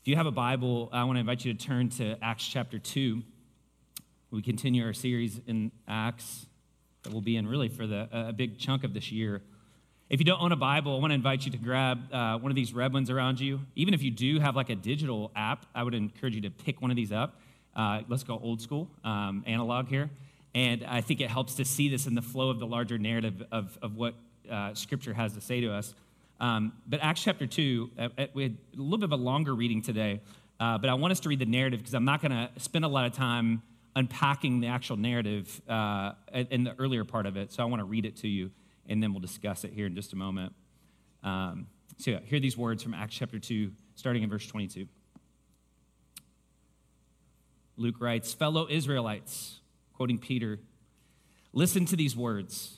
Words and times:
If 0.00 0.06
you 0.06 0.16
have 0.16 0.26
a 0.26 0.32
Bible, 0.32 0.88
I 0.92 1.04
want 1.04 1.16
to 1.16 1.20
invite 1.20 1.44
you 1.44 1.52
to 1.52 1.58
turn 1.58 1.88
to 1.90 2.16
Acts 2.22 2.46
chapter 2.46 2.78
2. 2.78 3.20
We 4.30 4.42
continue 4.42 4.84
our 4.86 4.92
series 4.92 5.40
in 5.46 5.72
Acts 5.88 6.46
that 7.02 7.12
we'll 7.12 7.20
be 7.20 7.36
in 7.36 7.48
really 7.48 7.68
for 7.68 7.86
the, 7.86 8.08
a 8.12 8.32
big 8.32 8.58
chunk 8.58 8.84
of 8.84 8.94
this 8.94 9.10
year. 9.10 9.42
If 10.08 10.20
you 10.20 10.24
don't 10.24 10.40
own 10.40 10.52
a 10.52 10.56
Bible, 10.56 10.96
I 10.96 11.00
want 11.00 11.10
to 11.10 11.16
invite 11.16 11.44
you 11.44 11.50
to 11.50 11.58
grab 11.58 12.12
uh, 12.12 12.38
one 12.38 12.50
of 12.50 12.56
these 12.56 12.72
red 12.72 12.92
ones 12.92 13.10
around 13.10 13.40
you. 13.40 13.60
Even 13.74 13.92
if 13.92 14.02
you 14.02 14.12
do 14.12 14.38
have 14.38 14.54
like 14.54 14.70
a 14.70 14.76
digital 14.76 15.32
app, 15.34 15.66
I 15.74 15.82
would 15.82 15.94
encourage 15.94 16.36
you 16.36 16.42
to 16.42 16.50
pick 16.50 16.80
one 16.80 16.92
of 16.92 16.96
these 16.96 17.12
up. 17.12 17.40
Uh, 17.74 18.02
let's 18.08 18.22
go 18.22 18.38
old 18.40 18.62
school, 18.62 18.88
um, 19.02 19.42
analog 19.46 19.88
here. 19.88 20.08
And 20.54 20.84
I 20.84 21.00
think 21.00 21.20
it 21.20 21.28
helps 21.28 21.56
to 21.56 21.64
see 21.64 21.88
this 21.88 22.06
in 22.06 22.14
the 22.14 22.22
flow 22.22 22.50
of 22.50 22.60
the 22.60 22.66
larger 22.66 22.98
narrative 22.98 23.42
of, 23.50 23.76
of 23.82 23.96
what 23.96 24.14
uh, 24.50 24.74
Scripture 24.74 25.12
has 25.12 25.34
to 25.34 25.40
say 25.40 25.60
to 25.60 25.72
us. 25.72 25.94
Um, 26.40 26.72
but 26.86 27.00
Acts 27.02 27.22
chapter 27.22 27.46
2, 27.46 27.90
uh, 27.98 28.08
uh, 28.16 28.26
we 28.32 28.44
had 28.44 28.56
a 28.76 28.80
little 28.80 28.98
bit 28.98 29.04
of 29.04 29.12
a 29.12 29.22
longer 29.22 29.54
reading 29.54 29.82
today, 29.82 30.20
uh, 30.60 30.78
but 30.78 30.88
I 30.88 30.94
want 30.94 31.12
us 31.12 31.20
to 31.20 31.28
read 31.28 31.40
the 31.40 31.46
narrative 31.46 31.80
because 31.80 31.94
I'm 31.94 32.04
not 32.04 32.20
going 32.22 32.32
to 32.32 32.48
spend 32.58 32.84
a 32.84 32.88
lot 32.88 33.06
of 33.06 33.12
time 33.12 33.62
unpacking 33.96 34.60
the 34.60 34.68
actual 34.68 34.96
narrative 34.96 35.60
uh, 35.68 36.12
in 36.32 36.62
the 36.62 36.74
earlier 36.78 37.04
part 37.04 37.26
of 37.26 37.36
it. 37.36 37.52
So 37.52 37.62
I 37.62 37.66
want 37.66 37.80
to 37.80 37.84
read 37.84 38.06
it 38.06 38.16
to 38.18 38.28
you, 38.28 38.50
and 38.88 39.02
then 39.02 39.12
we'll 39.12 39.20
discuss 39.20 39.64
it 39.64 39.72
here 39.72 39.86
in 39.86 39.94
just 39.94 40.12
a 40.12 40.16
moment. 40.16 40.52
Um, 41.24 41.66
so, 41.98 42.12
yeah, 42.12 42.20
hear 42.24 42.38
these 42.38 42.56
words 42.56 42.82
from 42.82 42.94
Acts 42.94 43.16
chapter 43.16 43.40
2, 43.40 43.72
starting 43.96 44.22
in 44.22 44.30
verse 44.30 44.46
22. 44.46 44.86
Luke 47.76 47.96
writes, 48.00 48.32
Fellow 48.32 48.68
Israelites, 48.68 49.60
quoting 49.94 50.18
Peter, 50.18 50.60
listen 51.52 51.84
to 51.86 51.96
these 51.96 52.16
words. 52.16 52.77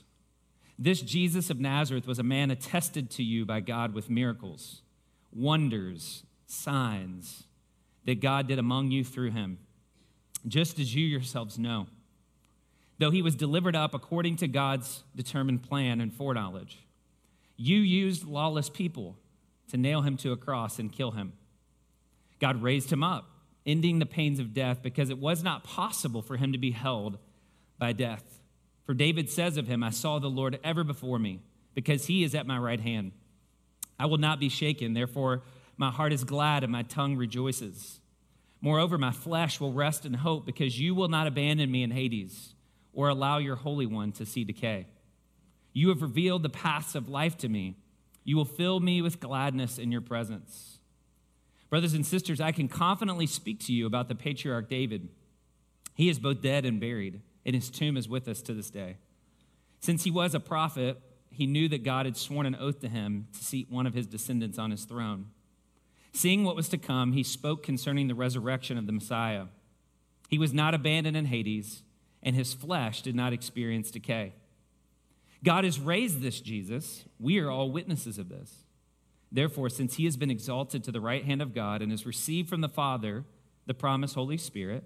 This 0.82 1.02
Jesus 1.02 1.50
of 1.50 1.60
Nazareth 1.60 2.06
was 2.06 2.18
a 2.18 2.22
man 2.22 2.50
attested 2.50 3.10
to 3.10 3.22
you 3.22 3.44
by 3.44 3.60
God 3.60 3.92
with 3.92 4.08
miracles, 4.08 4.80
wonders, 5.30 6.24
signs 6.46 7.44
that 8.06 8.22
God 8.22 8.48
did 8.48 8.58
among 8.58 8.90
you 8.90 9.04
through 9.04 9.32
him, 9.32 9.58
just 10.48 10.78
as 10.78 10.94
you 10.94 11.06
yourselves 11.06 11.58
know. 11.58 11.86
Though 12.98 13.10
he 13.10 13.20
was 13.20 13.34
delivered 13.34 13.76
up 13.76 13.92
according 13.92 14.36
to 14.36 14.48
God's 14.48 15.04
determined 15.14 15.62
plan 15.62 16.00
and 16.00 16.10
foreknowledge, 16.10 16.78
you 17.58 17.76
used 17.76 18.24
lawless 18.24 18.70
people 18.70 19.18
to 19.68 19.76
nail 19.76 20.00
him 20.00 20.16
to 20.16 20.32
a 20.32 20.36
cross 20.36 20.78
and 20.78 20.90
kill 20.90 21.10
him. 21.10 21.34
God 22.40 22.62
raised 22.62 22.90
him 22.90 23.04
up, 23.04 23.28
ending 23.66 23.98
the 23.98 24.06
pains 24.06 24.38
of 24.38 24.54
death 24.54 24.82
because 24.82 25.10
it 25.10 25.18
was 25.18 25.42
not 25.42 25.62
possible 25.62 26.22
for 26.22 26.38
him 26.38 26.52
to 26.52 26.58
be 26.58 26.70
held 26.70 27.18
by 27.78 27.92
death. 27.92 28.39
For 28.84 28.94
David 28.94 29.30
says 29.30 29.56
of 29.56 29.66
him, 29.66 29.82
I 29.82 29.90
saw 29.90 30.18
the 30.18 30.28
Lord 30.28 30.58
ever 30.64 30.84
before 30.84 31.18
me, 31.18 31.40
because 31.74 32.06
he 32.06 32.24
is 32.24 32.34
at 32.34 32.46
my 32.46 32.58
right 32.58 32.80
hand. 32.80 33.12
I 33.98 34.06
will 34.06 34.18
not 34.18 34.40
be 34.40 34.48
shaken, 34.48 34.94
therefore, 34.94 35.42
my 35.76 35.90
heart 35.90 36.12
is 36.12 36.24
glad 36.24 36.62
and 36.62 36.72
my 36.72 36.82
tongue 36.82 37.16
rejoices. 37.16 38.00
Moreover, 38.60 38.98
my 38.98 39.12
flesh 39.12 39.60
will 39.60 39.72
rest 39.72 40.04
in 40.04 40.14
hope, 40.14 40.44
because 40.44 40.80
you 40.80 40.94
will 40.94 41.08
not 41.08 41.26
abandon 41.26 41.70
me 41.70 41.82
in 41.82 41.90
Hades 41.90 42.54
or 42.92 43.08
allow 43.08 43.38
your 43.38 43.56
Holy 43.56 43.86
One 43.86 44.12
to 44.12 44.26
see 44.26 44.44
decay. 44.44 44.86
You 45.72 45.90
have 45.90 46.02
revealed 46.02 46.42
the 46.42 46.48
paths 46.48 46.94
of 46.94 47.08
life 47.08 47.38
to 47.38 47.48
me. 47.48 47.76
You 48.24 48.36
will 48.36 48.44
fill 48.44 48.80
me 48.80 49.00
with 49.00 49.20
gladness 49.20 49.78
in 49.78 49.92
your 49.92 50.00
presence. 50.00 50.78
Brothers 51.68 51.94
and 51.94 52.04
sisters, 52.04 52.40
I 52.40 52.52
can 52.52 52.66
confidently 52.68 53.26
speak 53.26 53.60
to 53.66 53.72
you 53.72 53.86
about 53.86 54.08
the 54.08 54.14
patriarch 54.16 54.68
David. 54.68 55.08
He 55.94 56.08
is 56.08 56.18
both 56.18 56.42
dead 56.42 56.64
and 56.64 56.80
buried 56.80 57.20
and 57.50 57.56
his 57.56 57.68
tomb 57.68 57.96
is 57.96 58.08
with 58.08 58.28
us 58.28 58.40
to 58.42 58.54
this 58.54 58.70
day. 58.70 58.96
Since 59.80 60.04
he 60.04 60.10
was 60.10 60.36
a 60.36 60.40
prophet, 60.40 61.00
he 61.30 61.46
knew 61.46 61.68
that 61.68 61.82
God 61.82 62.06
had 62.06 62.16
sworn 62.16 62.46
an 62.46 62.54
oath 62.54 62.78
to 62.80 62.88
him 62.88 63.26
to 63.32 63.42
seat 63.42 63.66
one 63.68 63.86
of 63.88 63.94
his 63.94 64.06
descendants 64.06 64.56
on 64.56 64.70
his 64.70 64.84
throne. 64.84 65.26
Seeing 66.12 66.44
what 66.44 66.54
was 66.54 66.68
to 66.68 66.78
come, 66.78 67.12
he 67.12 67.24
spoke 67.24 67.64
concerning 67.64 68.06
the 68.06 68.14
resurrection 68.14 68.78
of 68.78 68.86
the 68.86 68.92
Messiah. 68.92 69.46
He 70.28 70.38
was 70.38 70.54
not 70.54 70.74
abandoned 70.74 71.16
in 71.16 71.24
Hades, 71.24 71.82
and 72.22 72.36
his 72.36 72.54
flesh 72.54 73.02
did 73.02 73.16
not 73.16 73.32
experience 73.32 73.90
decay. 73.90 74.34
God 75.42 75.64
has 75.64 75.80
raised 75.80 76.20
this 76.20 76.40
Jesus. 76.40 77.04
We 77.18 77.40
are 77.40 77.50
all 77.50 77.72
witnesses 77.72 78.16
of 78.16 78.28
this. 78.28 78.62
Therefore, 79.32 79.70
since 79.70 79.96
he 79.96 80.04
has 80.04 80.16
been 80.16 80.30
exalted 80.30 80.84
to 80.84 80.92
the 80.92 81.00
right 81.00 81.24
hand 81.24 81.42
of 81.42 81.52
God 81.52 81.82
and 81.82 81.90
has 81.90 82.06
received 82.06 82.48
from 82.48 82.60
the 82.60 82.68
Father 82.68 83.24
the 83.66 83.74
promised 83.74 84.14
Holy 84.14 84.36
Spirit, 84.36 84.84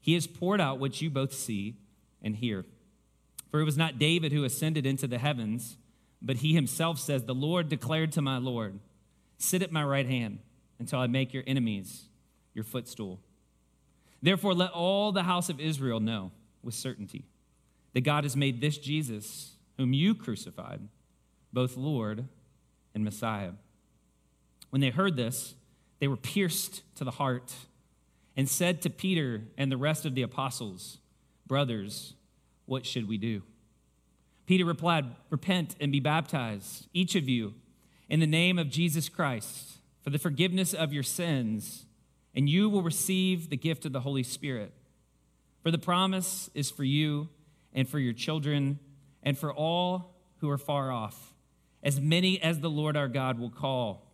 he 0.00 0.14
has 0.14 0.28
poured 0.28 0.60
out 0.60 0.78
what 0.78 1.02
you 1.02 1.10
both 1.10 1.32
see 1.32 1.76
and 2.22 2.36
hear. 2.36 2.64
For 3.50 3.60
it 3.60 3.64
was 3.64 3.76
not 3.76 3.98
David 3.98 4.32
who 4.32 4.44
ascended 4.44 4.86
into 4.86 5.06
the 5.06 5.18
heavens, 5.18 5.76
but 6.20 6.38
he 6.38 6.54
himself 6.54 6.98
says, 6.98 7.24
The 7.24 7.34
Lord 7.34 7.68
declared 7.68 8.12
to 8.12 8.22
my 8.22 8.38
Lord, 8.38 8.78
Sit 9.38 9.62
at 9.62 9.72
my 9.72 9.84
right 9.84 10.06
hand 10.06 10.40
until 10.78 10.98
I 10.98 11.06
make 11.06 11.32
your 11.32 11.44
enemies 11.46 12.08
your 12.54 12.64
footstool. 12.64 13.20
Therefore, 14.20 14.52
let 14.52 14.72
all 14.72 15.12
the 15.12 15.22
house 15.22 15.48
of 15.48 15.60
Israel 15.60 16.00
know 16.00 16.32
with 16.62 16.74
certainty 16.74 17.24
that 17.94 18.00
God 18.00 18.24
has 18.24 18.36
made 18.36 18.60
this 18.60 18.78
Jesus, 18.78 19.52
whom 19.76 19.92
you 19.92 20.14
crucified, 20.14 20.80
both 21.52 21.76
Lord 21.76 22.26
and 22.94 23.04
Messiah. 23.04 23.52
When 24.70 24.80
they 24.80 24.90
heard 24.90 25.16
this, 25.16 25.54
they 26.00 26.08
were 26.08 26.16
pierced 26.16 26.82
to 26.96 27.04
the 27.04 27.12
heart 27.12 27.52
and 28.36 28.48
said 28.48 28.82
to 28.82 28.90
Peter 28.90 29.44
and 29.56 29.70
the 29.70 29.76
rest 29.76 30.04
of 30.04 30.14
the 30.14 30.22
apostles, 30.22 30.98
Brothers, 31.48 32.14
what 32.66 32.84
should 32.86 33.08
we 33.08 33.16
do? 33.16 33.42
Peter 34.46 34.64
replied, 34.64 35.06
Repent 35.30 35.74
and 35.80 35.90
be 35.90 36.00
baptized, 36.00 36.86
each 36.92 37.14
of 37.14 37.28
you, 37.28 37.54
in 38.08 38.20
the 38.20 38.26
name 38.26 38.58
of 38.58 38.70
Jesus 38.70 39.08
Christ, 39.08 39.78
for 40.02 40.10
the 40.10 40.18
forgiveness 40.18 40.72
of 40.72 40.92
your 40.92 41.02
sins, 41.02 41.86
and 42.34 42.48
you 42.48 42.68
will 42.68 42.82
receive 42.82 43.48
the 43.50 43.56
gift 43.56 43.84
of 43.84 43.92
the 43.92 44.00
Holy 44.00 44.22
Spirit. 44.22 44.72
For 45.62 45.70
the 45.70 45.78
promise 45.78 46.48
is 46.54 46.70
for 46.70 46.84
you 46.84 47.28
and 47.72 47.88
for 47.88 47.98
your 47.98 48.12
children 48.12 48.78
and 49.22 49.36
for 49.36 49.52
all 49.52 50.14
who 50.38 50.48
are 50.48 50.58
far 50.58 50.92
off, 50.92 51.34
as 51.82 52.00
many 52.00 52.40
as 52.40 52.60
the 52.60 52.70
Lord 52.70 52.96
our 52.96 53.08
God 53.08 53.38
will 53.38 53.50
call. 53.50 54.12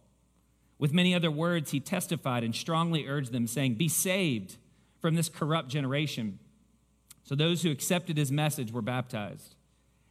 With 0.78 0.92
many 0.92 1.14
other 1.14 1.30
words, 1.30 1.70
he 1.70 1.80
testified 1.80 2.42
and 2.42 2.54
strongly 2.54 3.06
urged 3.06 3.32
them, 3.32 3.46
saying, 3.46 3.74
Be 3.74 3.88
saved 3.88 4.56
from 5.00 5.14
this 5.14 5.28
corrupt 5.28 5.68
generation. 5.68 6.38
So 7.24 7.34
those 7.34 7.62
who 7.62 7.70
accepted 7.70 8.16
his 8.16 8.30
message 8.30 8.70
were 8.70 8.82
baptized. 8.82 9.56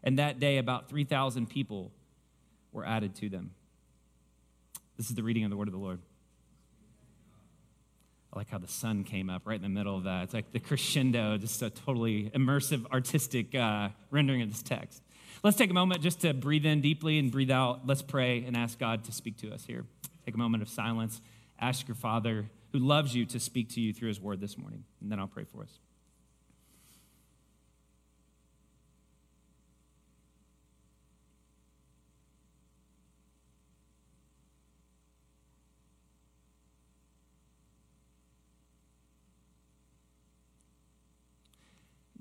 And 0.03 0.19
that 0.19 0.39
day, 0.39 0.57
about 0.57 0.89
3,000 0.89 1.49
people 1.49 1.91
were 2.71 2.85
added 2.85 3.15
to 3.15 3.29
them. 3.29 3.51
This 4.97 5.09
is 5.09 5.15
the 5.15 5.23
reading 5.23 5.43
of 5.43 5.49
the 5.49 5.55
word 5.55 5.67
of 5.67 5.73
the 5.73 5.79
Lord. 5.79 5.99
I 8.33 8.39
like 8.39 8.49
how 8.49 8.57
the 8.57 8.67
sun 8.67 9.03
came 9.03 9.29
up 9.29 9.43
right 9.45 9.55
in 9.55 9.61
the 9.61 9.69
middle 9.69 9.95
of 9.95 10.05
that. 10.05 10.23
It's 10.23 10.33
like 10.33 10.51
the 10.51 10.59
crescendo, 10.59 11.37
just 11.37 11.61
a 11.61 11.69
totally 11.69 12.31
immersive, 12.31 12.85
artistic 12.91 13.53
uh, 13.53 13.89
rendering 14.09 14.41
of 14.41 14.49
this 14.49 14.63
text. 14.63 15.03
Let's 15.43 15.55
take 15.55 15.69
a 15.69 15.73
moment 15.73 16.01
just 16.01 16.21
to 16.21 16.33
breathe 16.33 16.65
in 16.65 16.81
deeply 16.81 17.19
and 17.19 17.31
breathe 17.31 17.51
out. 17.51 17.85
Let's 17.85 18.01
pray 18.01 18.43
and 18.43 18.57
ask 18.57 18.79
God 18.79 19.03
to 19.05 19.11
speak 19.11 19.37
to 19.37 19.53
us 19.53 19.65
here. 19.65 19.85
Take 20.25 20.33
a 20.33 20.37
moment 20.37 20.63
of 20.63 20.69
silence. 20.69 21.21
Ask 21.59 21.87
your 21.87 21.95
Father 21.95 22.49
who 22.71 22.79
loves 22.79 23.13
you 23.13 23.25
to 23.27 23.39
speak 23.39 23.69
to 23.69 23.81
you 23.81 23.93
through 23.93 24.07
his 24.07 24.19
word 24.19 24.41
this 24.41 24.57
morning, 24.57 24.83
and 24.99 25.11
then 25.11 25.19
I'll 25.19 25.27
pray 25.27 25.43
for 25.43 25.61
us. 25.61 25.79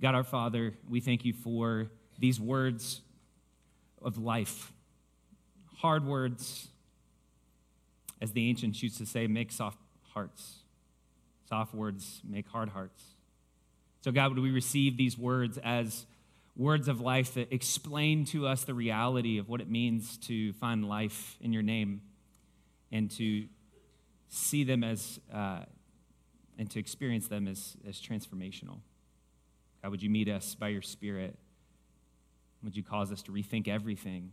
God 0.02 0.16
our 0.16 0.24
Father, 0.24 0.74
we 0.90 0.98
thank 0.98 1.24
you 1.24 1.32
for 1.32 1.86
these 2.18 2.40
words 2.40 3.02
of 4.02 4.18
life, 4.18 4.72
hard 5.76 6.04
words, 6.04 6.66
as 8.20 8.32
the 8.32 8.48
ancients 8.48 8.82
used 8.82 8.98
to 8.98 9.06
say, 9.06 9.28
make 9.28 9.52
soft 9.52 9.78
hearts. 10.12 10.56
Soft 11.48 11.72
words 11.72 12.20
make 12.28 12.48
hard 12.48 12.70
hearts. 12.70 13.00
So, 14.00 14.10
God, 14.10 14.34
would 14.34 14.42
we 14.42 14.50
receive 14.50 14.96
these 14.96 15.16
words 15.16 15.56
as 15.58 16.04
words 16.56 16.88
of 16.88 17.00
life 17.00 17.34
that 17.34 17.52
explain 17.52 18.24
to 18.24 18.48
us 18.48 18.64
the 18.64 18.74
reality 18.74 19.38
of 19.38 19.48
what 19.48 19.60
it 19.60 19.70
means 19.70 20.16
to 20.18 20.52
find 20.54 20.84
life 20.84 21.36
in 21.40 21.52
your 21.52 21.62
name 21.62 22.00
and 22.90 23.08
to 23.12 23.46
see 24.28 24.64
them 24.64 24.82
as, 24.82 25.20
uh, 25.32 25.60
and 26.58 26.68
to 26.72 26.80
experience 26.80 27.28
them 27.28 27.46
as, 27.46 27.76
as 27.88 28.00
transformational. 28.00 28.78
God, 29.82 29.90
would 29.90 30.02
you 30.02 30.10
meet 30.10 30.28
us 30.28 30.54
by 30.54 30.68
your 30.68 30.82
Spirit? 30.82 31.36
Would 32.62 32.76
you 32.76 32.82
cause 32.82 33.10
us 33.10 33.22
to 33.22 33.32
rethink 33.32 33.66
everything, 33.66 34.32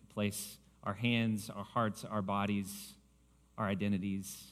to 0.00 0.14
place 0.14 0.58
our 0.84 0.94
hands, 0.94 1.50
our 1.50 1.64
hearts, 1.64 2.04
our 2.04 2.22
bodies, 2.22 2.92
our 3.58 3.66
identities 3.66 4.44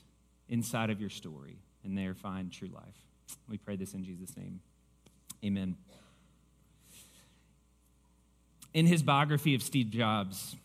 inside 0.49 0.91
of 0.91 1.00
your 1.00 1.11
story, 1.11 1.59
and 1.85 1.97
there 1.97 2.14
find 2.14 2.50
true 2.50 2.70
life. 2.75 2.97
We 3.49 3.59
pray 3.59 3.76
this 3.76 3.94
in 3.94 4.05
Jesus' 4.05 4.37
name. 4.37 4.61
Amen. 5.44 5.76
In 8.75 8.87
his 8.87 9.03
biography 9.03 9.55
of 9.55 9.62
Steve 9.62 9.91
Jobs, 9.91 10.56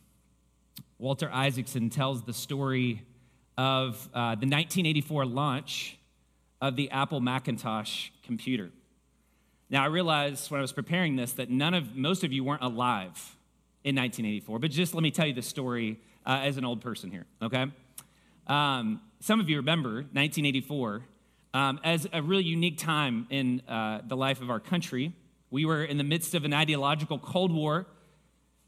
Walter 0.98 1.30
Isaacson 1.32 1.90
tells 1.90 2.24
the 2.24 2.34
story 2.34 3.04
of 3.58 3.96
uh, 4.14 4.36
the 4.36 4.48
1984 4.48 5.26
launch 5.26 5.98
of 6.62 6.76
the 6.76 6.90
Apple 6.92 7.20
Macintosh 7.20 8.10
computer. 8.24 8.72
Now, 9.70 9.84
I 9.84 9.88
realized 9.88 10.50
when 10.50 10.60
I 10.60 10.62
was 10.62 10.72
preparing 10.72 11.18
this 11.18 11.34
that 11.34 11.50
none 11.50 11.74
of, 11.74 11.96
most 11.96 12.24
of 12.24 12.32
you 12.32 12.44
weren't 12.44 12.64
alive 12.64 13.36
in 13.84 13.96
1984, 13.96 14.60
but 14.60 14.72
just 14.72 14.94
let 14.94 15.04
me 15.04 15.12
tell 15.12 15.28
you 15.28 15.34
the 15.34 15.42
story 15.42 16.00
uh, 16.26 16.40
as 16.44 16.58
an 16.58 16.64
old 16.64 16.80
person 16.82 17.12
here, 17.12 17.26
okay? 17.42 17.66
Um, 18.48 19.02
some 19.20 19.42
of 19.42 19.50
you 19.50 19.58
remember 19.58 19.96
1984 20.14 21.04
um, 21.54 21.80
as 21.84 22.08
a 22.14 22.22
really 22.22 22.44
unique 22.44 22.78
time 22.78 23.28
in 23.30 23.62
uh, 23.68 24.02
the 24.08 24.16
life 24.16 24.42
of 24.42 24.50
our 24.50 24.60
country. 24.60 25.14
We 25.50 25.66
were 25.66 25.84
in 25.84 25.98
the 25.98 26.04
midst 26.04 26.34
of 26.34 26.46
an 26.46 26.54
ideological 26.54 27.20
Cold 27.20 27.52
War 27.54 27.88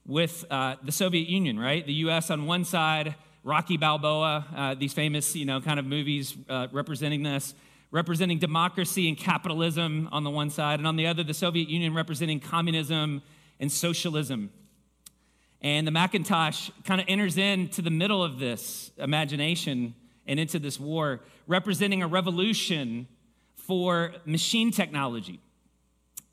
with 0.05 0.43
uh, 0.49 0.75
the 0.83 0.91
Soviet 0.91 1.29
Union, 1.29 1.57
right? 1.57 1.85
The 1.85 1.93
US 1.93 2.29
on 2.29 2.45
one 2.45 2.65
side, 2.65 3.15
Rocky 3.43 3.77
Balboa, 3.77 4.45
uh, 4.53 4.75
these 4.75 4.93
famous, 4.93 5.33
you 5.33 5.45
know, 5.45 5.61
kind 5.61 5.79
of 5.79 5.85
movies 5.85 6.35
uh, 6.49 6.67
representing 6.73 7.23
this 7.23 7.53
representing 7.91 8.37
democracy 8.37 9.07
and 9.07 9.17
capitalism 9.17 10.09
on 10.11 10.23
the 10.23 10.29
one 10.29 10.49
side, 10.49 10.79
and 10.79 10.87
on 10.87 10.95
the 10.95 11.07
other, 11.07 11.23
the 11.23 11.33
Soviet 11.33 11.69
Union 11.69 11.93
representing 11.93 12.39
communism 12.39 13.21
and 13.59 13.71
socialism. 13.71 14.51
And 15.61 15.85
the 15.85 15.91
Macintosh 15.91 16.69
kind 16.85 17.01
of 17.01 17.07
enters 17.09 17.37
into 17.37 17.81
the 17.81 17.89
middle 17.89 18.23
of 18.23 18.39
this 18.39 18.91
imagination 18.97 19.95
and 20.25 20.39
into 20.39 20.59
this 20.59 20.79
war, 20.79 21.21
representing 21.47 22.03
a 22.03 22.07
revolution 22.07 23.07
for 23.55 24.13
machine 24.25 24.71
technology. 24.71 25.39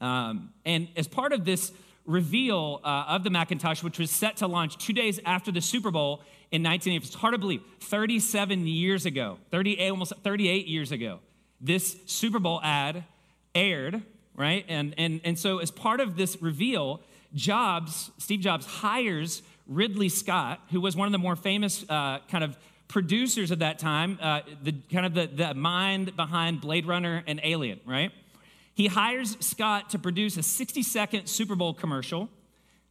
Um, 0.00 0.52
and 0.64 0.88
as 0.96 1.08
part 1.08 1.32
of 1.32 1.44
this 1.44 1.72
reveal 2.04 2.80
uh, 2.84 3.04
of 3.08 3.24
the 3.24 3.30
Macintosh, 3.30 3.82
which 3.82 3.98
was 3.98 4.10
set 4.10 4.36
to 4.36 4.46
launch 4.46 4.76
two 4.78 4.92
days 4.92 5.18
after 5.24 5.50
the 5.50 5.60
Super 5.60 5.90
Bowl 5.90 6.22
in 6.52 6.62
1980, 6.62 7.06
it's 7.06 7.14
hard 7.14 7.34
to 7.34 7.38
believe, 7.38 7.62
37 7.80 8.66
years 8.66 9.06
ago, 9.06 9.38
38, 9.50 9.90
almost 9.90 10.12
38 10.22 10.66
years 10.66 10.92
ago, 10.92 11.18
this 11.60 11.96
Super 12.06 12.38
Bowl 12.38 12.60
ad 12.62 13.04
aired, 13.54 14.02
right? 14.34 14.64
And, 14.68 14.94
and, 14.98 15.20
and 15.24 15.38
so, 15.38 15.58
as 15.58 15.70
part 15.70 16.00
of 16.00 16.16
this 16.16 16.40
reveal, 16.42 17.00
Jobs, 17.34 18.10
Steve 18.18 18.40
Jobs, 18.40 18.66
hires 18.66 19.42
Ridley 19.66 20.08
Scott, 20.08 20.60
who 20.70 20.80
was 20.80 20.96
one 20.96 21.06
of 21.06 21.12
the 21.12 21.18
more 21.18 21.36
famous 21.36 21.84
uh, 21.88 22.20
kind 22.30 22.44
of 22.44 22.56
producers 22.88 23.50
of 23.50 23.58
that 23.60 23.78
time, 23.78 24.18
uh, 24.22 24.40
the 24.62 24.72
kind 24.92 25.06
of 25.06 25.14
the, 25.14 25.26
the 25.26 25.54
mind 25.54 26.14
behind 26.16 26.60
Blade 26.60 26.86
Runner 26.86 27.24
and 27.26 27.40
Alien, 27.42 27.80
right? 27.86 28.12
He 28.74 28.86
hires 28.86 29.36
Scott 29.40 29.90
to 29.90 29.98
produce 29.98 30.36
a 30.36 30.42
60 30.42 30.82
second 30.82 31.26
Super 31.26 31.56
Bowl 31.56 31.74
commercial 31.74 32.28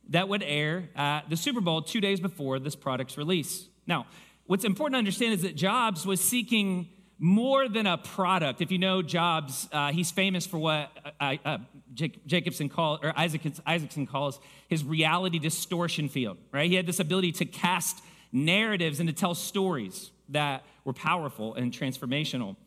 that 0.09 0.27
would 0.27 0.43
air 0.43 0.89
at 0.95 1.29
the 1.29 1.37
Super 1.37 1.61
Bowl 1.61 1.81
two 1.81 2.01
days 2.01 2.19
before 2.19 2.59
this 2.59 2.75
product's 2.75 3.17
release. 3.17 3.67
Now, 3.87 4.07
what's 4.47 4.65
important 4.65 4.95
to 4.95 4.97
understand 4.99 5.33
is 5.33 5.41
that 5.43 5.55
Jobs 5.55 6.05
was 6.05 6.19
seeking 6.19 6.89
more 7.17 7.69
than 7.69 7.87
a 7.87 7.97
product. 7.97 8.61
If 8.61 8.71
you 8.71 8.77
know 8.77 9.01
Jobs, 9.01 9.69
uh, 9.71 9.91
he's 9.91 10.11
famous 10.11 10.45
for 10.45 10.57
what 10.57 10.91
uh, 11.19 11.35
uh, 11.45 11.57
Jacobson 11.93 12.67
calls, 12.69 12.99
or 13.03 13.13
Isaacson 13.15 14.05
calls 14.05 14.39
his 14.67 14.83
reality 14.83 15.39
distortion 15.39 16.09
field, 16.09 16.37
right? 16.51 16.69
He 16.69 16.75
had 16.75 16.85
this 16.85 16.99
ability 16.99 17.31
to 17.33 17.45
cast 17.45 18.03
narratives 18.31 18.99
and 18.99 19.07
to 19.07 19.15
tell 19.15 19.33
stories 19.33 20.11
that 20.29 20.63
were 20.83 20.93
powerful 20.93 21.53
and 21.55 21.71
transformational. 21.71 22.57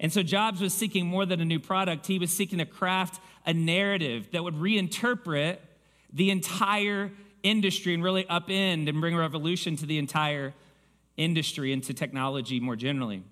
And 0.00 0.12
so 0.12 0.22
Jobs 0.22 0.60
was 0.60 0.72
seeking 0.72 1.06
more 1.06 1.26
than 1.26 1.40
a 1.40 1.44
new 1.44 1.58
product. 1.58 2.06
He 2.06 2.20
was 2.20 2.30
seeking 2.30 2.58
to 2.58 2.66
craft 2.66 3.20
a 3.44 3.52
narrative 3.52 4.28
that 4.32 4.44
would 4.44 4.54
reinterpret 4.54 5.58
the 6.12 6.30
entire 6.30 7.10
industry 7.42 7.94
and 7.94 8.04
really 8.04 8.24
upend 8.24 8.88
and 8.88 9.00
bring 9.00 9.14
a 9.14 9.18
revolution 9.18 9.76
to 9.76 9.86
the 9.86 9.98
entire 9.98 10.54
industry 11.16 11.72
and 11.72 11.82
to 11.82 11.94
technology 11.94 12.60
more 12.60 12.76
generally. 12.76 13.24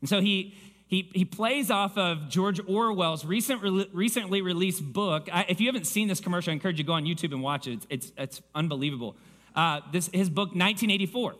And 0.00 0.08
so 0.08 0.20
he, 0.20 0.56
he, 0.86 1.10
he 1.14 1.24
plays 1.24 1.70
off 1.70 1.98
of 1.98 2.28
George 2.28 2.60
Orwell's 2.66 3.24
recent, 3.24 3.88
recently 3.92 4.42
released 4.42 4.82
book. 4.84 5.28
I, 5.32 5.46
if 5.48 5.60
you 5.60 5.66
haven't 5.66 5.86
seen 5.86 6.08
this 6.08 6.20
commercial, 6.20 6.50
I 6.50 6.54
encourage 6.54 6.78
you 6.78 6.84
to 6.84 6.88
go 6.88 6.92
on 6.92 7.04
YouTube 7.04 7.32
and 7.32 7.42
watch 7.42 7.66
it. 7.66 7.72
It's, 7.72 7.86
it's, 7.90 8.12
it's 8.16 8.42
unbelievable. 8.54 9.16
Uh, 9.54 9.80
this, 9.90 10.08
his 10.12 10.28
book, 10.28 10.48
1984. 10.48 11.34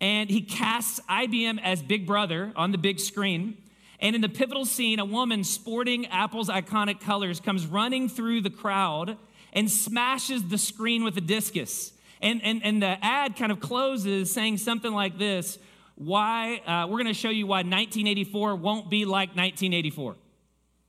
And 0.00 0.28
he 0.28 0.42
casts 0.42 1.00
IBM 1.08 1.60
as 1.62 1.80
Big 1.80 2.06
Brother 2.06 2.52
on 2.56 2.72
the 2.72 2.78
big 2.78 2.98
screen. 2.98 3.56
And 4.00 4.16
in 4.16 4.20
the 4.20 4.28
pivotal 4.28 4.64
scene, 4.64 4.98
a 4.98 5.04
woman 5.04 5.44
sporting 5.44 6.06
Apple's 6.08 6.48
iconic 6.48 7.00
colors 7.00 7.38
comes 7.38 7.66
running 7.66 8.08
through 8.08 8.40
the 8.40 8.50
crowd 8.50 9.16
and 9.52 9.70
smashes 9.70 10.48
the 10.48 10.58
screen 10.58 11.04
with 11.04 11.16
a 11.16 11.20
discus. 11.20 11.92
And, 12.20 12.42
and, 12.42 12.64
and 12.64 12.82
the 12.82 12.98
ad 13.00 13.36
kind 13.36 13.52
of 13.52 13.60
closes 13.60 14.32
saying 14.32 14.58
something 14.58 14.92
like 14.92 15.18
this 15.18 15.58
why, 16.04 16.58
uh, 16.66 16.86
we're 16.86 16.98
going 16.98 17.06
to 17.06 17.14
show 17.14 17.30
you 17.30 17.46
why 17.46 17.58
1984 17.58 18.56
won't 18.56 18.90
be 18.90 19.04
like 19.04 19.30
1984, 19.30 20.16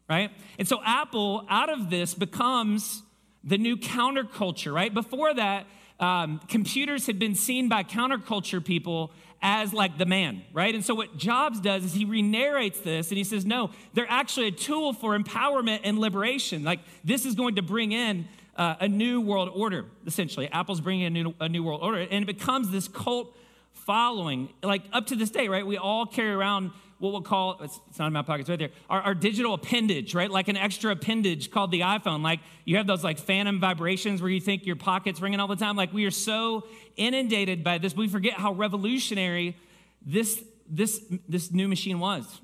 right? 0.09 0.31
And 0.57 0.67
so 0.67 0.79
Apple, 0.83 1.45
out 1.49 1.69
of 1.69 1.89
this, 1.89 2.13
becomes 2.13 3.03
the 3.43 3.57
new 3.57 3.77
counterculture, 3.77 4.73
right? 4.73 4.93
Before 4.93 5.33
that, 5.33 5.65
um, 5.99 6.39
computers 6.47 7.05
had 7.05 7.19
been 7.19 7.35
seen 7.35 7.69
by 7.69 7.83
counterculture 7.83 8.63
people 8.63 9.11
as 9.41 9.73
like 9.73 9.97
the 9.97 10.05
man, 10.05 10.41
right? 10.53 10.73
And 10.73 10.83
so 10.83 10.95
what 10.95 11.17
Jobs 11.17 11.59
does 11.59 11.83
is 11.83 11.93
he 11.93 12.05
re 12.05 12.21
narrates 12.21 12.79
this 12.79 13.09
and 13.09 13.17
he 13.17 13.23
says, 13.23 13.45
no, 13.45 13.71
they're 13.93 14.09
actually 14.09 14.47
a 14.47 14.51
tool 14.51 14.93
for 14.93 15.17
empowerment 15.17 15.81
and 15.83 15.99
liberation. 15.99 16.63
Like 16.63 16.79
this 17.03 17.25
is 17.25 17.35
going 17.35 17.55
to 17.55 17.61
bring 17.61 17.91
in 17.91 18.27
uh, 18.55 18.75
a 18.79 18.87
new 18.87 19.19
world 19.19 19.49
order, 19.53 19.85
essentially. 20.05 20.47
Apple's 20.51 20.81
bringing 20.81 21.05
a 21.05 21.09
new, 21.09 21.33
a 21.39 21.49
new 21.49 21.63
world 21.63 21.81
order, 21.81 21.99
and 21.99 22.23
it 22.23 22.25
becomes 22.25 22.71
this 22.71 22.87
cult 22.87 23.35
following. 23.73 24.49
Like 24.63 24.83
up 24.93 25.07
to 25.07 25.15
this 25.15 25.29
day, 25.29 25.47
right? 25.47 25.65
We 25.65 25.77
all 25.77 26.05
carry 26.05 26.31
around 26.31 26.71
what 27.03 27.11
we'll 27.11 27.21
call, 27.21 27.59
it's, 27.61 27.79
not 27.99 28.07
in 28.07 28.13
my 28.13 28.21
pockets 28.21 28.49
right 28.49 28.57
there, 28.57 28.69
our, 28.89 29.01
our, 29.01 29.13
digital 29.13 29.53
appendage, 29.53 30.15
right? 30.15 30.31
Like 30.31 30.47
an 30.47 30.55
extra 30.55 30.93
appendage 30.93 31.51
called 31.51 31.69
the 31.71 31.81
iPhone. 31.81 32.23
Like 32.23 32.39
you 32.63 32.77
have 32.77 32.87
those 32.87 33.03
like 33.03 33.19
phantom 33.19 33.59
vibrations 33.59 34.21
where 34.21 34.31
you 34.31 34.39
think 34.39 34.65
your 34.65 34.77
pocket's 34.77 35.19
ringing 35.19 35.41
all 35.41 35.47
the 35.47 35.57
time. 35.57 35.75
Like 35.75 35.91
we 35.91 36.05
are 36.05 36.11
so 36.11 36.65
inundated 36.95 37.61
by 37.61 37.77
this, 37.77 37.93
we 37.93 38.07
forget 38.07 38.33
how 38.35 38.53
revolutionary 38.53 39.57
this, 40.05 40.41
this, 40.69 41.03
this 41.27 41.51
new 41.51 41.67
machine 41.67 41.99
was. 41.99 42.39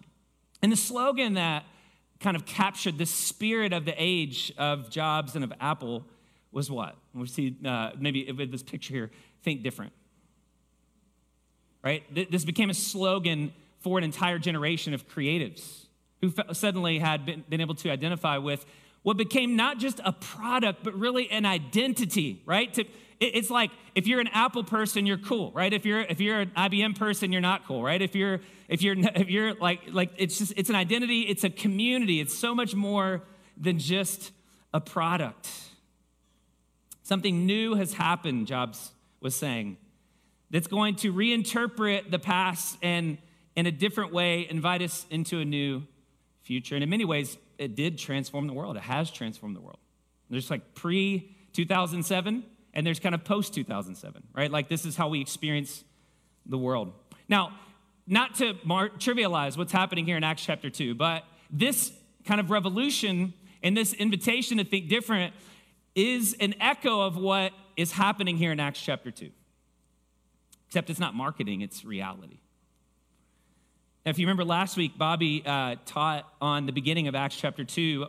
And 0.62 0.74
the 0.74 0.78
slogan 0.78 1.36
that 1.36 1.64
kind 2.20 2.36
of 2.36 2.46
captured 2.46 2.98
the 2.98 3.06
spirit 3.06 3.72
of 3.72 3.86
the 3.86 3.94
age 3.98 4.52
of 4.58 4.90
Jobs 4.90 5.36
and 5.36 5.44
of 5.46 5.54
Apple 5.62 6.06
was 6.52 6.70
what? 6.70 6.98
We 7.14 7.28
see 7.28 7.56
uh, 7.64 7.92
maybe 7.98 8.30
with 8.30 8.52
this 8.52 8.64
picture 8.64 8.94
here, 8.94 9.12
think 9.42 9.64
different 9.64 9.94
right? 11.84 12.04
This 12.32 12.46
became 12.46 12.70
a 12.70 12.74
slogan 12.74 13.54
for 13.80 13.98
an 13.98 14.04
entire 14.04 14.40
generation 14.40 14.94
of 14.94 15.08
creatives 15.08 15.86
who 16.22 16.34
suddenly 16.54 17.00
had 17.00 17.26
been, 17.26 17.44
been 17.50 17.62
able 17.62 17.76
to 17.76 17.90
identify 17.90 18.38
with 18.38 18.66
what 19.04 19.16
became 19.16 19.56
not 19.56 19.78
just 19.78 20.02
a 20.04 20.12
product, 20.12 20.84
but 20.84 20.94
really 20.94 21.30
an 21.32 21.46
identity, 21.46 22.42
right? 22.46 22.74
To, 22.74 22.86
it's 23.20 23.50
like 23.50 23.72
if 23.96 24.08
you're 24.08 24.20
an 24.20 24.28
Apple 24.28 24.64
person, 24.64 25.06
you're 25.06 25.18
cool, 25.18 25.52
right? 25.52 25.74
If 25.74 25.86
you're 25.86 26.02
if 26.02 26.20
you're 26.20 26.42
an 26.42 26.52
IBM 26.56 26.98
person, 26.98 27.32
you're 27.32 27.42
not 27.42 27.66
cool, 27.66 27.82
right? 27.82 28.02
If 28.02 28.16
you're 28.16 28.40
if 28.68 28.82
you're 28.82 28.96
if 29.16 29.30
you're 29.30 29.54
like 29.56 29.82
like 29.92 30.12
it's 30.18 30.38
just 30.38 30.54
it's 30.58 30.70
an 30.70 30.76
identity, 30.76 31.22
it's 31.22 31.44
a 31.44 31.50
community, 31.50 32.20
it's 32.20 32.38
so 32.38 32.54
much 32.54 32.76
more 32.76 33.24
than 33.58 33.80
just 33.80 34.32
a 34.74 34.82
product. 34.82 35.50
Something 37.04 37.46
new 37.46 37.76
has 37.76 37.94
happened, 37.94 38.48
Jobs 38.48 38.92
was 39.20 39.36
saying 39.36 39.78
that's 40.52 40.68
going 40.68 40.96
to 40.98 41.14
reinterpret 41.14 42.12
the 42.12 42.20
past 42.20 42.78
and 42.82 43.18
in 43.56 43.66
a 43.66 43.72
different 43.72 44.14
way 44.14 44.48
invite 44.50 44.82
us 44.82 45.06
into 45.10 45.40
a 45.40 45.46
new 45.46 45.84
future. 46.42 46.76
And 46.76 46.84
in 46.84 46.90
many 46.90 47.06
ways, 47.06 47.38
it 47.58 47.76
did 47.76 47.98
transform 47.98 48.48
the 48.48 48.54
world. 48.54 48.78
It 48.78 48.84
has 48.84 49.12
transformed 49.12 49.56
the 49.56 49.62
world. 49.62 49.80
There's 50.30 50.50
like 50.50 50.76
pre 50.76 51.36
2007 51.54 52.44
and 52.74 52.88
there's 52.88 53.00
kind 53.00 53.16
of 53.16 53.24
post 53.24 53.54
2007, 53.54 54.24
right? 54.34 54.52
Like 54.52 54.70
this 54.70 54.86
is 54.86 54.96
how 54.96 55.10
we 55.10 55.22
experience 55.22 55.84
the 56.46 56.58
world. 56.58 56.94
Now, 57.28 57.54
not 58.08 58.36
to 58.36 58.56
mar- 58.64 58.90
trivialize 58.90 59.58
what's 59.58 59.72
happening 59.72 60.06
here 60.06 60.18
in 60.18 60.24
Acts 60.24 60.44
chapter 60.44 60.70
2, 60.70 60.96
but 60.96 61.24
this 61.52 61.92
kind 62.26 62.40
of 62.40 62.50
revolution 62.50 63.34
and 63.62 63.76
this 63.76 63.94
invitation 63.94 64.58
to 64.58 64.64
think 64.64 64.88
different 64.88 65.34
is 65.96 66.36
an 66.40 66.56
echo 66.60 67.02
of 67.02 67.18
what 67.18 67.52
is 67.76 67.92
happening 67.92 68.38
here 68.38 68.52
in 68.52 68.60
Acts 68.60 68.82
chapter 68.82 69.12
2. 69.12 69.30
Except 70.70 70.92
it's 70.92 71.00
not 71.00 71.16
marketing, 71.16 71.62
it's 71.62 71.84
reality. 71.84 72.38
If 74.06 74.20
you 74.20 74.28
remember 74.28 74.46
last 74.46 74.78
week, 74.78 75.00
Bobby 75.00 75.42
uh, 75.44 75.78
taught 75.88 76.32
on 76.40 76.68
the 76.68 76.72
beginning 76.72 77.08
of 77.08 77.16
Acts 77.16 77.36
chapter 77.36 77.64
2, 77.64 78.06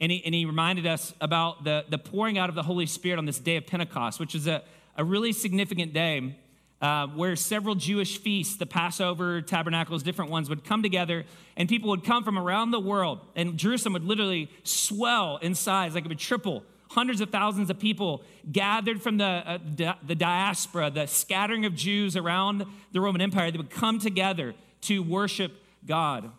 and 0.00 0.12
he, 0.12 0.24
and 0.24 0.32
he 0.32 0.44
reminded 0.44 0.86
us 0.86 1.14
about 1.20 1.64
the, 1.64 1.84
the 1.88 1.98
pouring 1.98 2.38
out 2.38 2.48
of 2.48 2.54
the 2.54 2.62
Holy 2.62 2.86
Spirit 2.86 3.18
on 3.18 3.24
this 3.26 3.40
day 3.40 3.56
of 3.56 3.66
Pentecost, 3.66 4.20
which 4.20 4.36
is 4.36 4.46
a, 4.46 4.62
a 4.96 5.02
really 5.02 5.32
significant 5.32 5.92
day 5.92 6.36
uh, 6.80 7.08
where 7.08 7.34
several 7.34 7.74
Jewish 7.74 8.18
feasts, 8.18 8.56
the 8.56 8.66
Passover, 8.66 9.42
Tabernacles, 9.42 10.04
different 10.04 10.30
ones, 10.30 10.48
would 10.48 10.62
come 10.62 10.84
together, 10.84 11.24
and 11.56 11.68
people 11.68 11.90
would 11.90 12.04
come 12.04 12.22
from 12.22 12.38
around 12.38 12.70
the 12.70 12.78
world, 12.78 13.18
and 13.34 13.58
Jerusalem 13.58 13.94
would 13.94 14.04
literally 14.04 14.48
swell 14.62 15.38
in 15.38 15.56
size, 15.56 15.96
like 15.96 16.04
it 16.04 16.08
would 16.08 16.20
triple 16.20 16.62
hundreds 16.96 17.20
of 17.20 17.28
thousands 17.28 17.68
of 17.68 17.78
people 17.78 18.22
gathered 18.50 19.02
from 19.02 19.18
the, 19.18 19.24
uh, 19.24 19.58
di- 19.58 19.98
the 20.06 20.14
diaspora, 20.14 20.90
the 20.90 21.04
scattering 21.06 21.66
of 21.66 21.74
Jews 21.74 22.16
around 22.16 22.64
the 22.92 23.02
Roman 23.02 23.20
Empire, 23.20 23.50
they 23.50 23.58
would 23.58 23.68
come 23.68 23.98
together 23.98 24.54
to 24.80 25.02
worship 25.02 25.52
God 25.86 26.30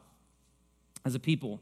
as 1.05 1.13
a 1.13 1.19
people. 1.19 1.61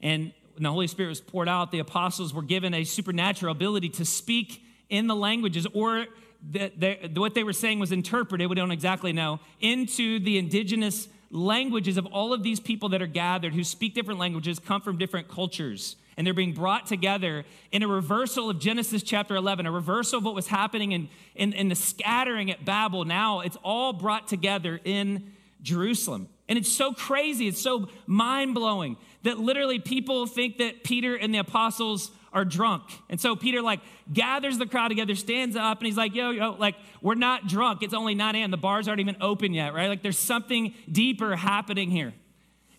And 0.00 0.32
when 0.54 0.62
the 0.62 0.70
Holy 0.70 0.86
Spirit 0.86 1.08
was 1.08 1.20
poured 1.20 1.48
out, 1.48 1.72
the 1.72 1.80
apostles 1.80 2.32
were 2.32 2.42
given 2.42 2.74
a 2.74 2.84
supernatural 2.84 3.50
ability 3.50 3.88
to 3.88 4.04
speak 4.04 4.62
in 4.88 5.08
the 5.08 5.16
languages 5.16 5.66
or 5.74 6.06
that 6.52 7.10
what 7.16 7.34
they 7.34 7.42
were 7.42 7.52
saying 7.52 7.80
was 7.80 7.90
interpreted, 7.90 8.48
we 8.48 8.54
don't 8.54 8.70
exactly 8.70 9.12
know, 9.12 9.40
into 9.60 10.20
the 10.20 10.38
indigenous 10.38 11.08
languages 11.32 11.96
of 11.96 12.06
all 12.06 12.32
of 12.32 12.44
these 12.44 12.60
people 12.60 12.90
that 12.90 13.02
are 13.02 13.08
gathered 13.08 13.52
who 13.52 13.64
speak 13.64 13.94
different 13.94 14.20
languages, 14.20 14.60
come 14.60 14.80
from 14.80 14.96
different 14.96 15.26
cultures. 15.26 15.96
And 16.16 16.26
they're 16.26 16.34
being 16.34 16.52
brought 16.52 16.86
together 16.86 17.44
in 17.72 17.82
a 17.82 17.88
reversal 17.88 18.50
of 18.50 18.58
Genesis 18.58 19.02
chapter 19.02 19.36
11, 19.36 19.66
a 19.66 19.72
reversal 19.72 20.18
of 20.18 20.24
what 20.24 20.34
was 20.34 20.48
happening 20.48 20.92
in, 20.92 21.08
in, 21.34 21.52
in 21.52 21.68
the 21.68 21.74
scattering 21.74 22.50
at 22.50 22.64
Babel. 22.64 23.04
Now 23.04 23.40
it's 23.40 23.56
all 23.64 23.92
brought 23.92 24.28
together 24.28 24.80
in 24.84 25.32
Jerusalem. 25.62 26.28
And 26.48 26.58
it's 26.58 26.70
so 26.70 26.92
crazy, 26.92 27.48
it's 27.48 27.60
so 27.60 27.88
mind 28.06 28.54
blowing 28.54 28.96
that 29.22 29.38
literally 29.38 29.78
people 29.78 30.26
think 30.26 30.58
that 30.58 30.84
Peter 30.84 31.16
and 31.16 31.34
the 31.34 31.38
apostles 31.38 32.10
are 32.34 32.44
drunk. 32.44 32.82
And 33.08 33.20
so 33.20 33.36
Peter 33.36 33.62
like 33.62 33.80
gathers 34.12 34.58
the 34.58 34.66
crowd 34.66 34.88
together, 34.88 35.14
stands 35.14 35.56
up, 35.56 35.78
and 35.78 35.86
he's 35.86 35.96
like, 35.96 36.14
yo, 36.14 36.30
yo, 36.30 36.52
like, 36.52 36.74
we're 37.00 37.14
not 37.14 37.46
drunk. 37.46 37.82
It's 37.82 37.94
only 37.94 38.14
9 38.14 38.34
a.m. 38.34 38.50
The 38.50 38.56
bars 38.56 38.88
aren't 38.88 39.00
even 39.00 39.16
open 39.20 39.54
yet, 39.54 39.72
right? 39.72 39.88
Like 39.88 40.02
there's 40.02 40.18
something 40.18 40.74
deeper 40.90 41.36
happening 41.36 41.90
here. 41.90 42.12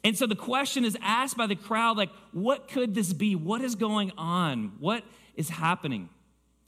And 0.06 0.16
so 0.16 0.28
the 0.28 0.36
question 0.36 0.86
is 0.86 0.96
asked 1.02 1.36
by 1.36 1.48
the 1.48 1.56
crowd, 1.56 1.98
like, 1.98 2.12
what 2.32 2.68
could 2.68 2.94
this 2.94 3.12
be? 3.12 3.36
What 3.36 3.62
is 3.62 3.74
going 3.74 4.12
on? 4.20 4.74
What 4.80 5.04
is 5.36 5.50
happening? 5.50 6.10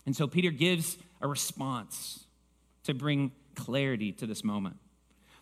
And 0.07 0.15
so 0.15 0.25
Peter 0.25 0.49
gives 0.49 0.97
a 1.21 1.27
response 1.27 2.25
to 2.85 2.95
bring 2.95 3.31
clarity 3.53 4.11
to 4.13 4.25
this 4.25 4.43
moment. 4.43 4.77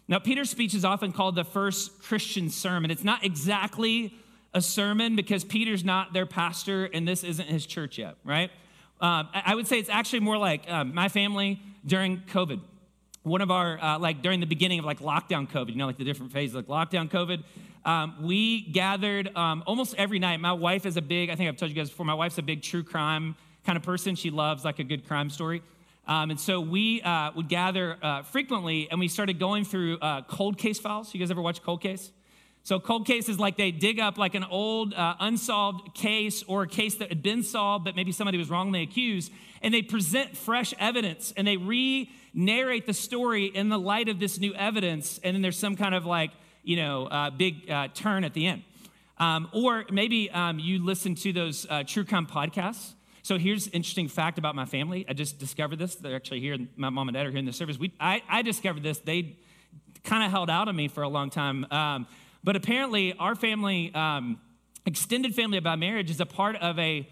Now, 0.09 0.19
Peter's 0.19 0.49
speech 0.49 0.73
is 0.73 0.83
often 0.83 1.13
called 1.13 1.35
the 1.35 1.45
first 1.45 2.01
Christian 2.01 2.49
sermon. 2.49 2.91
It's 2.91 3.05
not 3.05 3.23
exactly 3.23 4.13
a 4.53 4.61
sermon 4.61 5.15
because 5.15 5.45
Peter's 5.45 5.85
not 5.85 6.11
their 6.11 6.25
pastor 6.25 6.85
and 6.85 7.07
this 7.07 7.23
isn't 7.23 7.47
his 7.47 7.65
church 7.65 7.97
yet, 7.97 8.15
right? 8.25 8.51
Uh, 8.99 9.23
I 9.33 9.55
would 9.55 9.67
say 9.67 9.79
it's 9.79 9.89
actually 9.89 10.19
more 10.19 10.37
like 10.37 10.69
um, 10.69 10.93
my 10.93 11.07
family 11.07 11.61
during 11.85 12.17
COVID. 12.31 12.59
One 13.23 13.41
of 13.41 13.51
our, 13.51 13.81
uh, 13.81 13.99
like 13.99 14.21
during 14.21 14.41
the 14.41 14.45
beginning 14.45 14.79
of 14.79 14.85
like 14.85 14.99
lockdown 14.99 15.49
COVID, 15.49 15.69
you 15.69 15.75
know, 15.77 15.87
like 15.87 15.97
the 15.97 16.03
different 16.03 16.33
phases, 16.33 16.55
like 16.55 16.67
lockdown 16.67 17.09
COVID, 17.09 17.43
um, 17.85 18.15
we 18.21 18.61
gathered 18.61 19.35
um, 19.37 19.63
almost 19.65 19.95
every 19.97 20.19
night. 20.19 20.39
My 20.39 20.53
wife 20.53 20.85
is 20.85 20.97
a 20.97 21.01
big, 21.01 21.29
I 21.29 21.35
think 21.35 21.47
I've 21.47 21.57
told 21.57 21.71
you 21.71 21.75
guys 21.75 21.89
before, 21.89 22.05
my 22.05 22.15
wife's 22.15 22.37
a 22.39 22.41
big 22.41 22.63
true 22.63 22.83
crime 22.83 23.35
kind 23.65 23.77
of 23.77 23.83
person. 23.83 24.15
She 24.15 24.31
loves 24.31 24.65
like 24.65 24.79
a 24.79 24.83
good 24.83 25.07
crime 25.07 25.29
story. 25.29 25.61
Um, 26.07 26.31
and 26.31 26.39
so 26.39 26.59
we 26.59 27.01
uh, 27.01 27.31
would 27.35 27.47
gather 27.47 27.97
uh, 28.01 28.23
frequently 28.23 28.87
and 28.91 28.99
we 28.99 29.07
started 29.07 29.39
going 29.39 29.65
through 29.65 29.99
uh, 29.99 30.23
cold 30.23 30.57
case 30.57 30.79
files. 30.79 31.13
You 31.13 31.19
guys 31.19 31.31
ever 31.31 31.41
watch 31.41 31.63
Cold 31.63 31.81
Case? 31.81 32.11
So 32.65 32.79
cold 32.79 33.05
case 33.05 33.29
is 33.29 33.37
like 33.37 33.57
they 33.57 33.69
dig 33.69 33.99
up 33.99 34.17
like 34.17 34.33
an 34.33 34.43
old 34.43 34.95
uh, 34.95 35.13
unsolved 35.19 35.93
case 35.93 36.43
or 36.47 36.63
a 36.63 36.67
case 36.67 36.95
that 36.95 37.09
had 37.09 37.21
been 37.21 37.43
solved, 37.43 37.85
but 37.85 37.95
maybe 37.95 38.11
somebody 38.11 38.39
was 38.39 38.49
wrongly 38.49 38.81
accused, 38.81 39.31
and 39.61 39.71
they 39.71 39.83
present 39.83 40.35
fresh 40.35 40.73
evidence 40.79 41.31
and 41.37 41.47
they 41.47 41.57
re-narrate 41.57 42.87
the 42.87 42.93
story 42.93 43.45
in 43.45 43.69
the 43.69 43.77
light 43.77 44.09
of 44.09 44.19
this 44.19 44.39
new 44.39 44.51
evidence, 44.55 45.19
and 45.23 45.35
then 45.35 45.43
there's 45.43 45.59
some 45.59 45.75
kind 45.75 45.93
of 45.93 46.07
like 46.07 46.31
you 46.65 46.75
know 46.75 47.05
uh, 47.05 47.29
big 47.29 47.69
uh, 47.69 47.87
turn 47.93 48.23
at 48.23 48.33
the 48.33 48.47
end. 48.47 48.63
Um, 49.17 49.47
or 49.53 49.85
maybe 49.89 50.29
um, 50.31 50.59
you 50.59 50.83
listen 50.83 51.15
to 51.15 51.31
those 51.31 51.65
true 51.87 52.03
crime 52.03 52.27
podcasts 52.27 52.95
so 53.25 53.39
here's 53.39 53.67
interesting 53.69 54.07
fact 54.07 54.37
about 54.37 54.53
my 54.53 54.65
family. 54.65 55.03
I 55.09 55.13
just 55.13 55.39
discovered 55.39 55.79
this. 55.79 55.95
They're 55.95 56.15
actually 56.15 56.41
here. 56.41 56.59
My 56.75 56.91
mom 56.91 57.07
and 57.07 57.15
dad 57.15 57.25
are 57.25 57.31
here 57.31 57.39
in 57.39 57.45
the 57.45 57.53
service. 57.53 57.79
We, 57.79 57.91
I, 57.99 58.21
I 58.29 58.43
discovered 58.43 58.83
this. 58.83 58.99
They 58.99 59.35
kind 60.03 60.23
of 60.23 60.29
held 60.29 60.47
out 60.47 60.67
on 60.67 60.75
me 60.75 60.87
for 60.89 61.01
a 61.01 61.09
long 61.09 61.31
time. 61.31 61.65
Um, 61.71 62.05
but 62.43 62.55
apparently, 62.55 63.13
our 63.13 63.33
family, 63.33 63.91
um, 63.95 64.39
extended 64.85 65.33
family 65.33 65.59
by 65.59 65.75
marriage, 65.75 66.11
is 66.11 66.21
a 66.21 66.25
part 66.27 66.55
of 66.57 66.77
a, 66.77 67.09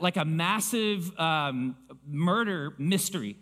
like 0.00 0.16
a 0.16 0.24
massive 0.24 1.18
um, 1.18 1.74
murder 2.06 2.72
mystery 2.78 3.36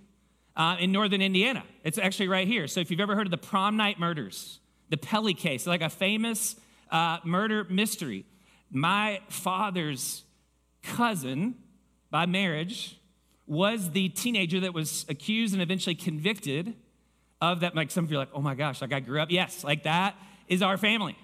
uh, 0.56 0.76
in 0.80 0.92
northern 0.92 1.20
Indiana. 1.20 1.62
It's 1.84 1.98
actually 1.98 2.28
right 2.28 2.48
here. 2.48 2.68
So 2.68 2.80
if 2.80 2.90
you've 2.90 3.00
ever 3.00 3.14
heard 3.14 3.26
of 3.26 3.32
the 3.32 3.36
prom 3.36 3.76
night 3.76 4.00
murders, 4.00 4.60
the 4.92 4.98
Pelley 4.98 5.32
case, 5.32 5.66
like 5.66 5.80
a 5.80 5.88
famous 5.88 6.54
uh, 6.90 7.16
murder 7.24 7.64
mystery, 7.70 8.26
my 8.70 9.20
father's 9.30 10.22
cousin 10.82 11.54
by 12.10 12.26
marriage 12.26 13.00
was 13.46 13.92
the 13.92 14.10
teenager 14.10 14.60
that 14.60 14.74
was 14.74 15.06
accused 15.08 15.54
and 15.54 15.62
eventually 15.62 15.94
convicted 15.94 16.74
of 17.40 17.60
that. 17.60 17.74
Like 17.74 17.90
some 17.90 18.04
of 18.04 18.10
you 18.10 18.18
are 18.18 18.20
like, 18.20 18.34
oh 18.34 18.42
my 18.42 18.54
gosh, 18.54 18.82
like 18.82 18.92
I 18.92 19.00
grew 19.00 19.18
up. 19.18 19.30
Yes, 19.30 19.64
like 19.64 19.84
that 19.84 20.14
is 20.46 20.60
our 20.60 20.76
family. 20.76 21.16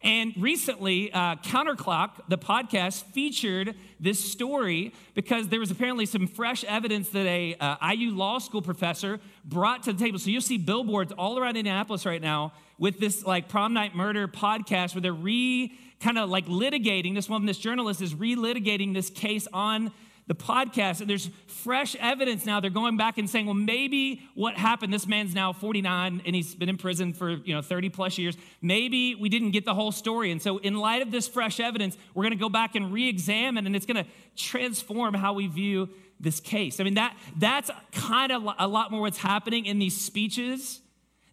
And 0.00 0.32
recently, 0.36 1.12
uh, 1.12 1.34
Counterclock, 1.42 2.28
the 2.28 2.38
podcast, 2.38 3.02
featured 3.06 3.74
this 3.98 4.20
story 4.20 4.94
because 5.14 5.48
there 5.48 5.58
was 5.58 5.72
apparently 5.72 6.06
some 6.06 6.28
fresh 6.28 6.62
evidence 6.62 7.08
that 7.08 7.26
a 7.26 7.56
uh, 7.58 7.94
IU 7.94 8.12
law 8.12 8.38
school 8.38 8.62
professor 8.62 9.18
brought 9.44 9.82
to 9.82 9.92
the 9.92 9.98
table. 9.98 10.20
So 10.20 10.30
you'll 10.30 10.40
see 10.40 10.56
billboards 10.56 11.10
all 11.18 11.36
around 11.36 11.56
Indianapolis 11.56 12.06
right 12.06 12.22
now 12.22 12.52
with 12.78 12.98
this 12.98 13.24
like 13.24 13.48
prom 13.48 13.74
night 13.74 13.94
murder 13.94 14.28
podcast 14.28 14.94
where 14.94 15.02
they're 15.02 15.12
re 15.12 15.76
kind 16.00 16.18
of 16.18 16.30
like 16.30 16.46
litigating 16.46 17.14
this 17.14 17.28
woman, 17.28 17.46
this 17.46 17.58
journalist 17.58 18.00
is 18.00 18.14
re-litigating 18.14 18.94
this 18.94 19.10
case 19.10 19.48
on 19.52 19.92
the 20.28 20.34
podcast, 20.34 21.00
and 21.00 21.08
there's 21.08 21.30
fresh 21.46 21.96
evidence 21.96 22.44
now. 22.44 22.60
They're 22.60 22.70
going 22.70 22.98
back 22.98 23.16
and 23.16 23.28
saying, 23.28 23.46
well, 23.46 23.54
maybe 23.54 24.22
what 24.34 24.56
happened, 24.56 24.92
this 24.92 25.06
man's 25.06 25.34
now 25.34 25.54
49 25.54 26.22
and 26.24 26.36
he's 26.36 26.54
been 26.54 26.68
in 26.68 26.76
prison 26.76 27.14
for, 27.14 27.30
you 27.30 27.54
know, 27.54 27.62
30 27.62 27.88
plus 27.88 28.18
years. 28.18 28.36
Maybe 28.60 29.14
we 29.14 29.30
didn't 29.30 29.52
get 29.52 29.64
the 29.64 29.72
whole 29.72 29.90
story. 29.90 30.30
And 30.30 30.40
so, 30.40 30.58
in 30.58 30.76
light 30.76 31.00
of 31.00 31.10
this 31.10 31.26
fresh 31.26 31.60
evidence, 31.60 31.96
we're 32.12 32.24
going 32.24 32.34
to 32.34 32.38
go 32.38 32.50
back 32.50 32.74
and 32.74 32.92
re 32.92 33.08
examine, 33.08 33.66
and 33.66 33.74
it's 33.74 33.86
going 33.86 34.04
to 34.04 34.10
transform 34.36 35.14
how 35.14 35.32
we 35.32 35.46
view 35.46 35.88
this 36.20 36.40
case. 36.40 36.78
I 36.78 36.84
mean, 36.84 36.94
that, 36.94 37.16
that's 37.38 37.70
kind 37.92 38.30
of 38.30 38.46
a 38.58 38.68
lot 38.68 38.90
more 38.90 39.00
what's 39.00 39.18
happening 39.18 39.64
in 39.64 39.78
these 39.78 39.98
speeches. 39.98 40.80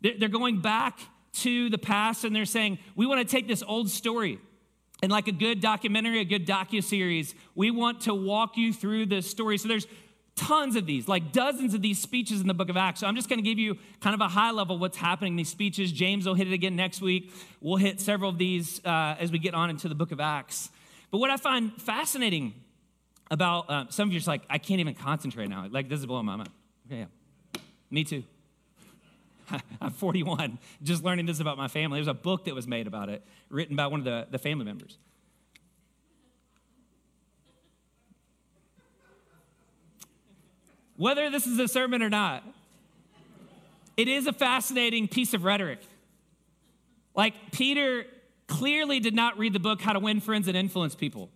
They're 0.02 0.30
going 0.30 0.62
back 0.62 1.00
to 1.36 1.70
the 1.70 1.78
past 1.78 2.24
and 2.24 2.36
they're 2.36 2.46
saying, 2.46 2.80
we 2.96 3.06
want 3.06 3.28
to 3.28 3.36
take 3.36 3.48
this 3.48 3.64
old 3.66 3.90
story 3.90 4.40
and 5.02 5.12
like 5.12 5.28
a 5.28 5.32
good 5.32 5.60
documentary, 5.60 6.20
a 6.20 6.26
good 6.26 6.48
docu-series, 6.48 7.36
we 7.54 7.72
want 7.72 8.02
to 8.02 8.14
walk 8.14 8.58
you 8.58 8.74
through 8.74 9.08
this 9.08 9.30
story. 9.30 9.58
So 9.58 9.68
there's 9.68 9.88
tons 10.36 10.76
of 10.76 10.86
these, 10.86 11.08
like 11.08 11.32
dozens 11.32 11.74
of 11.74 11.82
these 11.82 12.00
speeches 12.00 12.42
in 12.42 12.48
the 12.48 12.54
book 12.54 12.70
of 12.70 12.78
Acts. 12.78 13.02
So 13.02 13.08
I'm 13.08 13.16
just 13.16 13.30
going 13.30 13.40
to 13.40 13.44
give 13.44 13.60
you 13.60 13.78
kind 14.00 14.14
of 14.14 14.22
a 14.22 14.28
high 14.28 14.52
level 14.52 14.78
what's 14.78 14.98
happening 14.98 15.34
in 15.34 15.38
these 15.38 15.50
speeches. 15.50 15.92
James 15.92 16.26
will 16.26 16.34
hit 16.34 16.48
it 16.48 16.54
again 16.54 16.76
next 16.76 17.02
week. 17.02 17.32
We'll 17.62 17.78
hit 17.78 18.00
several 18.00 18.30
of 18.30 18.38
these 18.38 18.84
uh, 18.86 19.16
as 19.20 19.32
we 19.32 19.40
get 19.40 19.54
on 19.54 19.70
into 19.70 19.88
the 19.88 19.96
book 19.96 20.12
of 20.12 20.20
Acts. 20.20 20.70
But 21.12 21.20
what 21.20 21.30
I 21.30 21.38
find 21.38 21.74
fascinating 21.82 22.54
about 23.32 23.70
uh, 23.70 23.86
some 23.90 24.10
of 24.10 24.14
you 24.14 24.18
are 24.18 24.20
just 24.20 24.28
like, 24.28 24.44
I 24.50 24.58
can't 24.58 24.80
even 24.80 24.94
concentrate 24.94 25.50
now. 25.50 25.68
Like 25.70 25.90
this 25.90 26.00
is 26.00 26.06
blowing 26.06 26.26
my 26.26 26.36
mind. 26.36 26.50
Okay, 26.88 27.00
yeah. 27.00 27.62
Me 27.90 28.04
too. 28.04 28.24
I'm 29.82 29.92
41, 29.92 30.60
just 30.84 31.04
learning 31.04 31.26
this 31.26 31.40
about 31.40 31.58
my 31.58 31.68
family. 31.68 31.98
There's 31.98 32.08
a 32.08 32.14
book 32.14 32.46
that 32.46 32.56
was 32.56 32.68
made 32.68 32.88
about 32.88 33.10
it, 33.10 33.24
written 33.50 33.76
by 33.76 33.88
one 33.88 34.00
of 34.00 34.06
the, 34.06 34.28
the 34.30 34.40
family 34.40 34.66
members. 34.66 34.98
Whether 40.98 41.30
this 41.30 41.46
is 41.46 41.60
a 41.60 41.68
sermon 41.68 42.02
or 42.02 42.10
not, 42.10 42.44
it 43.98 44.08
is 44.08 44.28
a 44.28 44.34
fascinating 44.34 45.08
piece 45.08 45.34
of 45.34 45.44
rhetoric. 45.44 45.80
Like, 47.14 47.34
Peter 47.52 48.06
clearly 48.48 49.00
did 49.00 49.14
not 49.14 49.38
read 49.38 49.54
the 49.54 49.60
book 49.60 49.82
How 49.82 49.94
to 49.94 50.00
Win 50.00 50.22
Friends 50.22 50.48
and 50.48 50.56
Influence 50.56 50.96
People. 50.96 51.30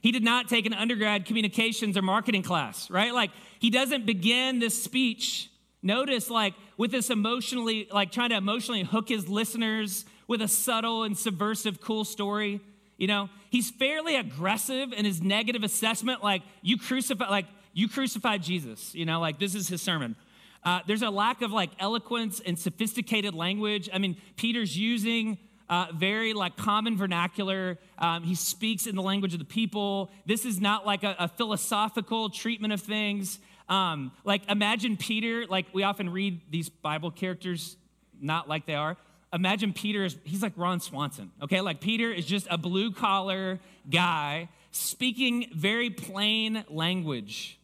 He 0.00 0.12
did 0.12 0.22
not 0.22 0.48
take 0.48 0.66
an 0.66 0.74
undergrad 0.74 1.24
communications 1.24 1.96
or 1.96 2.02
marketing 2.02 2.42
class, 2.42 2.90
right? 2.90 3.12
Like, 3.12 3.30
he 3.58 3.70
doesn't 3.70 4.06
begin 4.06 4.58
this 4.58 4.80
speech 4.80 5.50
Notice, 5.84 6.30
like, 6.30 6.54
with 6.76 6.90
this 6.90 7.10
emotionally, 7.10 7.86
like 7.92 8.10
trying 8.10 8.30
to 8.30 8.36
emotionally 8.36 8.82
hook 8.82 9.08
his 9.08 9.28
listeners 9.28 10.04
with 10.26 10.42
a 10.42 10.48
subtle 10.48 11.04
and 11.04 11.16
subversive, 11.16 11.80
cool 11.80 12.04
story. 12.04 12.60
You 12.96 13.06
know, 13.06 13.28
he's 13.50 13.70
fairly 13.70 14.16
aggressive 14.16 14.92
in 14.92 15.04
his 15.04 15.22
negative 15.22 15.62
assessment, 15.62 16.24
like, 16.24 16.42
you 16.62 16.78
crucify, 16.78 17.28
like, 17.28 17.46
you 17.72 17.88
crucified 17.88 18.42
Jesus, 18.42 18.94
you 18.94 19.04
know, 19.04 19.20
like, 19.20 19.38
this 19.38 19.54
is 19.54 19.68
his 19.68 19.82
sermon. 19.82 20.16
Uh, 20.64 20.80
there's 20.86 21.02
a 21.02 21.10
lack 21.10 21.42
of 21.42 21.52
like 21.52 21.70
eloquence 21.78 22.40
and 22.40 22.58
sophisticated 22.58 23.34
language. 23.34 23.90
I 23.92 23.98
mean, 23.98 24.16
Peter's 24.36 24.76
using 24.76 25.38
uh, 25.68 25.88
very 25.94 26.32
like 26.32 26.56
common 26.56 26.96
vernacular. 26.96 27.78
Um, 27.98 28.22
he 28.22 28.34
speaks 28.34 28.86
in 28.86 28.96
the 28.96 29.02
language 29.02 29.34
of 29.34 29.40
the 29.40 29.44
people. 29.44 30.10
This 30.24 30.46
is 30.46 30.60
not 30.60 30.86
like 30.86 31.04
a, 31.04 31.16
a 31.18 31.28
philosophical 31.28 32.30
treatment 32.30 32.72
of 32.72 32.80
things. 32.80 33.38
Um, 33.68 34.12
like, 34.24 34.48
imagine 34.50 34.96
Peter, 34.96 35.46
like, 35.46 35.66
we 35.72 35.82
often 35.82 36.10
read 36.10 36.40
these 36.50 36.68
Bible 36.68 37.10
characters 37.10 37.76
not 38.20 38.48
like 38.48 38.66
they 38.66 38.74
are. 38.74 38.96
Imagine 39.32 39.72
Peter, 39.72 40.04
is, 40.04 40.16
he's 40.24 40.42
like 40.42 40.52
Ron 40.56 40.80
Swanson, 40.80 41.32
okay? 41.42 41.60
Like, 41.60 41.80
Peter 41.80 42.12
is 42.12 42.26
just 42.26 42.46
a 42.50 42.58
blue 42.58 42.92
collar 42.92 43.58
guy 43.90 44.48
speaking 44.70 45.50
very 45.54 45.90
plain 45.90 46.64
language. 46.68 47.58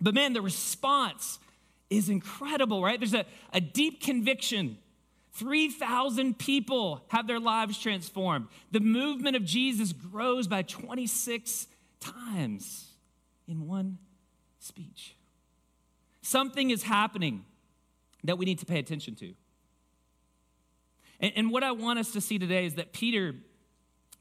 But 0.00 0.14
man, 0.14 0.32
the 0.32 0.42
response 0.42 1.38
is 1.90 2.08
incredible, 2.08 2.82
right? 2.82 2.98
There's 2.98 3.14
a, 3.14 3.24
a 3.52 3.60
deep 3.60 4.02
conviction. 4.02 4.78
3,000 5.34 6.38
people 6.38 7.02
have 7.08 7.26
their 7.26 7.40
lives 7.40 7.78
transformed. 7.78 8.48
The 8.70 8.80
movement 8.80 9.36
of 9.36 9.44
Jesus 9.44 9.92
grows 9.92 10.46
by 10.46 10.62
26 10.62 11.66
times 12.00 12.88
in 13.46 13.66
one 13.66 13.98
speech. 14.58 15.16
Something 16.22 16.70
is 16.70 16.84
happening 16.84 17.44
that 18.24 18.38
we 18.38 18.44
need 18.44 18.60
to 18.60 18.66
pay 18.66 18.78
attention 18.78 19.14
to. 19.16 19.34
And, 21.20 21.32
and, 21.36 21.50
what 21.50 21.62
I 21.62 21.72
want 21.72 21.98
us 21.98 22.12
to 22.12 22.20
see 22.20 22.38
today 22.38 22.64
is 22.66 22.74
that 22.74 22.92
Peter, 22.92 23.34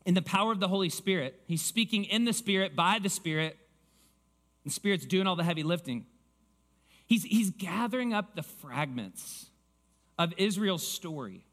in 0.06 0.14
the 0.14 0.22
power 0.22 0.52
of 0.52 0.60
the 0.60 0.68
Holy 0.68 0.90
Spirit, 0.90 1.40
he's 1.48 1.62
speaking 1.62 2.04
in 2.06 2.26
the 2.26 2.34
Spirit, 2.34 2.76
by 2.76 3.00
the 3.00 3.10
Spirit, 3.10 3.58
the 4.64 4.72
Spirit's 4.72 5.06
doing 5.06 5.28
all 5.28 5.36
the 5.36 5.44
heavy 5.44 5.64
lifting. 5.64 6.06
He's, 7.06 7.24
he's 7.24 7.50
gathering 7.52 8.14
up 8.14 8.36
the 8.36 8.44
fragments 8.44 9.48
of 10.18 10.34
Israel's 10.38 10.88
story, 10.88 11.46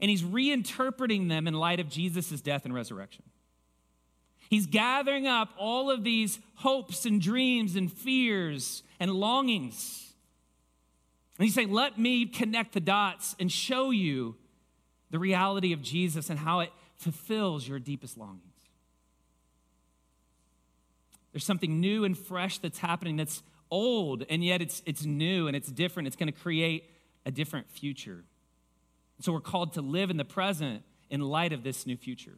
and 0.00 0.10
he's 0.10 0.22
reinterpreting 0.22 1.28
them 1.28 1.46
in 1.46 1.54
light 1.54 1.80
of 1.80 1.88
Jesus' 1.88 2.40
death 2.40 2.64
and 2.64 2.74
resurrection. 2.74 3.24
He's 4.52 4.66
gathering 4.66 5.26
up 5.26 5.48
all 5.56 5.90
of 5.90 6.04
these 6.04 6.38
hopes 6.56 7.06
and 7.06 7.22
dreams 7.22 7.74
and 7.74 7.90
fears 7.90 8.82
and 9.00 9.10
longings. 9.10 10.12
And 11.38 11.46
he's 11.46 11.54
saying, 11.54 11.72
Let 11.72 11.98
me 11.98 12.26
connect 12.26 12.74
the 12.74 12.80
dots 12.80 13.34
and 13.40 13.50
show 13.50 13.92
you 13.92 14.36
the 15.08 15.18
reality 15.18 15.72
of 15.72 15.80
Jesus 15.80 16.28
and 16.28 16.38
how 16.38 16.60
it 16.60 16.70
fulfills 16.96 17.66
your 17.66 17.78
deepest 17.78 18.18
longings. 18.18 18.42
There's 21.32 21.46
something 21.46 21.80
new 21.80 22.04
and 22.04 22.14
fresh 22.14 22.58
that's 22.58 22.76
happening 22.76 23.16
that's 23.16 23.42
old, 23.70 24.26
and 24.28 24.44
yet 24.44 24.60
it's, 24.60 24.82
it's 24.84 25.06
new 25.06 25.46
and 25.46 25.56
it's 25.56 25.72
different. 25.72 26.08
It's 26.08 26.16
going 26.16 26.30
to 26.30 26.38
create 26.38 26.90
a 27.24 27.30
different 27.30 27.70
future. 27.70 28.22
So 29.18 29.32
we're 29.32 29.40
called 29.40 29.72
to 29.72 29.80
live 29.80 30.10
in 30.10 30.18
the 30.18 30.26
present 30.26 30.82
in 31.08 31.22
light 31.22 31.54
of 31.54 31.62
this 31.62 31.86
new 31.86 31.96
future, 31.96 32.36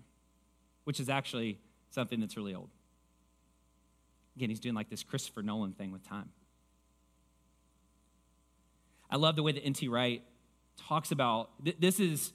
which 0.85 1.01
is 1.01 1.09
actually 1.09 1.59
something 1.95 2.21
that's 2.21 2.37
really 2.37 2.55
old. 2.55 2.71
Again, 4.37 4.51
he's 4.51 4.61
doing 4.61 4.75
like 4.75 4.91
this 4.91 5.03
Christopher 5.03 5.43
Nolan 5.43 5.73
thing 5.73 5.93
with 5.93 6.07
time. 6.07 6.31
I 9.11 9.17
love 9.17 9.37
the 9.37 9.43
way 9.43 9.53
that 9.53 9.61
N.T. 9.61 9.89
Wright 9.89 10.23
talks 10.77 11.13
about 11.13 11.51
th- 11.65 11.77
this 11.79 12.01
is 12.01 12.33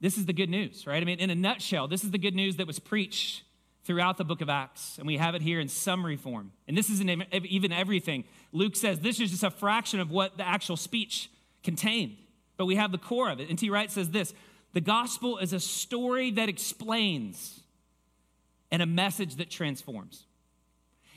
this 0.00 0.18
is 0.18 0.26
the 0.26 0.32
good 0.32 0.50
news, 0.50 0.86
right? 0.86 1.00
I 1.00 1.04
mean, 1.04 1.20
in 1.20 1.30
a 1.30 1.34
nutshell, 1.34 1.88
this 1.88 2.04
is 2.04 2.10
the 2.10 2.18
good 2.18 2.34
news 2.34 2.56
that 2.56 2.66
was 2.66 2.78
preached 2.78 3.42
throughout 3.84 4.18
the 4.18 4.24
book 4.24 4.40
of 4.40 4.48
Acts, 4.48 4.98
and 4.98 5.06
we 5.06 5.16
have 5.16 5.34
it 5.34 5.42
here 5.42 5.60
in 5.60 5.68
summary 5.68 6.16
form. 6.16 6.52
And 6.66 6.76
this 6.76 6.90
isn't 6.90 7.08
even 7.32 7.72
everything. 7.72 8.24
Luke 8.52 8.76
says 8.76 9.00
this 9.00 9.20
is 9.20 9.30
just 9.30 9.44
a 9.44 9.50
fraction 9.50 10.00
of 10.00 10.10
what 10.10 10.36
the 10.36 10.46
actual 10.46 10.76
speech 10.76 11.30
contained, 11.62 12.16
but 12.56 12.66
we 12.66 12.76
have 12.76 12.92
the 12.92 12.98
core 12.98 13.30
of 13.30 13.40
it. 13.40 13.48
N.T. 13.50 13.68
Wright 13.70 13.90
says 13.90 14.10
this 14.10 14.34
the 14.72 14.80
gospel 14.80 15.38
is 15.38 15.52
a 15.52 15.60
story 15.60 16.30
that 16.32 16.48
explains 16.48 17.60
and 18.76 18.82
a 18.82 18.86
message 18.86 19.36
that 19.36 19.48
transforms. 19.48 20.26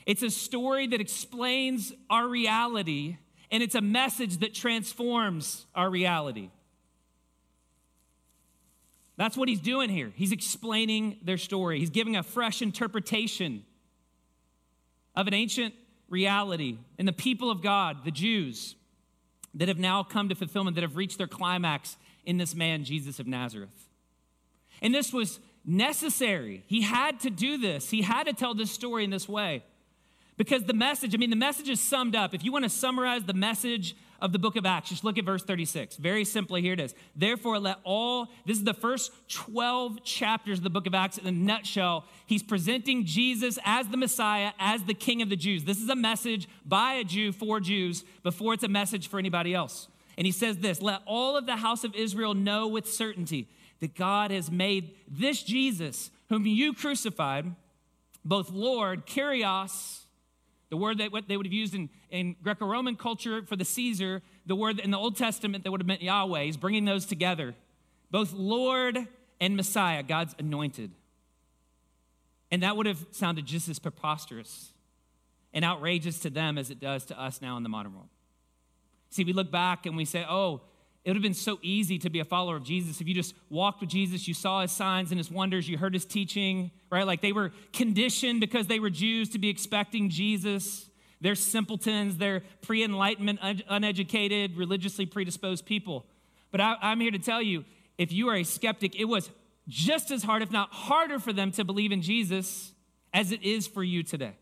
It's 0.06 0.22
a 0.22 0.30
story 0.30 0.86
that 0.86 0.98
explains 0.98 1.92
our 2.08 2.26
reality, 2.26 3.18
and 3.50 3.62
it's 3.62 3.74
a 3.74 3.82
message 3.82 4.38
that 4.38 4.54
transforms 4.54 5.66
our 5.74 5.90
reality. 5.90 6.48
That's 9.18 9.36
what 9.36 9.50
he's 9.50 9.60
doing 9.60 9.90
here. 9.90 10.10
He's 10.14 10.32
explaining 10.32 11.18
their 11.22 11.36
story, 11.36 11.80
he's 11.80 11.90
giving 11.90 12.16
a 12.16 12.22
fresh 12.22 12.62
interpretation 12.62 13.62
of 15.14 15.26
an 15.26 15.34
ancient 15.34 15.74
reality. 16.08 16.78
And 16.98 17.06
the 17.06 17.12
people 17.12 17.50
of 17.50 17.60
God, 17.60 18.06
the 18.06 18.10
Jews, 18.10 18.74
that 19.52 19.68
have 19.68 19.78
now 19.78 20.02
come 20.02 20.30
to 20.30 20.34
fulfillment, 20.34 20.76
that 20.76 20.82
have 20.82 20.96
reached 20.96 21.18
their 21.18 21.26
climax 21.26 21.98
in 22.24 22.38
this 22.38 22.54
man, 22.54 22.84
Jesus 22.84 23.20
of 23.20 23.26
Nazareth. 23.26 23.90
And 24.80 24.94
this 24.94 25.12
was 25.12 25.40
necessary. 25.70 26.64
He 26.66 26.82
had 26.82 27.20
to 27.20 27.30
do 27.30 27.58
this, 27.58 27.90
he 27.90 28.02
had 28.02 28.24
to 28.26 28.32
tell 28.32 28.54
this 28.54 28.70
story 28.70 29.04
in 29.04 29.10
this 29.10 29.28
way. 29.28 29.64
Because 30.36 30.64
the 30.64 30.72
message, 30.72 31.14
I 31.14 31.18
mean, 31.18 31.30
the 31.30 31.36
message 31.36 31.68
is 31.68 31.80
summed 31.80 32.16
up. 32.16 32.34
If 32.34 32.44
you 32.44 32.52
want 32.52 32.64
to 32.64 32.70
summarize 32.70 33.24
the 33.24 33.34
message 33.34 33.94
of 34.20 34.32
the 34.32 34.38
book 34.38 34.56
of 34.56 34.66
Acts. 34.66 34.90
Just 34.90 35.04
look 35.04 35.18
at 35.18 35.24
verse 35.24 35.42
36. 35.42 35.96
Very 35.96 36.24
simply, 36.24 36.62
here 36.62 36.74
it 36.74 36.80
is. 36.80 36.94
Therefore, 37.16 37.58
let 37.58 37.78
all, 37.84 38.28
this 38.44 38.58
is 38.58 38.64
the 38.64 38.74
first 38.74 39.12
12 39.28 40.04
chapters 40.04 40.58
of 40.58 40.64
the 40.64 40.70
book 40.70 40.86
of 40.86 40.94
Acts 40.94 41.18
in 41.18 41.26
a 41.26 41.32
nutshell. 41.32 42.04
He's 42.26 42.42
presenting 42.42 43.04
Jesus 43.04 43.58
as 43.64 43.88
the 43.88 43.96
Messiah, 43.96 44.52
as 44.58 44.84
the 44.84 44.94
King 44.94 45.22
of 45.22 45.30
the 45.30 45.36
Jews. 45.36 45.64
This 45.64 45.80
is 45.80 45.88
a 45.88 45.96
message 45.96 46.48
by 46.64 46.94
a 46.94 47.04
Jew 47.04 47.32
for 47.32 47.60
Jews 47.60 48.04
before 48.22 48.54
it's 48.54 48.64
a 48.64 48.68
message 48.68 49.08
for 49.08 49.18
anybody 49.18 49.54
else. 49.54 49.88
And 50.18 50.26
he 50.26 50.32
says 50.32 50.58
this 50.58 50.82
Let 50.82 51.00
all 51.06 51.36
of 51.36 51.46
the 51.46 51.56
house 51.56 51.84
of 51.84 51.94
Israel 51.94 52.34
know 52.34 52.68
with 52.68 52.90
certainty 52.90 53.48
that 53.80 53.94
God 53.94 54.30
has 54.30 54.50
made 54.50 54.94
this 55.08 55.42
Jesus, 55.42 56.10
whom 56.28 56.46
you 56.46 56.72
crucified, 56.72 57.54
both 58.24 58.50
Lord, 58.50 59.06
Kyrios, 59.06 60.00
the 60.68 60.76
word 60.76 60.98
that 60.98 61.10
they 61.26 61.36
would 61.36 61.46
have 61.46 61.52
used 61.52 61.74
in, 61.74 61.90
in 62.10 62.36
Greco 62.42 62.66
Roman 62.66 62.94
culture 62.94 63.42
for 63.42 63.56
the 63.56 63.64
Caesar, 63.64 64.22
the 64.46 64.54
word 64.54 64.78
in 64.78 64.90
the 64.90 64.98
Old 64.98 65.16
Testament 65.16 65.64
that 65.64 65.70
would 65.70 65.80
have 65.80 65.86
meant 65.86 66.02
Yahweh, 66.02 66.42
is 66.42 66.56
bringing 66.56 66.84
those 66.84 67.06
together. 67.06 67.54
Both 68.10 68.32
Lord 68.32 69.08
and 69.40 69.56
Messiah, 69.56 70.02
God's 70.02 70.34
anointed. 70.38 70.92
And 72.50 72.62
that 72.62 72.76
would 72.76 72.86
have 72.86 73.04
sounded 73.10 73.46
just 73.46 73.68
as 73.68 73.78
preposterous 73.78 74.72
and 75.52 75.64
outrageous 75.64 76.20
to 76.20 76.30
them 76.30 76.58
as 76.58 76.70
it 76.70 76.80
does 76.80 77.04
to 77.06 77.20
us 77.20 77.40
now 77.40 77.56
in 77.56 77.62
the 77.62 77.68
modern 77.68 77.94
world. 77.94 78.08
See, 79.10 79.24
we 79.24 79.32
look 79.32 79.50
back 79.50 79.86
and 79.86 79.96
we 79.96 80.04
say, 80.04 80.24
oh, 80.28 80.60
it 81.04 81.10
would 81.10 81.16
have 81.16 81.22
been 81.22 81.32
so 81.32 81.58
easy 81.62 81.98
to 81.98 82.10
be 82.10 82.20
a 82.20 82.24
follower 82.24 82.56
of 82.56 82.62
Jesus 82.62 83.00
if 83.00 83.08
you 83.08 83.14
just 83.14 83.34
walked 83.48 83.80
with 83.80 83.88
Jesus, 83.88 84.28
you 84.28 84.34
saw 84.34 84.60
his 84.60 84.70
signs 84.70 85.10
and 85.10 85.18
his 85.18 85.30
wonders, 85.30 85.68
you 85.68 85.78
heard 85.78 85.94
his 85.94 86.04
teaching, 86.04 86.70
right? 86.90 87.06
Like 87.06 87.22
they 87.22 87.32
were 87.32 87.52
conditioned 87.72 88.40
because 88.40 88.66
they 88.66 88.78
were 88.78 88.90
Jews 88.90 89.30
to 89.30 89.38
be 89.38 89.48
expecting 89.48 90.10
Jesus. 90.10 90.90
They're 91.22 91.34
simpletons, 91.34 92.18
they're 92.18 92.42
pre 92.60 92.84
enlightenment, 92.84 93.40
uneducated, 93.68 94.56
religiously 94.56 95.06
predisposed 95.06 95.64
people. 95.64 96.06
But 96.50 96.60
I, 96.60 96.76
I'm 96.82 97.00
here 97.00 97.10
to 97.10 97.18
tell 97.18 97.40
you 97.40 97.64
if 97.96 98.12
you 98.12 98.28
are 98.28 98.36
a 98.36 98.44
skeptic, 98.44 98.98
it 98.98 99.04
was 99.04 99.30
just 99.68 100.10
as 100.10 100.22
hard, 100.22 100.42
if 100.42 100.50
not 100.50 100.70
harder, 100.70 101.18
for 101.18 101.32
them 101.32 101.50
to 101.52 101.64
believe 101.64 101.92
in 101.92 102.02
Jesus 102.02 102.72
as 103.12 103.32
it 103.32 103.42
is 103.42 103.66
for 103.66 103.82
you 103.82 104.02
today. 104.02 104.36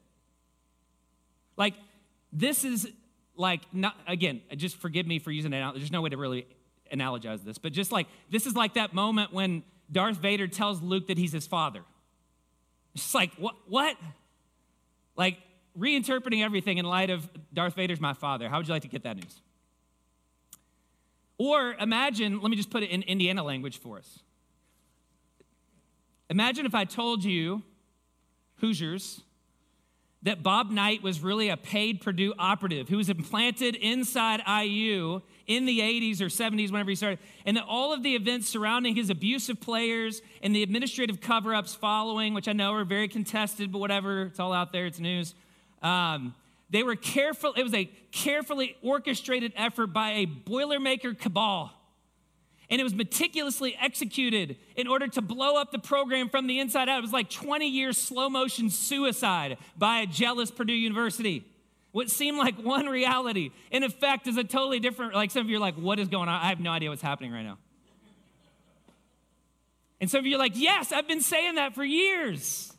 Like, 1.57 1.75
this 2.33 2.65
is 2.65 2.89
like 3.39 3.63
not 3.73 3.97
again 4.07 4.43
just 4.57 4.77
forgive 4.77 5.07
me 5.07 5.19
for 5.19 5.31
using 5.31 5.53
it 5.53 5.75
there's 5.75 5.93
no 5.93 6.03
way 6.03 6.11
to 6.11 6.17
really 6.17 6.47
analogize 6.93 7.45
this 7.45 7.57
but 7.57 7.73
just 7.73 7.93
like 7.93 8.07
this 8.31 8.47
is 8.47 8.55
like 8.55 8.75
that 8.75 8.93
moment 8.93 9.33
when 9.33 9.63
darth 9.91 10.17
vader 10.17 10.49
tells 10.49 10.83
luke 10.83 11.07
that 11.07 11.17
he's 11.19 11.33
his 11.33 11.47
father. 11.47 11.83
It's 12.95 13.15
like 13.15 13.33
what 13.37 13.55
what? 13.69 13.97
Like 15.17 15.39
reinterpreting 15.79 16.43
everything 16.43 16.79
in 16.79 16.85
light 16.85 17.11
of 17.11 17.29
darth 17.53 17.75
vader's 17.75 18.01
my 18.01 18.13
father. 18.13 18.49
How 18.49 18.59
would 18.59 18.67
you 18.67 18.75
like 18.75 18.83
to 18.83 18.89
get 18.89 19.05
that 19.05 19.17
news? 19.17 19.41
Or 21.39 21.75
imagine 21.75 22.41
let 22.41 22.51
me 22.51 22.57
just 22.57 22.71
put 22.71 22.83
it 22.83 22.91
in 22.91 23.03
indiana 23.03 23.43
language 23.45 23.79
for 23.79 23.99
us. 23.99 24.21
Imagine 26.31 26.67
if 26.67 26.75
i 26.75 26.85
told 26.85 27.25
you 27.25 27.63
hoosiers 28.57 29.23
that 30.23 30.43
Bob 30.43 30.71
Knight 30.71 31.03
was 31.03 31.21
really 31.21 31.49
a 31.49 31.57
paid 31.57 32.01
Purdue 32.01 32.35
operative 32.39 32.89
who 32.89 32.97
was 32.97 33.09
implanted 33.09 33.77
inside 33.77 34.43
IU 34.47 35.23
in 35.47 35.65
the 35.65 35.79
80s 35.79 36.21
or 36.21 36.27
70s, 36.27 36.71
whenever 36.71 36.91
he 36.91 36.97
started, 36.97 37.19
and 37.47 37.57
that 37.57 37.65
all 37.67 37.93
of 37.93 38.03
the 38.03 38.15
events 38.15 38.49
surrounding 38.49 38.97
his 38.97 39.11
abuse 39.11 39.49
of 39.49 39.61
players 39.61 40.21
and 40.43 40.55
the 40.55 40.63
administrative 40.63 41.21
cover 41.21 41.55
ups 41.55 41.75
following, 41.75 42.35
which 42.35 42.49
I 42.49 42.53
know 42.53 42.75
are 42.75 42.85
very 42.85 43.09
contested, 43.09 43.73
but 43.73 43.79
whatever, 43.79 44.23
it's 44.23 44.41
all 44.41 44.53
out 44.53 44.73
there, 44.73 44.87
it's 44.87 45.01
news. 45.01 45.35
Um, 45.83 46.35
they 46.69 46.83
were 46.83 46.97
careful, 46.97 47.55
it 47.55 47.63
was 47.63 47.73
a 47.73 47.91
carefully 48.13 48.77
orchestrated 48.83 49.53
effort 49.57 49.89
by 49.89 50.11
a 50.11 50.27
Boilermaker 50.27 51.19
cabal 51.19 51.73
and 52.71 52.81
it 52.81 52.85
was 52.85 52.95
meticulously 52.95 53.77
executed 53.81 54.57
in 54.77 54.87
order 54.87 55.09
to 55.09 55.23
blow 55.23 55.57
up 55.57 55.73
the 55.73 55.79
program 55.79 56.29
from 56.29 56.47
the 56.47 56.59
inside 56.59 56.89
out. 56.89 56.99
It 56.99 57.03
was 57.03 57.13
like 57.13 57.31
20 57.31 57.67
years 57.67 57.97
slow 57.97 58.29
motion 58.29 58.69
suicide 58.69 59.57
by 59.77 60.01
a 60.01 60.07
jealous 60.07 60.51
Purdue 60.51 60.75
University. 60.75 61.47
What 61.93 62.11
seemed 62.11 62.37
like 62.37 62.57
one 62.63 62.87
reality, 62.87 63.51
in 63.71 63.83
effect, 63.83 64.27
is 64.27 64.37
a 64.37 64.45
totally 64.45 64.81
different. 64.81 65.15
Like 65.15 65.31
some 65.31 65.43
of 65.43 65.51
you 65.51 65.57
are 65.57 65.61
like, 65.61 65.77
what 65.77 65.99
is 65.99 66.09
going 66.09 66.29
on? 66.29 66.41
I 66.41 66.49
have 66.49 66.61
no 66.61 66.71
idea 66.71 66.91
what's 66.91 67.03
happening 67.03 67.33
right 67.33 67.43
now. 67.43 67.59
And 70.01 70.11
some 70.11 70.21
of 70.21 70.27
you 70.27 70.37
are 70.37 70.39
like, 70.39 70.53
yes, 70.55 70.93
I've 70.93 71.09
been 71.09 71.23
saying 71.23 71.57
that 71.57 71.75
for 71.75 71.85
years. 71.85 72.73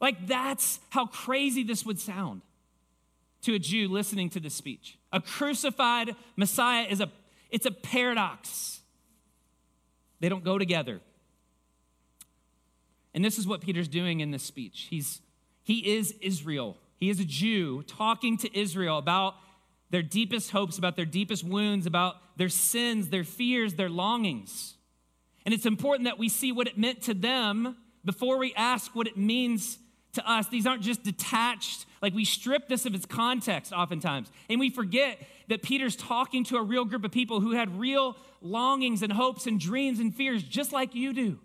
Like, 0.00 0.26
that's 0.26 0.78
how 0.90 1.06
crazy 1.06 1.62
this 1.62 1.84
would 1.84 1.98
sound 1.98 2.42
to 3.48 3.54
a 3.54 3.58
Jew 3.58 3.88
listening 3.88 4.28
to 4.30 4.40
this 4.40 4.52
speech. 4.54 4.98
A 5.10 5.22
crucified 5.22 6.14
Messiah 6.36 6.86
is 6.86 7.00
a 7.00 7.10
it's 7.50 7.64
a 7.64 7.70
paradox. 7.70 8.80
They 10.20 10.28
don't 10.28 10.44
go 10.44 10.58
together. 10.58 11.00
And 13.14 13.24
this 13.24 13.38
is 13.38 13.46
what 13.46 13.62
Peter's 13.62 13.88
doing 13.88 14.20
in 14.20 14.32
this 14.32 14.42
speech. 14.42 14.88
He's, 14.90 15.22
he 15.62 15.96
is 15.96 16.14
Israel. 16.20 16.76
He 16.98 17.08
is 17.08 17.20
a 17.20 17.24
Jew 17.24 17.82
talking 17.84 18.36
to 18.38 18.58
Israel 18.58 18.98
about 18.98 19.36
their 19.88 20.02
deepest 20.02 20.50
hopes, 20.50 20.76
about 20.76 20.96
their 20.96 21.06
deepest 21.06 21.42
wounds, 21.42 21.86
about 21.86 22.16
their 22.36 22.50
sins, 22.50 23.08
their 23.08 23.24
fears, 23.24 23.74
their 23.74 23.88
longings. 23.88 24.74
And 25.46 25.54
it's 25.54 25.64
important 25.64 26.04
that 26.04 26.18
we 26.18 26.28
see 26.28 26.52
what 26.52 26.66
it 26.66 26.76
meant 26.76 27.00
to 27.04 27.14
them 27.14 27.78
before 28.04 28.36
we 28.36 28.52
ask 28.54 28.94
what 28.94 29.06
it 29.06 29.16
means 29.16 29.78
to 30.12 30.30
us. 30.30 30.48
These 30.48 30.66
aren't 30.66 30.82
just 30.82 31.02
detached, 31.02 31.86
like 32.00 32.14
we 32.14 32.24
strip 32.24 32.68
this 32.68 32.86
of 32.86 32.94
its 32.94 33.06
context 33.06 33.72
oftentimes. 33.72 34.30
And 34.48 34.60
we 34.60 34.70
forget 34.70 35.18
that 35.48 35.62
Peter's 35.62 35.96
talking 35.96 36.44
to 36.44 36.56
a 36.56 36.62
real 36.62 36.84
group 36.84 37.04
of 37.04 37.10
people 37.10 37.40
who 37.40 37.52
had 37.52 37.78
real 37.78 38.16
longings 38.40 39.02
and 39.02 39.12
hopes 39.12 39.46
and 39.46 39.58
dreams 39.58 40.00
and 40.00 40.14
fears, 40.14 40.42
just 40.42 40.72
like 40.72 40.94
you 40.94 41.12
do. 41.12 41.38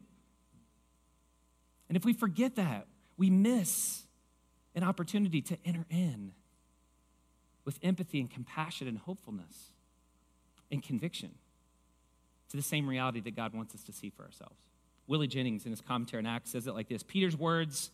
And 1.88 1.98
if 1.98 2.06
we 2.06 2.14
forget 2.14 2.56
that, 2.56 2.88
we 3.18 3.30
miss 3.30 4.04
an 4.76 4.84
opportunity 4.84 5.42
to 5.42 5.58
enter 5.66 5.86
in 5.90 6.32
with 7.66 7.80
empathy 7.84 8.20
and 8.20 8.30
compassion 8.30 8.88
and 8.88 8.98
hopefulness 8.98 9.72
and 10.72 10.82
conviction 10.82 11.36
to 12.50 12.58
the 12.58 12.64
same 12.64 12.88
reality 12.88 13.20
that 13.22 13.36
God 13.36 13.54
wants 13.54 13.74
us 13.74 13.84
to 13.84 13.92
see 13.92 14.10
for 14.10 14.24
ourselves. 14.24 14.60
Willie 15.08 15.28
Jennings, 15.28 15.66
in 15.66 15.72
his 15.72 15.82
commentary 15.82 16.22
on 16.22 16.26
Acts, 16.26 16.52
says 16.52 16.68
it 16.68 16.74
like 16.74 16.88
this 16.88 17.04
Peter's 17.04 17.38
words 17.38 17.92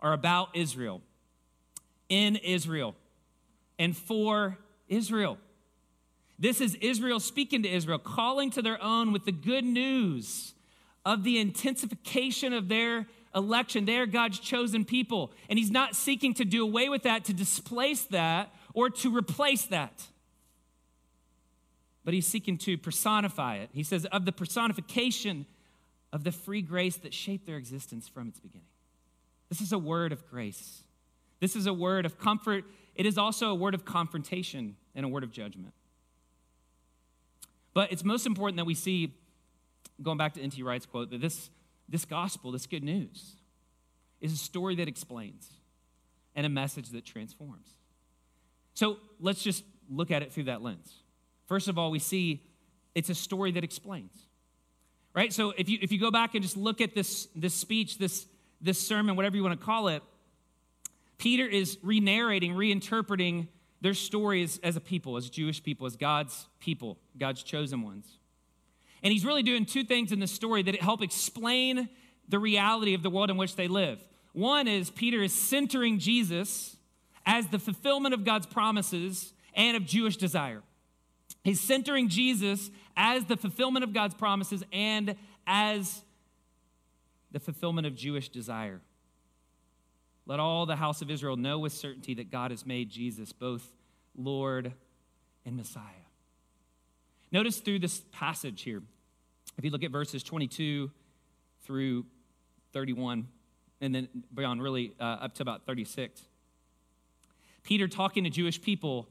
are 0.00 0.12
about 0.12 0.50
Israel, 0.54 1.02
in 2.10 2.36
Israel, 2.36 2.94
and 3.78 3.96
for 3.96 4.58
Israel. 4.88 5.38
This 6.38 6.60
is 6.60 6.74
Israel 6.76 7.20
speaking 7.20 7.62
to 7.62 7.68
Israel, 7.68 7.98
calling 7.98 8.50
to 8.50 8.62
their 8.62 8.82
own 8.82 9.12
with 9.12 9.24
the 9.24 9.32
good 9.32 9.64
news 9.64 10.54
of 11.06 11.24
the 11.24 11.38
intensification 11.38 12.52
of 12.52 12.68
their 12.68 13.06
election. 13.34 13.84
They 13.84 13.96
are 13.98 14.06
God's 14.06 14.38
chosen 14.38 14.84
people. 14.84 15.32
And 15.48 15.58
he's 15.58 15.70
not 15.70 15.94
seeking 15.94 16.34
to 16.34 16.44
do 16.44 16.62
away 16.62 16.88
with 16.88 17.04
that, 17.04 17.24
to 17.26 17.32
displace 17.32 18.02
that, 18.04 18.52
or 18.74 18.90
to 18.90 19.16
replace 19.16 19.64
that. 19.66 20.06
But 22.04 22.14
he's 22.14 22.26
seeking 22.26 22.56
to 22.58 22.76
personify 22.76 23.56
it. 23.56 23.70
He 23.72 23.82
says, 23.82 24.04
of 24.06 24.24
the 24.24 24.32
personification 24.32 25.46
of 26.12 26.24
the 26.24 26.32
free 26.32 26.62
grace 26.62 26.96
that 26.96 27.14
shaped 27.14 27.46
their 27.46 27.56
existence 27.56 28.08
from 28.08 28.28
its 28.28 28.40
beginning. 28.40 28.66
This 29.48 29.60
is 29.60 29.72
a 29.72 29.78
word 29.78 30.12
of 30.12 30.28
grace. 30.28 30.82
This 31.40 31.56
is 31.56 31.66
a 31.66 31.72
word 31.72 32.06
of 32.06 32.18
comfort. 32.18 32.64
It 32.94 33.06
is 33.06 33.18
also 33.18 33.50
a 33.50 33.54
word 33.54 33.74
of 33.74 33.84
confrontation 33.84 34.76
and 34.94 35.04
a 35.04 35.08
word 35.08 35.24
of 35.24 35.32
judgment. 35.32 35.72
But 37.72 37.92
it's 37.92 38.04
most 38.04 38.26
important 38.26 38.56
that 38.58 38.64
we 38.64 38.74
see, 38.74 39.14
going 40.02 40.18
back 40.18 40.34
to 40.34 40.40
N.T. 40.40 40.62
Wright's 40.62 40.86
quote, 40.86 41.10
that 41.10 41.20
this, 41.20 41.50
this 41.88 42.04
gospel, 42.04 42.52
this 42.52 42.66
good 42.66 42.84
news, 42.84 43.36
is 44.20 44.32
a 44.32 44.36
story 44.36 44.76
that 44.76 44.88
explains 44.88 45.48
and 46.34 46.44
a 46.44 46.48
message 46.48 46.90
that 46.90 47.04
transforms. 47.04 47.68
So 48.74 48.98
let's 49.18 49.42
just 49.42 49.64
look 49.88 50.10
at 50.10 50.22
it 50.22 50.32
through 50.32 50.44
that 50.44 50.62
lens. 50.62 50.92
First 51.46 51.68
of 51.68 51.78
all, 51.78 51.90
we 51.90 51.98
see 51.98 52.42
it's 52.94 53.08
a 53.08 53.14
story 53.14 53.52
that 53.52 53.64
explains. 53.64 54.12
Right? 55.14 55.32
So 55.32 55.52
if 55.56 55.68
you 55.68 55.78
if 55.82 55.90
you 55.90 55.98
go 55.98 56.12
back 56.12 56.34
and 56.34 56.42
just 56.42 56.56
look 56.56 56.80
at 56.80 56.94
this 56.94 57.26
this 57.34 57.54
speech, 57.54 57.98
this 57.98 58.26
this 58.60 58.78
sermon, 58.78 59.16
whatever 59.16 59.36
you 59.36 59.42
want 59.42 59.58
to 59.58 59.64
call 59.64 59.88
it, 59.88 60.02
Peter 61.20 61.46
is 61.46 61.76
re-narrating, 61.82 62.54
reinterpreting 62.54 63.46
their 63.82 63.92
stories 63.92 64.58
as 64.62 64.76
a 64.76 64.80
people, 64.80 65.18
as 65.18 65.28
Jewish 65.28 65.62
people, 65.62 65.86
as 65.86 65.94
God's 65.94 66.48
people, 66.60 66.98
God's 67.18 67.42
chosen 67.42 67.82
ones. 67.82 68.16
And 69.02 69.12
he's 69.12 69.22
really 69.22 69.42
doing 69.42 69.66
two 69.66 69.84
things 69.84 70.12
in 70.12 70.18
the 70.18 70.26
story 70.26 70.62
that 70.62 70.80
help 70.80 71.02
explain 71.02 71.90
the 72.26 72.38
reality 72.38 72.94
of 72.94 73.02
the 73.02 73.10
world 73.10 73.28
in 73.28 73.36
which 73.36 73.54
they 73.54 73.68
live. 73.68 74.02
One 74.32 74.66
is 74.66 74.88
Peter 74.90 75.22
is 75.22 75.34
centering 75.34 75.98
Jesus 75.98 76.78
as 77.26 77.48
the 77.48 77.58
fulfillment 77.58 78.14
of 78.14 78.24
God's 78.24 78.46
promises 78.46 79.34
and 79.52 79.76
of 79.76 79.84
Jewish 79.84 80.16
desire. 80.16 80.62
He's 81.44 81.60
centering 81.60 82.08
Jesus 82.08 82.70
as 82.96 83.26
the 83.26 83.36
fulfillment 83.36 83.84
of 83.84 83.92
God's 83.92 84.14
promises 84.14 84.64
and 84.72 85.16
as 85.46 86.02
the 87.30 87.40
fulfillment 87.40 87.86
of 87.86 87.94
Jewish 87.94 88.30
desire. 88.30 88.80
Let 90.26 90.40
all 90.40 90.66
the 90.66 90.76
house 90.76 91.02
of 91.02 91.10
Israel 91.10 91.36
know 91.36 91.58
with 91.58 91.72
certainty 91.72 92.14
that 92.14 92.30
God 92.30 92.50
has 92.50 92.64
made 92.64 92.90
Jesus 92.90 93.32
both 93.32 93.66
Lord 94.16 94.72
and 95.44 95.56
Messiah. 95.56 95.82
Notice 97.32 97.58
through 97.58 97.78
this 97.78 98.02
passage 98.12 98.62
here, 98.62 98.82
if 99.56 99.64
you 99.64 99.70
look 99.70 99.84
at 99.84 99.90
verses 99.90 100.22
22 100.22 100.90
through 101.64 102.04
31, 102.72 103.28
and 103.80 103.94
then 103.94 104.08
beyond, 104.34 104.62
really 104.62 104.92
uh, 105.00 105.04
up 105.04 105.34
to 105.36 105.42
about 105.42 105.64
36, 105.66 106.20
Peter 107.62 107.88
talking 107.88 108.24
to 108.24 108.30
Jewish 108.30 108.60
people 108.60 109.08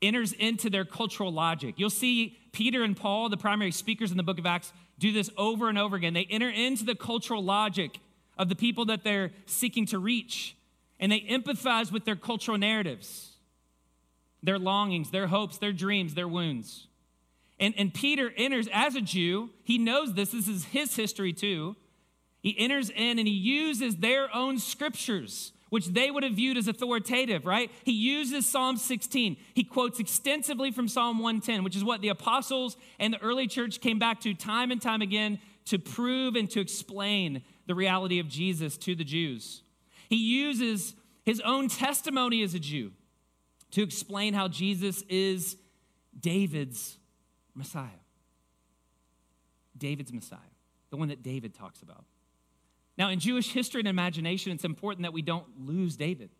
enters 0.00 0.32
into 0.32 0.68
their 0.68 0.84
cultural 0.84 1.32
logic. 1.32 1.74
You'll 1.78 1.90
see 1.90 2.36
Peter 2.50 2.82
and 2.82 2.96
Paul, 2.96 3.28
the 3.28 3.36
primary 3.36 3.70
speakers 3.70 4.10
in 4.10 4.16
the 4.16 4.22
book 4.22 4.38
of 4.38 4.46
Acts, 4.46 4.72
do 4.98 5.12
this 5.12 5.30
over 5.36 5.68
and 5.68 5.78
over 5.78 5.96
again. 5.96 6.12
They 6.12 6.26
enter 6.28 6.50
into 6.50 6.84
the 6.84 6.94
cultural 6.94 7.42
logic 7.42 7.98
of 8.42 8.48
the 8.48 8.56
people 8.56 8.84
that 8.86 9.04
they're 9.04 9.30
seeking 9.46 9.86
to 9.86 10.00
reach, 10.00 10.56
and 10.98 11.12
they 11.12 11.20
empathize 11.20 11.92
with 11.92 12.04
their 12.04 12.16
cultural 12.16 12.58
narratives, 12.58 13.36
their 14.42 14.58
longings, 14.58 15.12
their 15.12 15.28
hopes, 15.28 15.58
their 15.58 15.72
dreams, 15.72 16.14
their 16.14 16.26
wounds. 16.26 16.88
And, 17.60 17.72
and 17.78 17.94
Peter 17.94 18.32
enters 18.36 18.68
as 18.72 18.96
a 18.96 19.00
Jew, 19.00 19.50
he 19.62 19.78
knows 19.78 20.14
this, 20.14 20.32
this 20.32 20.48
is 20.48 20.64
his 20.64 20.96
history 20.96 21.32
too. 21.32 21.76
He 22.40 22.58
enters 22.58 22.90
in 22.90 23.20
and 23.20 23.28
he 23.28 23.34
uses 23.34 23.98
their 23.98 24.34
own 24.34 24.58
scriptures 24.58 25.52
which 25.70 25.86
they 25.86 26.10
would 26.10 26.22
have 26.22 26.34
viewed 26.34 26.58
as 26.58 26.68
authoritative, 26.68 27.46
right? 27.46 27.70
He 27.82 27.92
uses 27.92 28.46
Psalm 28.46 28.76
16. 28.76 29.38
He 29.54 29.64
quotes 29.64 29.98
extensively 29.98 30.70
from 30.70 30.86
Psalm 30.86 31.18
110, 31.18 31.64
which 31.64 31.74
is 31.74 31.82
what 31.82 32.02
the 32.02 32.10
apostles 32.10 32.76
and 32.98 33.14
the 33.14 33.22
early 33.22 33.46
church 33.46 33.80
came 33.80 33.98
back 33.98 34.20
to 34.20 34.34
time 34.34 34.70
and 34.70 34.82
time 34.82 35.00
again 35.00 35.38
to 35.64 35.78
prove 35.78 36.36
and 36.36 36.50
to 36.50 36.60
explain 36.60 37.42
the 37.66 37.74
reality 37.74 38.18
of 38.18 38.28
Jesus 38.28 38.76
to 38.78 38.94
the 38.94 39.04
Jews. 39.04 39.62
He 40.08 40.16
uses 40.16 40.94
his 41.24 41.40
own 41.40 41.68
testimony 41.68 42.42
as 42.42 42.54
a 42.54 42.58
Jew 42.58 42.92
to 43.72 43.82
explain 43.82 44.34
how 44.34 44.48
Jesus 44.48 45.02
is 45.08 45.56
David's 46.18 46.98
Messiah. 47.54 47.88
David's 49.76 50.12
Messiah, 50.12 50.38
the 50.90 50.96
one 50.96 51.08
that 51.08 51.22
David 51.22 51.54
talks 51.54 51.82
about. 51.82 52.04
Now, 52.98 53.08
in 53.08 53.18
Jewish 53.18 53.50
history 53.52 53.80
and 53.80 53.88
imagination, 53.88 54.52
it's 54.52 54.64
important 54.64 55.02
that 55.04 55.12
we 55.12 55.22
don't 55.22 55.46
lose 55.58 55.96
David. 55.96 56.30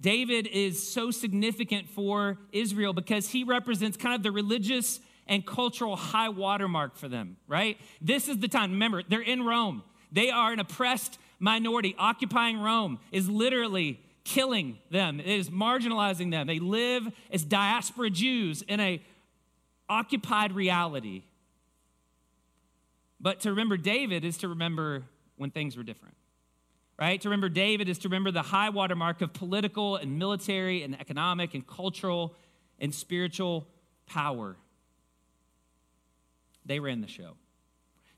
David 0.00 0.46
is 0.46 0.90
so 0.90 1.10
significant 1.10 1.88
for 1.88 2.38
Israel 2.52 2.92
because 2.92 3.28
he 3.28 3.44
represents 3.44 3.96
kind 3.96 4.14
of 4.14 4.22
the 4.22 4.30
religious 4.30 5.00
and 5.26 5.46
cultural 5.46 5.96
high 5.96 6.28
watermark 6.28 6.96
for 6.96 7.08
them, 7.08 7.36
right? 7.46 7.78
This 8.00 8.28
is 8.28 8.38
the 8.38 8.48
time. 8.48 8.72
Remember, 8.72 9.02
they're 9.08 9.20
in 9.20 9.44
Rome. 9.44 9.82
They 10.12 10.30
are 10.30 10.52
an 10.52 10.60
oppressed 10.60 11.18
minority. 11.40 11.96
Occupying 11.98 12.60
Rome 12.60 13.00
is 13.10 13.28
literally 13.28 13.98
killing 14.24 14.78
them. 14.90 15.18
It 15.18 15.26
is 15.26 15.50
marginalizing 15.50 16.30
them. 16.30 16.46
They 16.46 16.60
live 16.60 17.10
as 17.32 17.42
diaspora 17.44 18.10
Jews 18.10 18.62
in 18.62 18.78
a 18.78 19.02
occupied 19.88 20.52
reality. 20.52 21.22
But 23.20 23.40
to 23.40 23.50
remember 23.50 23.76
David 23.76 24.24
is 24.24 24.38
to 24.38 24.48
remember 24.48 25.04
when 25.36 25.50
things 25.50 25.76
were 25.76 25.82
different. 25.82 26.14
Right? 26.98 27.20
To 27.22 27.28
remember 27.28 27.48
David 27.48 27.88
is 27.88 27.98
to 28.00 28.08
remember 28.08 28.30
the 28.30 28.42
high 28.42 28.68
watermark 28.68 29.22
of 29.22 29.32
political 29.32 29.96
and 29.96 30.18
military 30.18 30.82
and 30.82 31.00
economic 31.00 31.54
and 31.54 31.66
cultural 31.66 32.34
and 32.78 32.94
spiritual 32.94 33.66
power. 34.06 34.56
They 36.64 36.78
ran 36.78 37.00
the 37.00 37.08
show. 37.08 37.34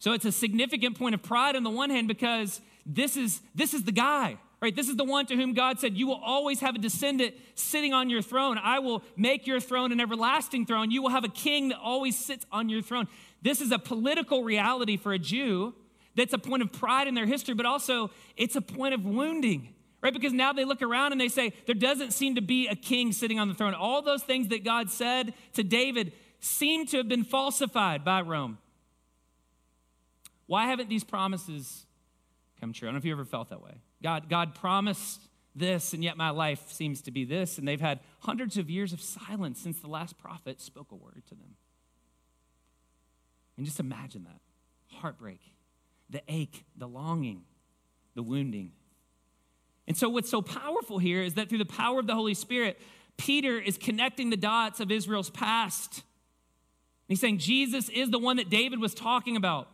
So 0.05 0.13
it's 0.13 0.27
a 0.27 0.33
significant 0.33 0.99
point 0.99 1.15
of 1.15 1.23
pride 1.23 1.57
on 1.57 1.63
the 1.63 1.71
one 1.71 1.89
hand 1.89 2.09
because 2.09 2.61
this 2.85 3.17
is 3.17 3.41
this 3.55 3.73
is 3.73 3.85
the 3.85 3.91
guy, 3.91 4.37
right? 4.61 4.77
This 4.77 4.91
is 4.91 4.97
the 4.97 5.05
one 5.05 5.25
to 5.25 5.35
whom 5.35 5.55
God 5.55 5.81
said, 5.81 5.97
"You 5.97 6.07
will 6.07 6.21
always 6.23 6.61
have 6.61 6.75
a 6.75 6.79
descendant 6.79 7.35
sitting 7.55 7.95
on 7.95 8.11
your 8.11 8.21
throne. 8.21 8.59
I 8.59 8.81
will 8.81 9.03
make 9.17 9.47
your 9.47 9.61
throne 9.61 9.93
an 9.93 10.03
everlasting 10.03 10.67
throne. 10.67 10.91
You 10.91 11.01
will 11.01 11.09
have 11.09 11.25
a 11.25 11.31
king 11.31 11.69
that 11.69 11.79
always 11.79 12.19
sits 12.19 12.45
on 12.53 12.69
your 12.69 12.83
throne." 12.83 13.09
This 13.41 13.63
is 13.63 13.73
a 13.73 13.79
political 13.79 14.45
reality 14.45 14.99
for 14.99 15.15
a 15.15 15.19
Jew 15.19 15.75
that's 16.15 16.35
a 16.35 16.39
point 16.39 16.63
of 16.63 16.71
pride 16.71 17.09
in 17.09 17.15
their 17.15 17.25
history, 17.25 17.55
but 17.55 17.65
also 17.65 18.11
it's 18.37 18.57
a 18.57 18.61
point 18.61 18.93
of 18.93 19.07
wounding, 19.07 19.73
right? 20.03 20.13
Because 20.13 20.35
now 20.35 20.53
they 20.53 20.67
look 20.67 20.83
around 20.83 21.13
and 21.13 21.21
they 21.21 21.31
say, 21.31 21.55
there 21.65 21.75
doesn't 21.75 22.13
seem 22.13 22.35
to 22.35 22.43
be 22.43 22.69
a 22.69 22.77
king 22.77 23.11
sitting 23.11 23.41
on 23.41 23.49
the 23.49 23.55
throne. 23.55 23.73
All 23.73 24.03
those 24.03 24.23
things 24.23 24.49
that 24.49 24.65
God 24.65 24.91
said 24.91 25.33
to 25.55 25.65
David 25.65 26.13
seem 26.41 26.85
to 26.89 26.99
have 26.99 27.09
been 27.09 27.25
falsified 27.25 28.05
by 28.05 28.21
Rome. 28.21 28.59
Why 30.47 30.67
haven't 30.67 30.89
these 30.89 31.05
promises 31.05 31.87
come 32.61 32.73
true? 32.73 32.89
I 32.89 32.91
don't 32.91 32.95
know 32.95 32.99
if 32.99 33.05
you 33.05 33.13
ever 33.13 33.25
felt 33.25 33.51
that 33.51 33.63
way. 33.63 33.81
God, 34.03 34.29
God 34.29 34.55
promised 34.55 35.21
this, 35.55 35.93
and 35.93 36.03
yet 36.03 36.17
my 36.17 36.31
life 36.31 36.71
seems 36.71 37.01
to 37.03 37.11
be 37.11 37.25
this. 37.25 37.59
And 37.59 37.67
they've 37.67 37.81
had 37.81 38.01
hundreds 38.21 38.57
of 38.59 38.69
years 38.69 38.93
of 38.93 39.01
silence 39.01 39.61
since 39.61 39.81
the 39.81 39.89
last 39.89 40.19
prophet 40.19 40.61
spoke 40.61 40.93
a 40.93 40.97
word 40.97 41.23
to 41.29 41.35
them. 41.35 41.57
And 43.57 43.65
just 43.65 43.81
imagine 43.81 44.25
that 44.25 44.41
heartbreak 44.99 45.41
the 46.11 46.23
ache, 46.29 46.65
the 46.77 46.87
longing. 46.87 47.45
the 48.15 48.23
wounding. 48.23 48.73
And 49.87 49.97
so, 49.97 50.09
what's 50.09 50.31
so 50.31 50.41
powerful 50.41 50.99
here 50.99 51.23
is 51.23 51.35
that 51.35 51.49
through 51.49 51.59
the 51.59 51.65
power 51.65 51.99
of 51.99 52.07
the 52.07 52.15
Holy 52.15 52.35
Spirit, 52.35 52.81
Peter 53.17 53.59
is 53.59 53.77
connecting 53.77 54.31
the 54.31 54.37
dots 54.37 54.81
of 54.81 54.91
Israel's 54.91 55.31
past. 55.31 56.03
He's 57.09 57.21
saying 57.21 57.39
Jesus 57.39 57.89
is 57.89 58.11
the 58.11 58.19
one 58.19 58.37
that 58.37 58.49
David 58.49 58.81
was 58.81 58.95
talking 58.95 59.37
about. 59.37 59.69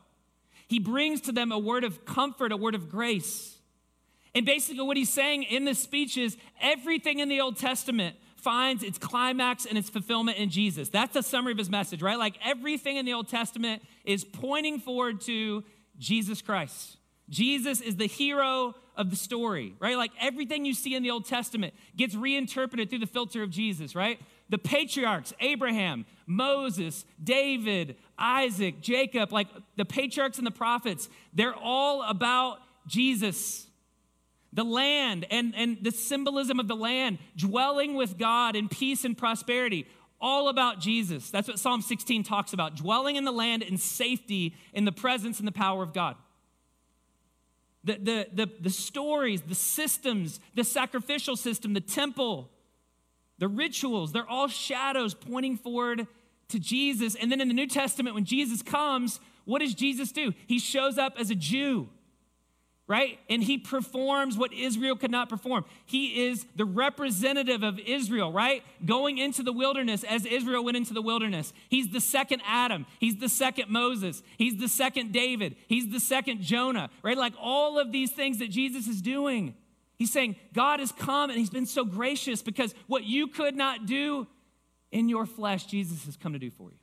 He 0.71 0.79
brings 0.79 1.21
to 1.23 1.33
them 1.33 1.51
a 1.51 1.59
word 1.59 1.83
of 1.83 2.05
comfort, 2.05 2.53
a 2.53 2.57
word 2.57 2.77
of 2.77 2.89
grace. 2.89 3.59
And 4.37 4.47
basically, 4.47 4.85
what 4.85 4.97
he's 4.97 5.11
saying 5.11 5.43
in 5.43 5.65
this 5.65 5.81
speech 5.81 6.17
is 6.17 6.37
everything 6.61 7.19
in 7.19 7.29
the 7.29 7.41
Old 7.41 7.57
Testament 7.57 8.15
finds 8.37 8.85
its 8.85 8.97
climax 8.97 9.67
and 9.67 9.77
its 9.77 9.91
fulfillment 9.91 10.39
in 10.39 10.49
Jesus. 10.49 10.89
That's 10.89 11.17
a 11.17 11.25
summary 11.25 11.51
of 11.51 11.59
his 11.59 11.69
message, 11.69 12.03
right? 12.03 12.17
Like 12.17 12.37
everything 12.41 12.99
in 12.99 13.05
the 13.05 13.15
Old 13.15 13.27
Testament 13.27 13.83
is 14.05 14.25
pointing 14.25 14.79
forward 14.79 15.21
to 15.23 15.65
Jesus 15.99 16.41
Christ. 16.41 16.99
Jesus 17.29 17.81
is 17.81 17.97
the 17.97 18.07
hero 18.07 18.77
of 18.97 19.11
the 19.11 19.17
story, 19.17 19.75
right? 19.81 19.97
Like 19.97 20.13
everything 20.21 20.65
you 20.65 20.75
see 20.75 20.95
in 20.95 21.03
the 21.03 21.11
Old 21.11 21.27
Testament 21.27 21.75
gets 21.97 22.15
reinterpreted 22.15 22.91
through 22.91 23.01
the 23.01 23.07
filter 23.07 23.43
of 23.43 23.51
Jesus, 23.51 23.97
right? 23.97 24.21
The 24.51 24.59
patriarchs, 24.59 25.33
Abraham, 25.41 26.05
Moses, 26.27 27.05
David, 27.23 27.97
Isaac, 28.19 28.81
Jacob, 28.81 29.33
like 29.33 29.49
the 29.77 29.85
patriarchs 29.85 30.39
and 30.39 30.47
the 30.47 30.51
prophets, 30.51 31.09
they're 31.33 31.55
all 31.55 32.03
about 32.03 32.59
Jesus. 32.87 33.67
The 34.53 34.65
land 34.65 35.27
and, 35.31 35.55
and 35.57 35.79
the 35.81 35.93
symbolism 35.93 36.59
of 36.59 36.67
the 36.67 36.75
land, 36.75 37.19
dwelling 37.37 37.95
with 37.95 38.19
God 38.19 38.57
in 38.57 38.69
peace 38.69 39.05
and 39.05 39.17
prosperity, 39.17 39.87
all 40.21 40.49
about 40.49 40.81
Jesus. 40.81 41.31
That's 41.31 41.49
what 41.49 41.59
Psalm 41.59 41.81
16 41.81 42.25
talks 42.25 42.53
about 42.53 42.77
dwelling 42.77 43.17
in 43.17 43.25
the 43.25 43.33
land 43.33 43.63
in 43.63 43.79
safety 43.79 44.55
in 44.73 44.85
the 44.85 44.93
presence 44.93 45.39
and 45.39 45.49
the 45.49 45.53
power 45.53 45.83
of 45.83 45.93
God. 45.93 46.17
The, 47.85 47.95
the, 47.95 48.27
the, 48.33 48.51
the 48.61 48.71
stories, 48.71 49.41
the 49.43 49.55
systems, 49.55 50.39
the 50.55 50.65
sacrificial 50.65 51.37
system, 51.37 51.73
the 51.73 51.81
temple, 51.81 52.51
the 53.41 53.49
rituals, 53.49 54.13
they're 54.13 54.29
all 54.29 54.47
shadows 54.47 55.13
pointing 55.13 55.57
forward 55.57 56.07
to 56.51 56.61
Jesus. 56.61 57.17
And 57.17 57.33
then 57.33 57.41
in 57.41 57.49
the 57.49 57.55
New 57.55 57.67
Testament, 57.67 58.15
when 58.15 58.25
Jesus 58.25 58.63
comes, 58.63 59.19
what 59.45 59.59
does 59.59 59.75
Jesus 59.75 60.13
do? 60.13 60.33
He 60.47 60.61
shows 60.61 60.97
up 60.97 61.15
as 61.19 61.31
a 61.31 61.35
Jew 61.35 61.89
right? 62.91 63.21
And 63.29 63.41
he 63.41 63.57
performs 63.57 64.37
what 64.37 64.53
Israel 64.53 64.97
could 64.97 65.13
not 65.13 65.29
perform. 65.29 65.65
He 65.87 66.27
is 66.27 66.45
the 66.57 66.65
representative 66.65 67.63
of 67.63 67.79
Israel, 67.79 68.33
right? 68.33 68.65
Going 68.85 69.19
into 69.19 69.45
the 69.45 69.53
wilderness 69.53 70.03
as 70.03 70.27
Israel 70.27 70.65
went 70.65 70.77
into 70.77 70.93
the 70.93 71.01
wilderness. 71.01 71.53
He's 71.69 71.91
the 71.91 72.01
second 72.01 72.43
Adam. 72.45 72.87
He's 72.99 73.15
the 73.15 73.29
second 73.29 73.71
Moses. 73.71 74.25
He's 74.39 74.57
the 74.57 74.67
second 74.67 75.13
David. 75.13 75.55
He's 75.69 75.93
the 75.93 76.01
second 76.01 76.43
Jonah, 76.43 76.91
right? 77.05 77.17
Like 77.17 77.35
all 77.41 77.79
of 77.79 77.93
these 77.93 78.11
things 78.11 78.41
that 78.41 78.51
Jesus 78.51 78.89
is 78.89 79.01
doing. 79.01 79.55
He's 80.01 80.11
saying, 80.11 80.37
God 80.55 80.81
has 80.81 80.93
come 80.93 81.29
and 81.29 81.39
he's 81.39 81.51
been 81.51 81.67
so 81.67 81.85
gracious 81.85 82.41
because 82.41 82.75
what 82.87 83.05
you 83.05 83.27
could 83.27 83.55
not 83.55 83.85
do 83.85 84.27
in 84.91 85.11
your 85.11 85.27
flesh, 85.27 85.67
Jesus 85.67 86.07
has 86.07 86.17
come 86.17 86.33
to 86.33 86.39
do 86.39 86.51
for 86.51 86.71
you. 86.71 86.79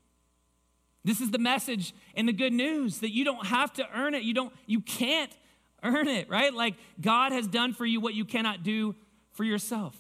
This 1.04 1.20
is 1.20 1.32
the 1.32 1.40
message 1.40 1.96
and 2.14 2.30
the 2.30 2.34
good 2.34 2.54
news 2.54 3.00
that 3.00 3.12
you 3.12 3.26
don't 3.26 3.48
have 3.48 3.74
to 3.74 3.88
earn 3.92 4.14
it. 4.14 4.22
You 4.22 4.36
don't 4.36 4.54
you 4.68 4.82
can't 4.82 5.36
earn 5.82 6.08
it, 6.08 6.30
right? 6.30 6.54
Like 6.54 6.76
God 7.02 7.32
has 7.32 7.48
done 7.48 7.74
for 7.74 7.88
you 7.88 8.00
what 8.00 8.14
you 8.14 8.24
cannot 8.24 8.62
do 8.62 8.94
for 9.32 9.44
yourself. 9.44 9.98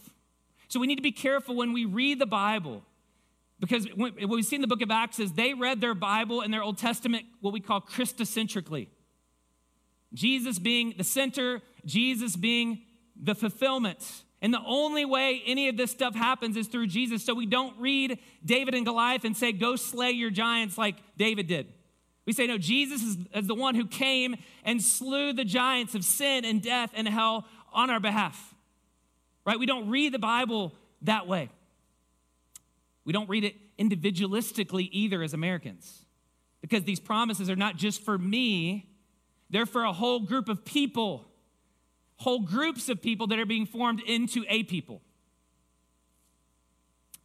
So 0.67 0.79
we 0.79 0.85
need 0.85 0.97
to 0.97 1.01
be 1.01 1.11
careful 1.11 1.55
when 1.55 1.73
we 1.73 1.85
read 1.85 2.19
the 2.19 2.27
Bible 2.27 2.83
because 3.59 3.87
what 3.95 4.13
we 4.29 4.43
see 4.43 4.57
in 4.57 4.61
the 4.61 4.67
book 4.67 4.83
of 4.83 4.91
Acts 4.91 5.17
is 5.17 5.33
they 5.33 5.55
read 5.55 5.81
their 5.81 5.95
Bible 5.95 6.41
and 6.41 6.53
their 6.53 6.61
Old 6.61 6.77
Testament 6.77 7.25
what 7.41 7.51
we 7.51 7.61
call 7.61 7.81
Christocentrically. 7.81 8.89
Jesus 10.13 10.59
being 10.59 10.93
the 10.95 11.03
center, 11.03 11.63
Jesus 11.83 12.35
being 12.35 12.83
the 13.21 13.35
fulfillment. 13.35 14.23
And 14.41 14.53
the 14.53 14.61
only 14.65 15.05
way 15.05 15.41
any 15.45 15.67
of 15.67 15.77
this 15.77 15.91
stuff 15.91 16.15
happens 16.15 16.57
is 16.57 16.67
through 16.67 16.87
Jesus. 16.87 17.25
So 17.25 17.33
we 17.33 17.45
don't 17.45 17.77
read 17.79 18.19
David 18.45 18.75
and 18.75 18.85
Goliath 18.85 19.25
and 19.25 19.35
say, 19.35 19.51
go 19.51 19.75
slay 19.75 20.11
your 20.11 20.29
giants 20.29 20.77
like 20.77 20.95
David 21.17 21.47
did. 21.47 21.73
We 22.25 22.33
say, 22.33 22.45
no, 22.45 22.57
Jesus 22.57 23.01
is, 23.01 23.17
is 23.33 23.47
the 23.47 23.55
one 23.55 23.73
who 23.73 23.87
came 23.87 24.35
and 24.63 24.81
slew 24.81 25.33
the 25.33 25.45
giants 25.45 25.95
of 25.95 26.03
sin 26.03 26.45
and 26.45 26.61
death 26.61 26.91
and 26.93 27.07
hell 27.07 27.47
on 27.73 27.89
our 27.89 27.99
behalf. 27.99 28.53
Right? 29.45 29.57
We 29.57 29.65
don't 29.65 29.89
read 29.89 30.13
the 30.13 30.19
Bible 30.19 30.75
that 31.03 31.27
way. 31.27 31.49
We 33.05 33.13
don't 33.13 33.29
read 33.29 33.45
it 33.45 33.55
individualistically 33.77 34.89
either 34.91 35.23
as 35.23 35.33
Americans 35.33 36.05
because 36.61 36.83
these 36.83 36.99
promises 36.99 37.49
are 37.49 37.55
not 37.55 37.77
just 37.77 38.03
for 38.03 38.17
me, 38.17 38.89
they're 39.49 39.65
for 39.65 39.83
a 39.83 39.93
whole 39.93 40.19
group 40.19 40.49
of 40.49 40.65
people, 40.65 41.26
whole 42.17 42.41
groups 42.41 42.89
of 42.89 43.01
people 43.01 43.27
that 43.27 43.39
are 43.39 43.45
being 43.45 43.65
formed 43.65 44.01
into 44.01 44.43
a 44.49 44.63
people. 44.63 45.01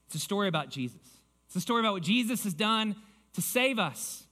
It's 0.07 0.17
a 0.17 0.19
story 0.19 0.49
about 0.49 0.69
Jesus. 0.69 1.01
It's 1.47 1.57
a 1.57 1.61
story 1.61 1.81
about 1.81 1.95
what 1.95 2.03
Jesus 2.03 2.45
has 2.45 2.55
done 2.55 2.97
to 3.35 3.43
save 3.43 3.79
us. 3.79 4.25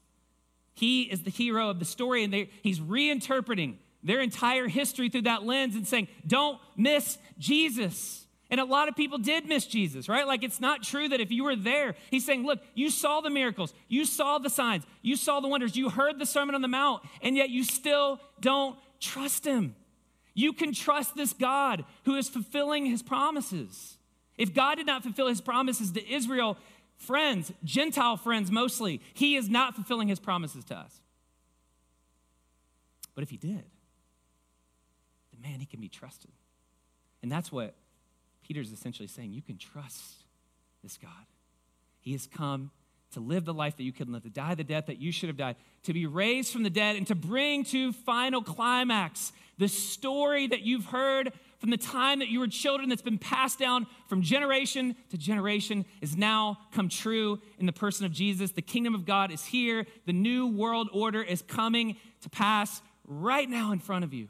He 0.74 1.02
is 1.02 1.22
the 1.22 1.30
hero 1.30 1.68
of 1.70 1.78
the 1.78 1.84
story, 1.84 2.24
and 2.24 2.48
he's 2.62 2.80
reinterpreting 2.80 3.76
their 4.02 4.20
entire 4.20 4.68
history 4.68 5.08
through 5.08 5.22
that 5.22 5.44
lens 5.44 5.76
and 5.76 5.86
saying, 5.86 6.08
Don't 6.26 6.58
miss 6.76 7.18
Jesus. 7.38 8.26
And 8.50 8.58
a 8.58 8.64
lot 8.64 8.88
of 8.88 8.96
people 8.96 9.18
did 9.18 9.46
miss 9.46 9.64
Jesus, 9.64 10.08
right? 10.08 10.26
Like 10.26 10.42
it's 10.42 10.60
not 10.60 10.82
true 10.82 11.08
that 11.08 11.20
if 11.20 11.30
you 11.30 11.44
were 11.44 11.54
there, 11.54 11.94
he's 12.10 12.24
saying, 12.24 12.44
Look, 12.44 12.60
you 12.74 12.90
saw 12.90 13.20
the 13.20 13.30
miracles, 13.30 13.74
you 13.88 14.04
saw 14.04 14.38
the 14.38 14.50
signs, 14.50 14.84
you 15.02 15.16
saw 15.16 15.40
the 15.40 15.48
wonders, 15.48 15.76
you 15.76 15.90
heard 15.90 16.18
the 16.18 16.26
Sermon 16.26 16.54
on 16.54 16.62
the 16.62 16.68
Mount, 16.68 17.02
and 17.22 17.36
yet 17.36 17.50
you 17.50 17.64
still 17.64 18.20
don't 18.40 18.78
trust 18.98 19.44
him. 19.44 19.74
You 20.34 20.52
can 20.52 20.72
trust 20.72 21.16
this 21.16 21.32
God 21.32 21.84
who 22.04 22.14
is 22.14 22.28
fulfilling 22.28 22.86
his 22.86 23.02
promises. 23.02 23.96
If 24.36 24.54
God 24.54 24.76
did 24.76 24.86
not 24.86 25.02
fulfill 25.02 25.28
his 25.28 25.40
promises 25.40 25.92
to 25.92 26.12
Israel, 26.12 26.56
friends, 26.96 27.52
Gentile 27.64 28.16
friends 28.16 28.50
mostly, 28.50 29.00
he 29.14 29.36
is 29.36 29.48
not 29.48 29.74
fulfilling 29.74 30.08
his 30.08 30.20
promises 30.20 30.64
to 30.66 30.76
us. 30.76 31.00
But 33.14 33.22
if 33.22 33.30
he 33.30 33.36
did, 33.36 33.64
then 35.32 35.42
man, 35.42 35.60
he 35.60 35.66
can 35.66 35.80
be 35.80 35.88
trusted. 35.88 36.30
And 37.22 37.30
that's 37.30 37.52
what 37.52 37.74
Peter's 38.42 38.72
essentially 38.72 39.08
saying. 39.08 39.32
You 39.32 39.42
can 39.42 39.58
trust 39.58 40.24
this 40.82 40.96
God. 40.96 41.10
He 42.00 42.12
has 42.12 42.26
come 42.26 42.70
to 43.12 43.20
live 43.20 43.44
the 43.44 43.52
life 43.52 43.76
that 43.76 43.82
you 43.82 43.92
couldn't 43.92 44.12
live, 44.12 44.22
to 44.22 44.30
die 44.30 44.54
the 44.54 44.64
death 44.64 44.86
that 44.86 45.00
you 45.00 45.12
should 45.12 45.28
have 45.28 45.36
died, 45.36 45.56
to 45.82 45.92
be 45.92 46.06
raised 46.06 46.52
from 46.52 46.62
the 46.62 46.70
dead, 46.70 46.96
and 46.96 47.06
to 47.08 47.14
bring 47.14 47.64
to 47.64 47.92
final 47.92 48.42
climax 48.42 49.32
the 49.60 49.68
story 49.68 50.46
that 50.46 50.62
you've 50.62 50.86
heard 50.86 51.34
from 51.58 51.68
the 51.68 51.76
time 51.76 52.20
that 52.20 52.28
you 52.28 52.40
were 52.40 52.46
children 52.46 52.88
that's 52.88 53.02
been 53.02 53.18
passed 53.18 53.58
down 53.58 53.86
from 54.08 54.22
generation 54.22 54.96
to 55.10 55.18
generation 55.18 55.84
is 56.00 56.16
now 56.16 56.58
come 56.72 56.88
true 56.88 57.38
in 57.58 57.66
the 57.66 57.72
person 57.72 58.06
of 58.06 58.10
Jesus. 58.10 58.52
The 58.52 58.62
kingdom 58.62 58.94
of 58.94 59.04
God 59.04 59.30
is 59.30 59.44
here. 59.44 59.84
The 60.06 60.14
new 60.14 60.46
world 60.48 60.88
order 60.94 61.22
is 61.22 61.42
coming 61.42 61.96
to 62.22 62.30
pass 62.30 62.80
right 63.06 63.48
now 63.48 63.70
in 63.72 63.80
front 63.80 64.02
of 64.02 64.14
you. 64.14 64.28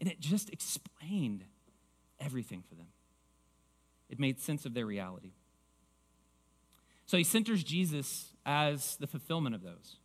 And 0.00 0.08
it 0.08 0.20
just 0.20 0.48
explained 0.48 1.44
everything 2.18 2.64
for 2.66 2.76
them. 2.76 2.88
It 4.08 4.18
made 4.18 4.40
sense 4.40 4.64
of 4.64 4.72
their 4.72 4.86
reality. 4.86 5.32
So 7.04 7.18
he 7.18 7.24
centers 7.24 7.62
Jesus 7.62 8.32
as 8.46 8.96
the 8.96 9.06
fulfillment 9.06 9.54
of 9.54 9.62
those. 9.62 9.96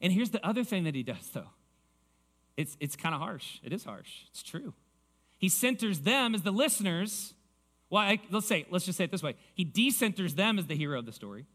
And 0.00 0.12
here's 0.12 0.30
the 0.30 0.46
other 0.46 0.62
thing 0.62 0.84
that 0.84 0.94
he 0.94 1.02
does, 1.02 1.30
though. 1.32 1.50
It's, 2.58 2.76
it's 2.80 2.96
kind 2.96 3.14
of 3.14 3.20
harsh. 3.20 3.60
It 3.62 3.72
is 3.72 3.84
harsh. 3.84 4.24
It's 4.30 4.42
true. 4.42 4.74
He 5.38 5.48
centers 5.48 6.00
them 6.00 6.34
as 6.34 6.42
the 6.42 6.50
listeners. 6.50 7.32
Well, 7.88 8.02
I, 8.02 8.18
let's 8.32 8.48
say, 8.48 8.66
let's 8.68 8.84
just 8.84 8.98
say 8.98 9.04
it 9.04 9.12
this 9.12 9.22
way. 9.22 9.36
He 9.54 9.64
decenters 9.64 10.34
them 10.34 10.58
as 10.58 10.66
the 10.66 10.74
hero 10.74 10.98
of 10.98 11.06
the 11.06 11.12
story. 11.12 11.46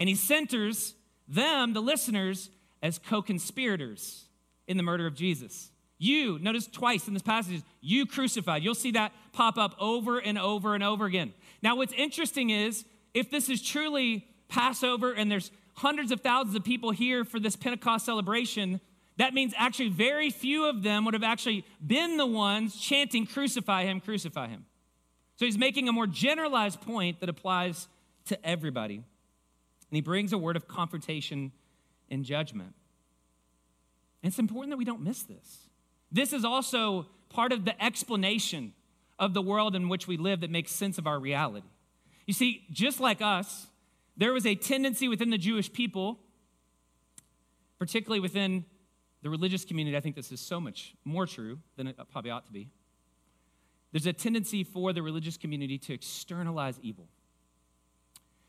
And 0.00 0.08
he 0.08 0.16
centers 0.16 0.94
them, 1.28 1.74
the 1.74 1.80
listeners, 1.80 2.50
as 2.82 2.98
co 2.98 3.22
conspirators 3.22 4.24
in 4.66 4.76
the 4.76 4.82
murder 4.82 5.06
of 5.06 5.14
Jesus. 5.14 5.70
You, 5.96 6.40
notice 6.40 6.66
twice 6.66 7.06
in 7.06 7.14
this 7.14 7.22
passage, 7.22 7.62
you 7.80 8.04
crucified. 8.04 8.64
You'll 8.64 8.74
see 8.74 8.90
that 8.92 9.12
pop 9.32 9.58
up 9.58 9.76
over 9.78 10.18
and 10.18 10.36
over 10.36 10.74
and 10.74 10.82
over 10.82 11.04
again. 11.04 11.34
Now, 11.62 11.76
what's 11.76 11.92
interesting 11.92 12.50
is 12.50 12.84
if 13.14 13.30
this 13.30 13.48
is 13.48 13.62
truly 13.62 14.26
Passover 14.48 15.12
and 15.12 15.30
there's 15.30 15.52
hundreds 15.76 16.10
of 16.10 16.20
thousands 16.20 16.56
of 16.56 16.64
people 16.64 16.90
here 16.90 17.24
for 17.24 17.38
this 17.38 17.54
Pentecost 17.54 18.04
celebration, 18.04 18.80
that 19.20 19.34
means 19.34 19.52
actually 19.54 19.90
very 19.90 20.30
few 20.30 20.64
of 20.66 20.82
them 20.82 21.04
would 21.04 21.12
have 21.12 21.22
actually 21.22 21.66
been 21.86 22.16
the 22.16 22.24
ones 22.24 22.74
chanting, 22.74 23.26
Crucify 23.26 23.84
him, 23.84 24.00
crucify 24.00 24.48
him. 24.48 24.64
So 25.36 25.44
he's 25.44 25.58
making 25.58 25.90
a 25.90 25.92
more 25.92 26.06
generalized 26.06 26.80
point 26.80 27.20
that 27.20 27.28
applies 27.28 27.86
to 28.26 28.46
everybody. 28.46 28.94
And 28.94 29.04
he 29.90 30.00
brings 30.00 30.32
a 30.32 30.38
word 30.38 30.56
of 30.56 30.66
confrontation 30.66 31.52
and 32.10 32.24
judgment. 32.24 32.72
And 34.22 34.30
it's 34.30 34.38
important 34.38 34.70
that 34.70 34.78
we 34.78 34.86
don't 34.86 35.02
miss 35.02 35.22
this. 35.22 35.68
This 36.10 36.32
is 36.32 36.42
also 36.42 37.06
part 37.28 37.52
of 37.52 37.66
the 37.66 37.82
explanation 37.82 38.72
of 39.18 39.34
the 39.34 39.42
world 39.42 39.76
in 39.76 39.90
which 39.90 40.06
we 40.08 40.16
live 40.16 40.40
that 40.40 40.50
makes 40.50 40.72
sense 40.72 40.96
of 40.96 41.06
our 41.06 41.20
reality. 41.20 41.68
You 42.26 42.32
see, 42.32 42.64
just 42.70 43.00
like 43.00 43.20
us, 43.20 43.66
there 44.16 44.32
was 44.32 44.46
a 44.46 44.54
tendency 44.54 45.08
within 45.08 45.28
the 45.28 45.38
Jewish 45.38 45.70
people, 45.70 46.20
particularly 47.78 48.20
within 48.20 48.64
the 49.22 49.30
religious 49.30 49.64
community, 49.64 49.96
I 49.96 50.00
think 50.00 50.16
this 50.16 50.32
is 50.32 50.40
so 50.40 50.60
much 50.60 50.94
more 51.04 51.26
true 51.26 51.58
than 51.76 51.86
it 51.86 51.96
probably 52.10 52.30
ought 52.30 52.46
to 52.46 52.52
be. 52.52 52.68
There's 53.92 54.06
a 54.06 54.12
tendency 54.12 54.64
for 54.64 54.92
the 54.92 55.02
religious 55.02 55.36
community 55.36 55.76
to 55.78 55.92
externalize 55.92 56.78
evil, 56.82 57.08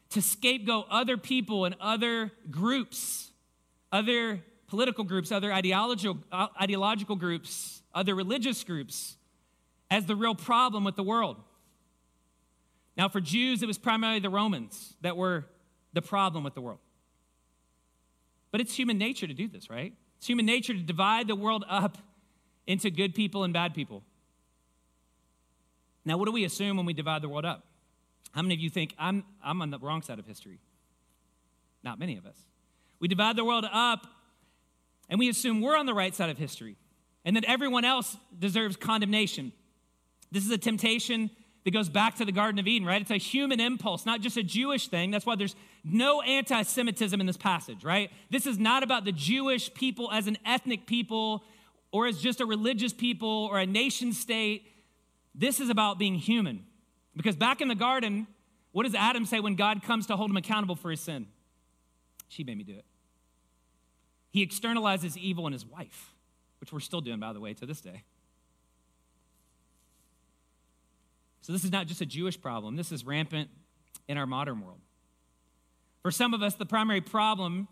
to 0.09 0.21
scapegoat 0.21 0.85
other 0.89 1.17
people 1.17 1.65
and 1.65 1.75
other 1.79 2.31
groups, 2.49 3.31
other 3.91 4.41
political 4.67 5.03
groups, 5.03 5.31
other 5.31 5.51
ideological, 5.51 6.19
uh, 6.31 6.47
ideological 6.61 7.15
groups, 7.15 7.81
other 7.93 8.15
religious 8.15 8.63
groups 8.63 9.17
as 9.89 10.05
the 10.05 10.15
real 10.15 10.35
problem 10.35 10.83
with 10.83 10.95
the 10.95 11.03
world. 11.03 11.37
Now, 12.95 13.09
for 13.09 13.19
Jews, 13.19 13.63
it 13.63 13.65
was 13.65 13.77
primarily 13.77 14.19
the 14.19 14.29
Romans 14.29 14.95
that 15.01 15.17
were 15.17 15.45
the 15.93 16.01
problem 16.01 16.43
with 16.43 16.53
the 16.53 16.61
world. 16.61 16.79
But 18.51 18.61
it's 18.61 18.75
human 18.75 18.97
nature 18.97 19.27
to 19.27 19.33
do 19.33 19.47
this, 19.47 19.69
right? 19.69 19.93
It's 20.21 20.27
human 20.27 20.45
nature 20.45 20.73
to 20.73 20.79
divide 20.79 21.27
the 21.27 21.35
world 21.35 21.65
up 21.67 21.97
into 22.67 22.91
good 22.91 23.15
people 23.15 23.43
and 23.43 23.51
bad 23.51 23.73
people. 23.73 24.03
Now, 26.05 26.19
what 26.19 26.25
do 26.25 26.31
we 26.31 26.45
assume 26.45 26.77
when 26.77 26.85
we 26.85 26.93
divide 26.93 27.23
the 27.23 27.29
world 27.29 27.43
up? 27.43 27.65
How 28.29 28.43
many 28.43 28.53
of 28.53 28.59
you 28.59 28.69
think 28.69 28.93
I'm, 28.99 29.23
I'm 29.43 29.63
on 29.63 29.71
the 29.71 29.79
wrong 29.79 30.03
side 30.03 30.19
of 30.19 30.27
history? 30.27 30.59
Not 31.83 31.97
many 31.97 32.17
of 32.17 32.27
us. 32.27 32.37
We 32.99 33.07
divide 33.07 33.35
the 33.35 33.43
world 33.43 33.65
up 33.73 34.05
and 35.09 35.17
we 35.17 35.27
assume 35.27 35.59
we're 35.59 35.75
on 35.75 35.87
the 35.87 35.93
right 35.95 36.13
side 36.13 36.29
of 36.29 36.37
history 36.37 36.75
and 37.25 37.35
that 37.35 37.45
everyone 37.45 37.83
else 37.83 38.15
deserves 38.37 38.75
condemnation. 38.75 39.51
This 40.31 40.45
is 40.45 40.51
a 40.51 40.57
temptation 40.59 41.31
that 41.63 41.71
goes 41.71 41.89
back 41.89 42.15
to 42.15 42.25
the 42.25 42.31
Garden 42.31 42.59
of 42.59 42.67
Eden, 42.67 42.87
right? 42.87 43.01
It's 43.01 43.11
a 43.11 43.17
human 43.17 43.59
impulse, 43.59 44.05
not 44.05 44.21
just 44.21 44.37
a 44.37 44.43
Jewish 44.43 44.87
thing. 44.87 45.11
That's 45.11 45.25
why 45.25 45.35
there's 45.35 45.55
no 45.83 46.21
anti 46.21 46.63
Semitism 46.63 47.19
in 47.19 47.27
this 47.27 47.37
passage, 47.37 47.83
right? 47.83 48.11
This 48.29 48.47
is 48.47 48.57
not 48.57 48.83
about 48.83 49.05
the 49.05 49.11
Jewish 49.11 49.73
people 49.73 50.11
as 50.11 50.27
an 50.27 50.37
ethnic 50.45 50.87
people 50.87 51.43
or 51.91 52.07
as 52.07 52.19
just 52.19 52.41
a 52.41 52.45
religious 52.45 52.93
people 52.93 53.47
or 53.51 53.59
a 53.59 53.65
nation 53.65 54.13
state. 54.13 54.65
This 55.35 55.59
is 55.59 55.69
about 55.69 55.99
being 55.99 56.15
human. 56.15 56.65
Because 57.15 57.35
back 57.35 57.61
in 57.61 57.67
the 57.67 57.75
garden, 57.75 58.27
what 58.71 58.83
does 58.83 58.95
Adam 58.95 59.25
say 59.25 59.39
when 59.39 59.55
God 59.55 59.83
comes 59.83 60.07
to 60.07 60.15
hold 60.15 60.29
him 60.29 60.37
accountable 60.37 60.75
for 60.75 60.89
his 60.89 61.01
sin? 61.01 61.27
She 62.29 62.43
made 62.43 62.57
me 62.57 62.63
do 62.63 62.75
it. 62.75 62.85
He 64.31 64.45
externalizes 64.45 65.17
evil 65.17 65.45
in 65.47 65.53
his 65.53 65.65
wife, 65.65 66.13
which 66.61 66.71
we're 66.71 66.79
still 66.79 67.01
doing, 67.01 67.19
by 67.19 67.33
the 67.33 67.41
way, 67.41 67.53
to 67.55 67.65
this 67.65 67.81
day. 67.81 68.03
So 71.41 71.53
this 71.53 71.63
is 71.63 71.71
not 71.71 71.87
just 71.87 72.01
a 72.01 72.05
Jewish 72.05 72.39
problem, 72.39 72.75
this 72.75 72.91
is 72.91 73.05
rampant 73.05 73.49
in 74.07 74.17
our 74.17 74.27
modern 74.27 74.61
world. 74.61 74.79
For 76.01 76.11
some 76.11 76.33
of 76.33 76.41
us, 76.41 76.55
the 76.55 76.65
primary 76.65 77.01
problem 77.01 77.67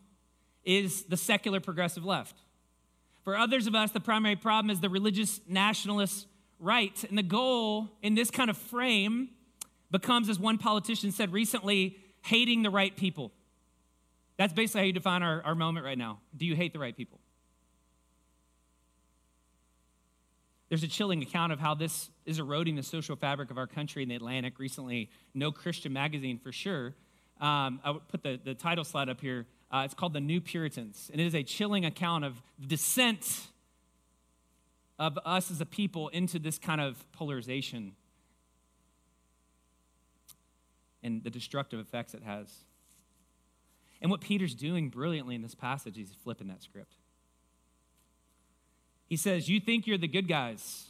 is 0.64 1.04
the 1.04 1.18
secular 1.18 1.60
progressive 1.60 2.06
left. 2.06 2.36
For 3.24 3.36
others 3.36 3.68
of 3.68 3.76
us, 3.76 3.92
the 3.92 4.00
primary 4.00 4.36
problem 4.36 4.70
is 4.70 4.80
the 4.80 4.90
religious 4.90 5.42
nationalist 5.48 6.28
right. 6.60 7.04
And 7.10 7.18
the 7.18 7.24
goal 7.24 7.90
in 8.02 8.16
this 8.16 8.30
kind 8.30 8.50
of 8.50 8.58
frame 8.58 9.30
becomes, 9.92 10.30
as 10.30 10.40
one 10.40 10.58
politician 10.58 11.12
said 11.12 11.34
recently, 11.34 11.98
hating 12.22 12.64
the 12.64 12.70
right 12.70 12.96
people. 12.96 13.32
That's 14.38 14.54
basically 14.54 14.82
how 14.82 14.86
you 14.86 14.94
define 14.94 15.24
our, 15.24 15.42
our 15.44 15.56
moment 15.56 15.86
right 15.86 15.98
now. 15.98 16.20
Do 16.36 16.46
you 16.46 16.56
hate 16.56 16.74
the 16.74 16.80
right 16.80 16.96
people? 16.96 17.20
There's 20.70 20.84
a 20.84 20.88
chilling 20.88 21.22
account 21.24 21.52
of 21.52 21.60
how 21.60 21.74
this 21.74 22.10
is 22.26 22.38
eroding 22.38 22.76
the 22.76 22.84
social 22.84 23.16
fabric 23.16 23.50
of 23.50 23.58
our 23.58 23.68
country 23.68 24.04
in 24.04 24.10
the 24.10 24.16
Atlantic 24.16 24.60
recently. 24.60 25.10
No 25.34 25.52
Christian 25.52 25.92
magazine 25.92 26.38
for 26.38 26.52
sure. 26.52 26.94
Um, 27.42 27.80
I 27.84 27.92
would 27.92 28.08
put 28.08 28.22
the, 28.22 28.40
the 28.44 28.54
title 28.54 28.84
slide 28.84 29.10
up 29.10 29.20
here. 29.20 29.48
Uh, 29.72 29.82
it's 29.86 29.94
called 29.94 30.14
The 30.14 30.22
New 30.22 30.42
Puritans, 30.42 31.10
and 31.12 31.22
it 31.22 31.26
is 31.26 31.36
a 31.36 31.44
chilling 31.44 31.86
account 31.86 32.26
of 32.26 32.42
the 32.60 32.68
descent 32.68 33.48
of 34.98 35.18
us 35.26 35.50
as 35.50 35.62
a 35.62 35.66
people 35.66 36.10
into 36.10 36.38
this 36.40 36.60
kind 36.60 36.82
of 36.82 37.04
polarization 37.14 37.94
and 41.02 41.24
the 41.24 41.30
destructive 41.30 41.80
effects 41.80 42.14
it 42.14 42.24
has. 42.24 42.54
And 44.02 44.12
what 44.12 44.22
Peter's 44.22 44.54
doing 44.54 44.90
brilliantly 44.90 45.36
in 45.36 45.42
this 45.42 45.56
passage 45.56 45.98
is 45.98 46.10
flipping 46.24 46.48
that 46.48 46.62
script. 46.62 46.96
He 49.10 49.18
says, 49.18 49.50
You 49.50 49.60
think 49.60 49.88
you're 49.88 49.98
the 49.98 50.08
good 50.08 50.28
guys. 50.28 50.86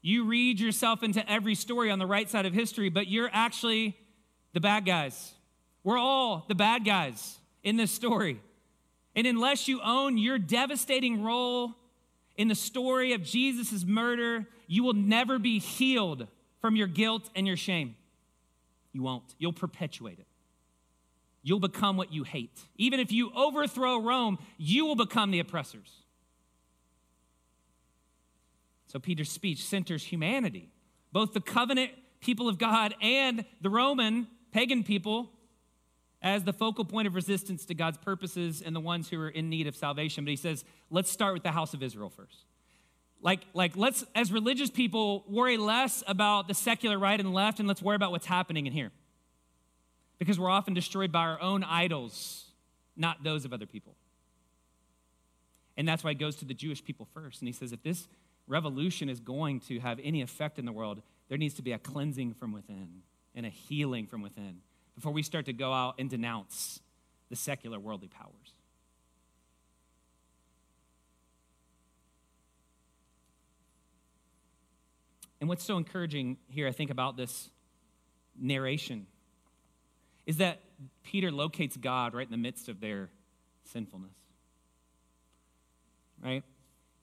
You 0.00 0.24
read 0.24 0.60
yourself 0.60 1.02
into 1.02 1.28
every 1.30 1.54
story 1.54 1.90
on 1.90 1.98
the 1.98 2.06
right 2.06 2.28
side 2.30 2.46
of 2.46 2.52
history, 2.52 2.88
but 2.88 3.08
you're 3.08 3.30
actually 3.32 3.96
the 4.52 4.60
bad 4.60 4.86
guys. 4.86 5.32
We're 5.82 5.98
all 5.98 6.44
the 6.48 6.54
bad 6.54 6.84
guys 6.84 7.38
in 7.62 7.76
this 7.76 7.90
story. 7.90 8.40
And 9.16 9.26
unless 9.26 9.68
you 9.68 9.80
own 9.82 10.18
your 10.18 10.38
devastating 10.38 11.22
role 11.22 11.74
in 12.36 12.48
the 12.48 12.54
story 12.54 13.12
of 13.12 13.22
Jesus' 13.22 13.84
murder, 13.84 14.46
you 14.66 14.82
will 14.82 14.94
never 14.94 15.38
be 15.38 15.58
healed 15.58 16.26
from 16.60 16.76
your 16.76 16.86
guilt 16.86 17.30
and 17.34 17.46
your 17.46 17.56
shame. 17.56 17.96
You 18.92 19.02
won't. 19.02 19.34
You'll 19.38 19.52
perpetuate 19.52 20.18
it. 20.18 20.26
You'll 21.42 21.60
become 21.60 21.96
what 21.96 22.12
you 22.12 22.24
hate. 22.24 22.58
Even 22.76 23.00
if 23.00 23.12
you 23.12 23.30
overthrow 23.34 23.98
Rome, 23.98 24.38
you 24.56 24.86
will 24.86 24.96
become 24.96 25.30
the 25.30 25.40
oppressors. 25.40 26.03
So 28.94 29.00
Peter's 29.00 29.30
speech 29.30 29.64
centers 29.64 30.04
humanity, 30.04 30.70
both 31.10 31.32
the 31.32 31.40
covenant 31.40 31.90
people 32.20 32.48
of 32.48 32.58
God 32.58 32.94
and 33.02 33.44
the 33.60 33.68
Roman 33.68 34.28
pagan 34.52 34.84
people, 34.84 35.32
as 36.22 36.44
the 36.44 36.52
focal 36.52 36.84
point 36.84 37.08
of 37.08 37.16
resistance 37.16 37.64
to 37.66 37.74
God's 37.74 37.98
purposes 37.98 38.62
and 38.64 38.74
the 38.74 38.80
ones 38.80 39.08
who 39.08 39.20
are 39.20 39.28
in 39.28 39.50
need 39.50 39.66
of 39.66 39.74
salvation. 39.74 40.24
But 40.24 40.30
he 40.30 40.36
says, 40.36 40.64
let's 40.90 41.10
start 41.10 41.34
with 41.34 41.42
the 41.42 41.50
house 41.50 41.74
of 41.74 41.82
Israel 41.82 42.08
first. 42.08 42.44
Like, 43.20 43.40
like 43.52 43.76
let's, 43.76 44.04
as 44.14 44.30
religious 44.30 44.70
people, 44.70 45.24
worry 45.28 45.56
less 45.56 46.04
about 46.06 46.46
the 46.46 46.54
secular 46.54 46.96
right 46.96 47.18
and 47.18 47.34
left, 47.34 47.58
and 47.58 47.66
let's 47.66 47.82
worry 47.82 47.96
about 47.96 48.12
what's 48.12 48.26
happening 48.26 48.66
in 48.66 48.72
here. 48.72 48.92
Because 50.20 50.38
we're 50.38 50.50
often 50.50 50.72
destroyed 50.72 51.10
by 51.10 51.22
our 51.22 51.40
own 51.40 51.64
idols, 51.64 52.44
not 52.96 53.24
those 53.24 53.44
of 53.44 53.52
other 53.52 53.66
people. 53.66 53.96
And 55.76 55.88
that's 55.88 56.04
why 56.04 56.12
he 56.12 56.14
goes 56.14 56.36
to 56.36 56.44
the 56.44 56.54
Jewish 56.54 56.84
people 56.84 57.08
first. 57.12 57.40
And 57.40 57.48
he 57.48 57.52
says, 57.52 57.72
if 57.72 57.82
this 57.82 58.06
revolution 58.46 59.08
is 59.08 59.20
going 59.20 59.60
to 59.60 59.80
have 59.80 59.98
any 60.02 60.22
effect 60.22 60.58
in 60.58 60.64
the 60.64 60.72
world, 60.72 61.02
there 61.28 61.38
needs 61.38 61.54
to 61.54 61.62
be 61.62 61.72
a 61.72 61.78
cleansing 61.78 62.34
from 62.34 62.52
within 62.52 63.02
and 63.34 63.46
a 63.46 63.48
healing 63.48 64.06
from 64.06 64.22
within 64.22 64.60
before 64.94 65.12
we 65.12 65.22
start 65.22 65.46
to 65.46 65.52
go 65.52 65.72
out 65.72 65.94
and 65.98 66.08
denounce 66.08 66.80
the 67.30 67.36
secular 67.36 67.80
worldly 67.80 68.08
powers. 68.08 68.52
And 75.40 75.48
what's 75.48 75.64
so 75.64 75.76
encouraging 75.76 76.38
here, 76.48 76.66
I 76.66 76.72
think, 76.72 76.90
about 76.90 77.16
this 77.16 77.50
narration 78.40 79.06
is 80.26 80.38
that 80.38 80.60
Peter 81.02 81.30
locates 81.30 81.76
God 81.76 82.14
right 82.14 82.26
in 82.26 82.30
the 82.30 82.38
midst 82.38 82.68
of 82.68 82.80
their 82.80 83.10
sinfulness. 83.64 84.14
Right? 86.22 86.42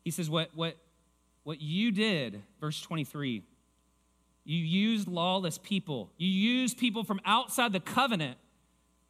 He 0.03 0.09
says, 0.09 0.29
What, 0.29 0.49
what 0.55 0.75
what 1.43 1.61
you 1.61 1.91
did, 1.91 2.41
verse 2.59 2.81
23, 2.81 3.43
you 4.43 4.57
used 4.57 5.07
lawless 5.07 5.57
people. 5.57 6.11
You 6.17 6.27
used 6.27 6.77
people 6.77 7.03
from 7.03 7.21
outside 7.25 7.73
the 7.73 7.79
covenant, 7.79 8.37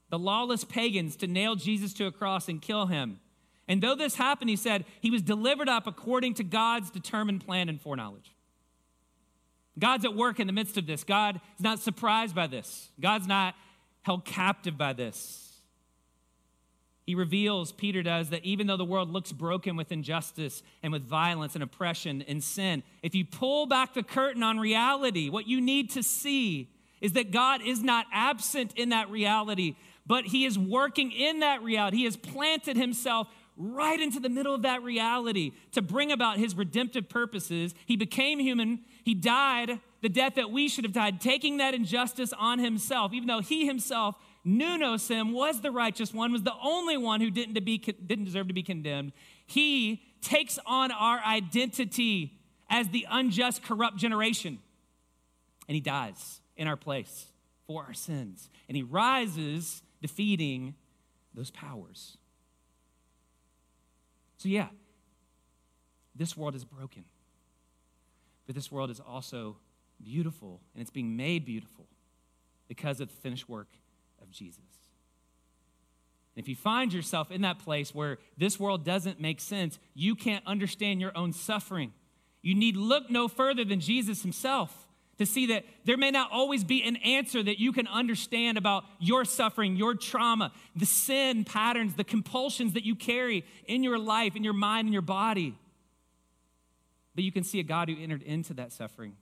the 0.10 0.20
lawless 0.20 0.63
pagans, 0.63 1.15
to 1.17 1.28
nail 1.28 1.56
Jesus 1.56 1.94
to 1.94 2.06
a 2.06 2.12
cross 2.12 2.48
and 2.48 2.62
kill 2.62 2.88
him. 2.88 3.20
And 3.67 3.82
though 3.82 3.96
this 3.96 4.15
happened, 4.15 4.50
he 4.50 4.56
said, 4.56 4.86
he 5.00 5.12
was 5.12 5.22
delivered 5.22 5.70
up 5.70 5.88
according 5.88 6.34
to 6.36 6.44
God's 6.44 6.91
determined 6.91 7.46
plan 7.46 7.70
and 7.70 7.80
foreknowledge. 7.80 8.36
God's 9.80 10.04
at 10.04 10.15
work 10.15 10.39
in 10.39 10.48
the 10.48 10.54
midst 10.54 10.78
of 10.78 10.86
this. 10.86 11.04
God 11.04 11.39
is 11.58 11.63
not 11.63 11.80
surprised 11.80 12.36
by 12.36 12.48
this. 12.48 12.89
God's 13.00 13.28
not 13.28 13.56
held 14.02 14.26
captive 14.26 14.78
by 14.78 14.94
this. 14.94 15.51
He 17.12 17.15
reveals, 17.15 17.74
Peter 17.74 18.02
does, 18.02 18.30
that 18.30 18.45
even 18.45 18.67
though 18.67 18.78
the 18.78 18.86
world 18.86 19.10
looks 19.10 19.34
broken 19.34 19.76
with 19.76 19.91
injustice 19.91 20.63
and 20.82 20.93
with 20.93 21.02
violence 21.04 21.56
and 21.56 21.62
oppression 21.62 22.24
and 22.26 22.41
sin, 22.41 22.84
if 23.04 23.13
you 23.13 23.26
pull 23.26 23.65
back 23.65 23.93
the 23.93 24.02
curtain 24.02 24.41
on 24.43 24.58
reality, 24.58 25.30
what 25.30 25.45
you 25.45 25.59
need 25.59 25.89
to 25.89 26.03
see 26.03 26.70
is 27.01 27.12
that 27.12 27.32
God 27.32 27.62
is 27.62 27.84
not 27.84 28.05
absent 28.14 28.72
in 28.78 28.91
that 28.91 29.09
reality, 29.09 29.76
but 30.07 30.28
He 30.28 30.45
is 30.45 30.57
working 30.57 31.12
in 31.12 31.41
that 31.41 31.62
reality. 31.62 31.97
He 31.97 32.05
has 32.05 32.16
planted 32.16 32.78
Himself 32.78 33.28
right 33.57 33.99
into 33.99 34.22
the 34.22 34.30
middle 34.30 34.55
of 34.55 34.62
that 34.62 34.82
reality 34.82 35.51
to 35.74 35.82
bring 35.82 36.14
about 36.14 36.38
His 36.38 36.55
redemptive 36.55 37.09
purposes. 37.09 37.76
He 37.86 37.97
became 37.97 38.39
human, 38.39 38.86
He 39.03 39.16
died 39.16 39.82
the 40.01 40.07
death 40.07 40.36
that 40.36 40.49
we 40.49 40.70
should 40.70 40.86
have 40.86 40.93
died, 40.93 41.20
taking 41.20 41.57
that 41.57 41.74
injustice 41.74 42.32
on 42.39 42.59
Himself, 42.59 43.12
even 43.12 43.28
though 43.28 43.41
He 43.41 43.66
Himself 43.66 44.16
knew 44.44 44.78
no 44.78 44.98
sin, 44.98 45.32
was 45.32 45.62
the 45.62 45.72
righteous 45.72 46.14
one, 46.14 46.32
was 46.32 46.44
the 46.44 46.56
only 46.64 46.98
one 46.98 47.22
who 47.22 47.30
didn't, 47.30 47.64
be, 47.64 47.78
didn't 47.78 48.26
deserve 48.26 48.48
to 48.48 48.54
be 48.54 48.64
condemned. 48.64 49.14
He 49.46 50.02
takes 50.22 50.58
on 50.66 50.92
our 50.92 51.20
identity 51.20 52.39
as 52.70 52.89
the 52.89 53.06
unjust, 53.10 53.64
corrupt 53.64 53.98
generation. 53.98 54.60
And 55.68 55.76
he 55.76 55.82
dies 55.82 56.42
in 56.56 56.68
our 56.68 56.78
place 56.78 57.28
for 57.68 57.84
our 57.84 57.94
sins. 57.94 58.50
And 58.68 58.76
he 58.76 58.84
rises, 58.84 59.84
defeating 60.02 60.76
those 61.34 61.52
powers. 61.52 62.18
So, 64.38 64.50
yeah, 64.50 64.70
this 66.16 66.36
world 66.36 66.56
is 66.56 66.66
broken. 66.66 67.06
But 68.48 68.56
this 68.56 68.72
world 68.72 68.89
is 68.89 69.00
also 69.00 69.58
beautiful, 70.04 70.62
and 70.74 70.82
it's 70.82 70.89
being 70.89 71.16
made 71.16 71.46
beautiful 71.46 71.88
because 72.68 73.00
of 73.00 73.10
the 73.10 73.16
finished 73.16 73.48
work 73.48 73.68
Jesus. 74.32 74.60
And 76.36 76.44
if 76.44 76.48
you 76.48 76.56
find 76.56 76.94
yourself 76.94 77.32
in 77.32 77.42
that 77.42 77.60
place 77.60 77.94
where 77.94 78.18
this 78.38 78.60
world 78.60 78.86
doesn't 78.86 79.20
make 79.20 79.42
sense, 79.42 79.80
you 79.94 80.16
can't 80.16 80.46
understand 80.48 81.02
your 81.02 81.16
own 81.16 81.34
suffering. 81.34 81.94
You 82.42 82.56
need 82.56 82.78
look 82.78 83.10
no 83.10 83.28
further 83.28 83.66
than 83.66 83.80
Jesus 83.80 84.22
himself 84.22 84.88
to 85.18 85.26
see 85.26 85.48
that 85.48 85.66
there 85.86 85.98
may 85.98 86.10
not 86.10 86.32
always 86.32 86.64
be 86.64 86.84
an 86.84 86.96
answer 86.98 87.44
that 87.44 87.60
you 87.60 87.72
can 87.72 87.88
understand 87.88 88.58
about 88.58 88.86
your 89.00 89.24
suffering, 89.24 89.76
your 89.76 89.94
trauma, 89.94 90.52
the 90.76 90.86
sin 90.86 91.44
patterns, 91.44 91.94
the 91.94 92.04
compulsions 92.04 92.74
that 92.74 92.86
you 92.86 92.96
carry 92.96 93.46
in 93.68 93.84
your 93.84 94.00
life, 94.00 94.36
in 94.36 94.44
your 94.44 94.54
mind, 94.54 94.88
in 94.88 94.94
your 94.94 95.04
body. 95.04 95.56
But 97.14 97.24
you 97.24 97.32
can 97.32 97.44
see 97.44 97.60
a 97.60 97.64
God 97.64 97.90
who 97.90 98.02
entered 98.02 98.24
into 98.24 98.56
that 98.56 98.72
suffering, 98.72 99.16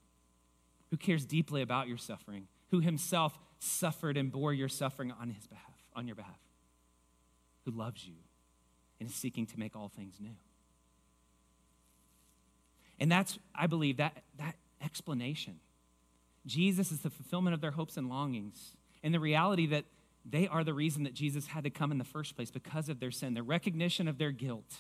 who 0.90 0.96
cares 0.96 1.26
deeply 1.26 1.62
about 1.62 1.88
your 1.88 1.98
suffering, 1.98 2.48
who 2.72 2.80
himself 2.80 3.38
suffered 3.60 4.18
and 4.18 4.32
bore 4.32 4.54
your 4.54 4.70
suffering 4.70 5.14
on 5.20 5.30
his 5.30 5.46
behalf, 5.48 5.66
on 5.96 6.08
your 6.08 6.16
behalf, 6.16 6.40
who 7.66 7.72
loves 7.72 8.06
you 8.08 8.16
and 9.00 9.10
is 9.10 9.16
seeking 9.16 9.46
to 9.46 9.60
make 9.60 9.76
all 9.76 9.90
things 9.90 10.16
new. 10.20 10.36
And 13.00 13.12
that's, 13.12 13.40
I 13.56 13.68
believe, 13.68 13.98
that, 13.98 14.24
that 14.38 14.56
explanation. 14.84 15.60
Jesus 16.46 16.92
is 16.92 17.02
the 17.02 17.10
fulfillment 17.10 17.54
of 17.54 17.62
their 17.62 17.72
hopes 17.72 17.98
and 17.98 18.10
longings. 18.10 18.76
And 19.04 19.14
the 19.14 19.20
reality 19.20 19.68
that 19.68 19.86
they 20.26 20.48
are 20.48 20.64
the 20.64 20.74
reason 20.74 21.04
that 21.04 21.14
Jesus 21.14 21.48
had 21.48 21.64
to 21.64 21.70
come 21.70 21.92
in 21.92 21.98
the 21.98 22.04
first 22.04 22.36
place 22.36 22.52
because 22.52 22.90
of 22.90 23.00
their 23.00 23.12
sin, 23.12 23.34
the 23.34 23.44
recognition 23.44 24.08
of 24.08 24.18
their 24.18 24.32
guilt 24.32 24.76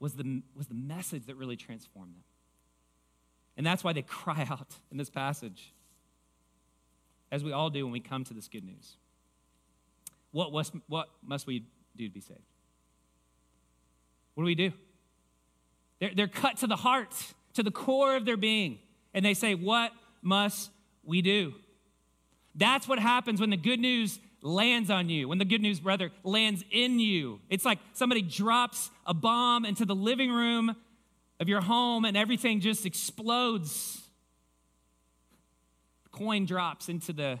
was 0.00 0.14
the, 0.14 0.42
was 0.56 0.66
the 0.66 0.74
message 0.74 1.26
that 1.26 1.36
really 1.36 1.56
transformed 1.56 2.14
them. 2.14 2.24
And 3.56 3.66
that's 3.66 3.82
why 3.82 3.92
they 3.92 4.02
cry 4.06 4.46
out 4.48 4.68
in 4.90 4.96
this 4.96 5.10
passage, 5.10 5.72
as 7.30 7.44
we 7.44 7.52
all 7.52 7.70
do 7.70 7.84
when 7.84 7.92
we 7.92 8.00
come 8.00 8.24
to 8.24 8.34
this 8.34 8.48
good 8.48 8.64
news. 8.64 8.96
What, 10.30 10.52
was, 10.52 10.72
what 10.88 11.08
must 11.24 11.46
we 11.46 11.64
do 11.96 12.08
to 12.08 12.12
be 12.12 12.20
saved? 12.20 12.40
What 14.34 14.42
do 14.42 14.46
we 14.46 14.54
do? 14.54 14.72
They're, 16.00 16.12
they're 16.14 16.28
cut 16.28 16.58
to 16.58 16.66
the 16.66 16.76
heart, 16.76 17.14
to 17.54 17.62
the 17.62 17.70
core 17.70 18.16
of 18.16 18.24
their 18.24 18.36
being. 18.36 18.78
And 19.12 19.24
they 19.24 19.34
say, 19.34 19.54
What 19.54 19.92
must 20.22 20.70
we 21.04 21.22
do? 21.22 21.54
That's 22.54 22.86
what 22.86 22.98
happens 22.98 23.40
when 23.40 23.50
the 23.50 23.56
good 23.56 23.80
news 23.80 24.18
lands 24.42 24.90
on 24.90 25.08
you, 25.08 25.28
when 25.28 25.38
the 25.38 25.44
good 25.44 25.60
news, 25.60 25.80
brother, 25.80 26.10
lands 26.22 26.64
in 26.70 26.98
you. 26.98 27.40
It's 27.48 27.64
like 27.64 27.78
somebody 27.92 28.22
drops 28.22 28.90
a 29.06 29.14
bomb 29.14 29.64
into 29.64 29.84
the 29.84 29.94
living 29.94 30.30
room 30.30 30.76
of 31.40 31.48
your 31.48 31.60
home 31.60 32.04
and 32.04 32.16
everything 32.16 32.60
just 32.60 32.86
explodes. 32.86 34.07
Coin 36.18 36.46
drops 36.46 36.88
into 36.88 37.12
the 37.12 37.38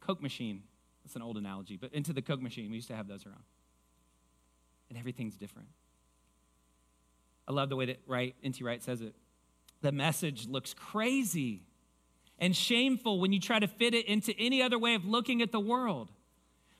Coke 0.00 0.22
machine. 0.22 0.62
That's 1.04 1.16
an 1.16 1.22
old 1.22 1.36
analogy, 1.36 1.76
but 1.76 1.92
into 1.92 2.12
the 2.12 2.22
Coke 2.22 2.40
machine. 2.40 2.70
We 2.70 2.76
used 2.76 2.88
to 2.88 2.96
have 2.96 3.08
those 3.08 3.26
around. 3.26 3.42
And 4.88 4.98
everything's 4.98 5.36
different. 5.36 5.68
I 7.48 7.52
love 7.52 7.68
the 7.68 7.76
way 7.76 7.86
that 7.86 8.00
Wright, 8.06 8.34
N.T. 8.44 8.62
Wright 8.62 8.82
says 8.82 9.00
it. 9.00 9.14
The 9.82 9.92
message 9.92 10.46
looks 10.46 10.74
crazy 10.74 11.62
and 12.38 12.54
shameful 12.54 13.20
when 13.20 13.32
you 13.32 13.40
try 13.40 13.58
to 13.58 13.66
fit 13.66 13.94
it 13.94 14.06
into 14.06 14.32
any 14.38 14.62
other 14.62 14.78
way 14.78 14.94
of 14.94 15.04
looking 15.04 15.42
at 15.42 15.52
the 15.52 15.60
world. 15.60 16.10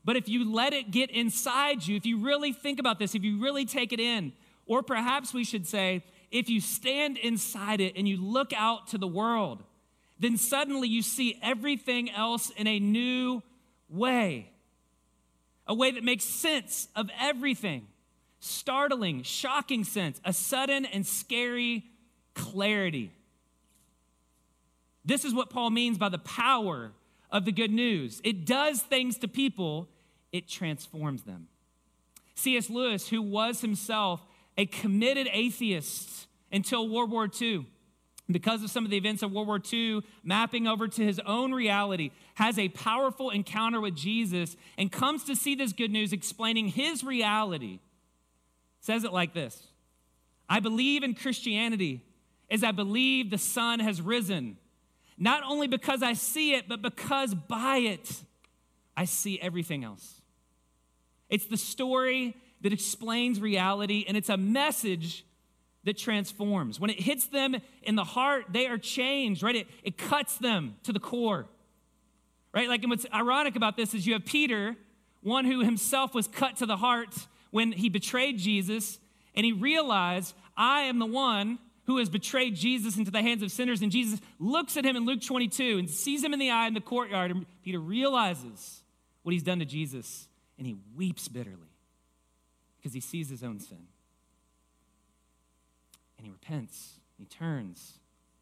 But 0.05 0.17
if 0.17 0.29
you 0.29 0.51
let 0.51 0.73
it 0.73 0.91
get 0.91 1.11
inside 1.11 1.87
you, 1.87 1.97
if 1.97 2.07
you 2.07 2.19
really 2.19 2.53
think 2.53 2.79
about 2.79 2.99
this, 2.99 3.15
if 3.15 3.25
you 3.25 3.41
really 3.41 3.65
take 3.65 3.93
it 3.93 4.01
in, 4.01 4.33
or 4.67 4.83
perhaps 4.83 5.35
we 5.35 5.45
should 5.45 5.67
say, 5.67 6.05
if 6.31 6.49
you 6.49 6.61
stand 6.61 7.19
inside 7.19 7.81
it 7.81 7.95
and 7.97 8.09
you 8.09 8.17
look 8.17 8.53
out 8.53 8.87
to 8.89 8.99
the 8.99 9.07
world, 9.07 9.65
then 10.21 10.37
suddenly 10.37 10.89
you 10.89 11.03
see 11.03 11.39
everything 11.43 12.11
else 12.11 12.51
in 12.51 12.67
a 12.67 12.79
new 12.79 13.43
way, 13.89 14.53
a 15.67 15.75
way 15.75 15.91
that 15.91 16.05
makes 16.05 16.25
sense 16.25 16.89
of 16.95 17.11
everything 17.19 17.89
startling, 18.41 19.23
shocking 19.23 19.85
sense, 19.85 20.21
a 20.25 20.33
sudden 20.33 20.87
and 20.87 21.07
scary 21.07 21.85
clarity. 22.35 23.13
This 25.05 25.25
is 25.25 25.35
what 25.35 25.51
Paul 25.51 25.71
means 25.71 25.99
by 25.99 26.09
the 26.09 26.19
power 26.19 26.93
of 27.31 27.45
the 27.45 27.53
good 27.53 27.71
news. 27.71 28.21
It 28.25 28.47
does 28.47 28.81
things 28.83 29.19
to 29.19 29.29
people, 29.29 29.89
it 30.33 30.49
transforms 30.49 31.23
them. 31.23 31.49
C.S. 32.35 32.71
Lewis, 32.71 33.09
who 33.09 33.23
was 33.23 33.61
himself 33.61 34.25
a 34.57 34.67
committed 34.67 35.29
atheist 35.33 36.27
until 36.51 36.89
World 36.89 37.11
War 37.11 37.29
II, 37.41 37.67
because 38.33 38.63
of 38.63 38.71
some 38.71 38.85
of 38.85 38.91
the 38.91 38.97
events 38.97 39.23
of 39.23 39.33
World 39.33 39.47
War 39.47 39.61
II, 39.73 40.03
mapping 40.23 40.67
over 40.67 40.89
to 40.89 41.05
his 41.05 41.21
own 41.21 41.53
reality, 41.53 42.11
has 42.35 42.59
a 42.59 42.69
powerful 42.69 43.31
encounter 43.31 43.81
with 43.81 43.97
Jesus 43.97 44.57
and 44.77 44.91
comes 44.91 45.25
to 45.25 45.37
see 45.37 45.55
this 45.55 45.73
good 45.73 45.91
news 45.91 46.13
explaining 46.13 46.69
his 46.69 47.03
reality 47.03 47.81
says 48.81 49.05
it 49.05 49.13
like 49.13 49.35
this 49.35 49.63
I 50.49 50.61
believe 50.61 51.03
in 51.03 51.15
Christianity 51.15 52.03
as 52.51 52.65
I 52.65 52.73
believe 52.73 53.31
the 53.31 53.39
sun 53.39 53.79
has 53.79 54.03
risen, 54.03 54.57
not 55.17 55.45
only 55.47 55.69
because 55.69 56.03
I 56.03 56.15
see 56.15 56.55
it, 56.55 56.69
but 56.69 56.83
because 56.83 57.35
by 57.35 57.77
it 57.79 58.23
I 58.97 59.05
see 59.05 59.41
everything 59.41 59.85
else. 59.85 60.21
It's 61.29 61.47
the 61.47 61.57
story 61.57 62.37
that 62.63 62.73
explains 62.73 63.41
reality, 63.41 64.05
and 64.09 64.17
it's 64.17 64.29
a 64.29 64.37
message 64.37 65.25
that 65.85 65.97
transforms. 65.97 66.79
When 66.79 66.91
it 66.91 67.01
hits 67.01 67.27
them 67.27 67.57
in 67.83 67.97
the 67.97 68.05
heart, 68.05 68.47
they 68.51 68.67
are 68.67 68.79
changed, 68.79 69.43
right? 69.43 69.57
It, 69.57 69.67
it 69.83 69.99
cuts 69.99 70.37
them 70.39 70.77
to 70.85 70.93
the 70.93 71.01
core, 71.01 71.47
right? 72.53 72.69
Like, 72.69 72.83
and 72.83 72.91
what's 72.91 73.07
ironic 73.13 73.57
about 73.57 73.77
this 73.77 73.95
is 73.95 74.07
you 74.07 74.13
have 74.13 74.25
Peter, 74.25 74.77
one 75.23 75.45
who 75.45 75.61
himself 75.61 76.15
was 76.15 76.29
cut 76.29 76.57
to 76.57 76.67
the 76.67 76.77
heart 76.77 77.15
when 77.51 77.73
he 77.73 77.89
betrayed 77.89 78.39
Jesus 78.39 78.99
and 79.35 79.47
he 79.47 79.53
realized, 79.53 80.35
I 80.57 80.83
am 80.83 80.99
the 80.99 81.07
one 81.07 81.59
who 81.85 81.99
has 81.99 82.09
betrayed 82.09 82.55
Jesus 82.55 82.97
into 82.97 83.11
the 83.11 83.23
hands 83.23 83.43
of 83.43 83.51
sinners. 83.51 83.83
And 83.83 83.91
Jesus 83.91 84.21
looks 84.39 84.77
at 84.77 84.85
him 84.85 84.97
in 84.97 85.07
Luke 85.07 85.23
22 85.23 85.79
and 85.79 85.91
sees 85.91 86.23
him 86.23 86.33
in 86.33 86.39
the 86.39 86.51
eye 86.51 86.67
in 86.67 86.75
the 86.75 86.81
courtyard. 86.81 87.31
And 87.31 87.47
Peter 87.65 87.81
realizes 87.81 88.83
what 89.23 89.33
he's 89.33 89.43
done 89.43 89.59
to 89.59 89.65
Jesus 89.65 90.29
and 90.59 90.67
he 90.67 90.77
weeps 90.95 91.27
bitterly 91.27 91.57
because 92.79 92.93
he 92.93 93.01
sees 93.01 93.29
his 93.29 93.43
own 93.43 93.59
sin. 93.59 93.90
And 96.21 96.27
he 96.27 96.33
repents, 96.33 96.99
he 97.17 97.25
turns, 97.25 97.95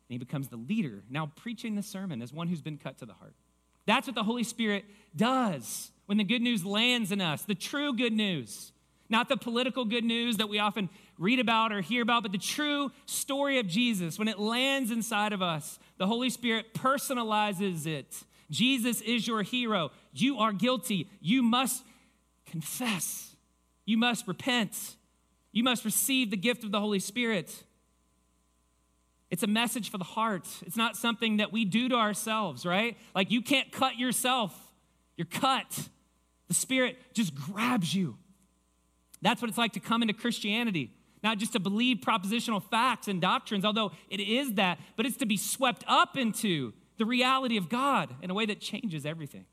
and 0.08 0.14
he 0.14 0.18
becomes 0.18 0.48
the 0.48 0.56
leader, 0.56 1.04
now 1.08 1.30
preaching 1.36 1.76
the 1.76 1.82
sermon 1.82 2.20
as 2.20 2.32
one 2.32 2.48
who's 2.48 2.60
been 2.60 2.76
cut 2.76 2.98
to 2.98 3.06
the 3.06 3.12
heart. 3.12 3.34
That's 3.86 4.08
what 4.08 4.16
the 4.16 4.24
Holy 4.24 4.42
Spirit 4.42 4.84
does 5.14 5.92
when 6.06 6.18
the 6.18 6.24
good 6.24 6.42
news 6.42 6.64
lands 6.64 7.12
in 7.12 7.20
us, 7.20 7.42
the 7.42 7.54
true 7.54 7.94
good 7.94 8.12
news. 8.12 8.72
Not 9.08 9.28
the 9.28 9.36
political 9.36 9.84
good 9.84 10.02
news 10.02 10.38
that 10.38 10.48
we 10.48 10.58
often 10.58 10.90
read 11.18 11.38
about 11.38 11.70
or 11.70 11.80
hear 11.80 12.02
about, 12.02 12.24
but 12.24 12.32
the 12.32 12.38
true 12.38 12.90
story 13.06 13.60
of 13.60 13.68
Jesus. 13.68 14.18
When 14.18 14.26
it 14.26 14.40
lands 14.40 14.90
inside 14.90 15.32
of 15.32 15.40
us, 15.40 15.78
the 15.98 16.06
Holy 16.08 16.30
Spirit 16.30 16.74
personalizes 16.74 17.86
it. 17.86 18.24
Jesus 18.50 19.00
is 19.02 19.28
your 19.28 19.42
hero. 19.42 19.92
You 20.12 20.38
are 20.38 20.52
guilty. 20.52 21.08
You 21.20 21.44
must 21.44 21.84
confess. 22.44 23.36
You 23.86 23.98
must 23.98 24.26
repent. 24.26 24.96
You 25.52 25.62
must 25.62 25.84
receive 25.84 26.32
the 26.32 26.36
gift 26.36 26.64
of 26.64 26.72
the 26.72 26.80
Holy 26.80 26.98
Spirit. 26.98 27.62
It's 29.30 29.42
a 29.42 29.48
message 29.48 29.90
for 29.90 29.98
the 29.98 30.04
heart. 30.04 30.48
It's 30.66 30.76
not 30.76 30.96
something 30.96 31.36
that 31.36 31.52
we 31.52 31.64
do 31.64 31.88
to 31.90 31.96
ourselves, 31.96 32.64
right? 32.64 32.96
Like 33.14 33.30
you 33.30 33.42
can't 33.42 33.70
cut 33.70 33.98
yourself. 33.98 34.54
You're 35.16 35.26
cut. 35.26 35.88
The 36.48 36.54
Spirit 36.54 36.96
just 37.12 37.34
grabs 37.34 37.94
you 37.94 38.16
that's 39.22 39.42
what 39.42 39.48
it's 39.48 39.58
like 39.58 39.72
to 39.72 39.80
come 39.80 40.02
into 40.02 40.14
Christianity. 40.14 40.92
Not 41.22 41.38
just 41.38 41.52
to 41.54 41.60
believe 41.60 41.98
propositional 41.98 42.62
facts 42.62 43.08
and 43.08 43.20
doctrines, 43.20 43.64
although 43.64 43.92
it 44.08 44.20
is 44.20 44.54
that, 44.54 44.78
but 44.96 45.04
it's 45.04 45.16
to 45.16 45.26
be 45.26 45.36
swept 45.36 45.84
up 45.88 46.16
into 46.16 46.72
the 46.96 47.04
reality 47.04 47.56
of 47.56 47.68
God 47.68 48.14
in 48.22 48.30
a 48.30 48.34
way 48.34 48.46
that 48.46 48.60
changes 48.60 49.04
everything. 49.04 49.44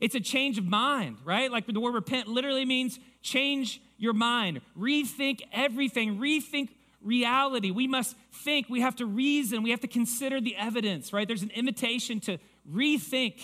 It's 0.00 0.14
a 0.14 0.20
change 0.20 0.58
of 0.58 0.66
mind, 0.66 1.18
right? 1.24 1.50
Like 1.50 1.66
the 1.66 1.80
word 1.80 1.94
repent 1.94 2.28
literally 2.28 2.66
means 2.66 2.98
change 3.22 3.80
your 3.96 4.12
mind, 4.12 4.60
rethink 4.78 5.40
everything, 5.50 6.18
rethink 6.18 6.68
reality. 7.04 7.70
We 7.70 7.86
must 7.86 8.16
think, 8.32 8.68
we 8.68 8.80
have 8.80 8.96
to 8.96 9.06
reason, 9.06 9.62
we 9.62 9.70
have 9.70 9.80
to 9.80 9.88
consider 9.88 10.40
the 10.40 10.56
evidence, 10.56 11.12
right? 11.12 11.28
There's 11.28 11.42
an 11.42 11.50
invitation 11.50 12.20
to 12.20 12.38
rethink 12.70 13.40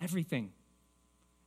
everything. 0.00 0.52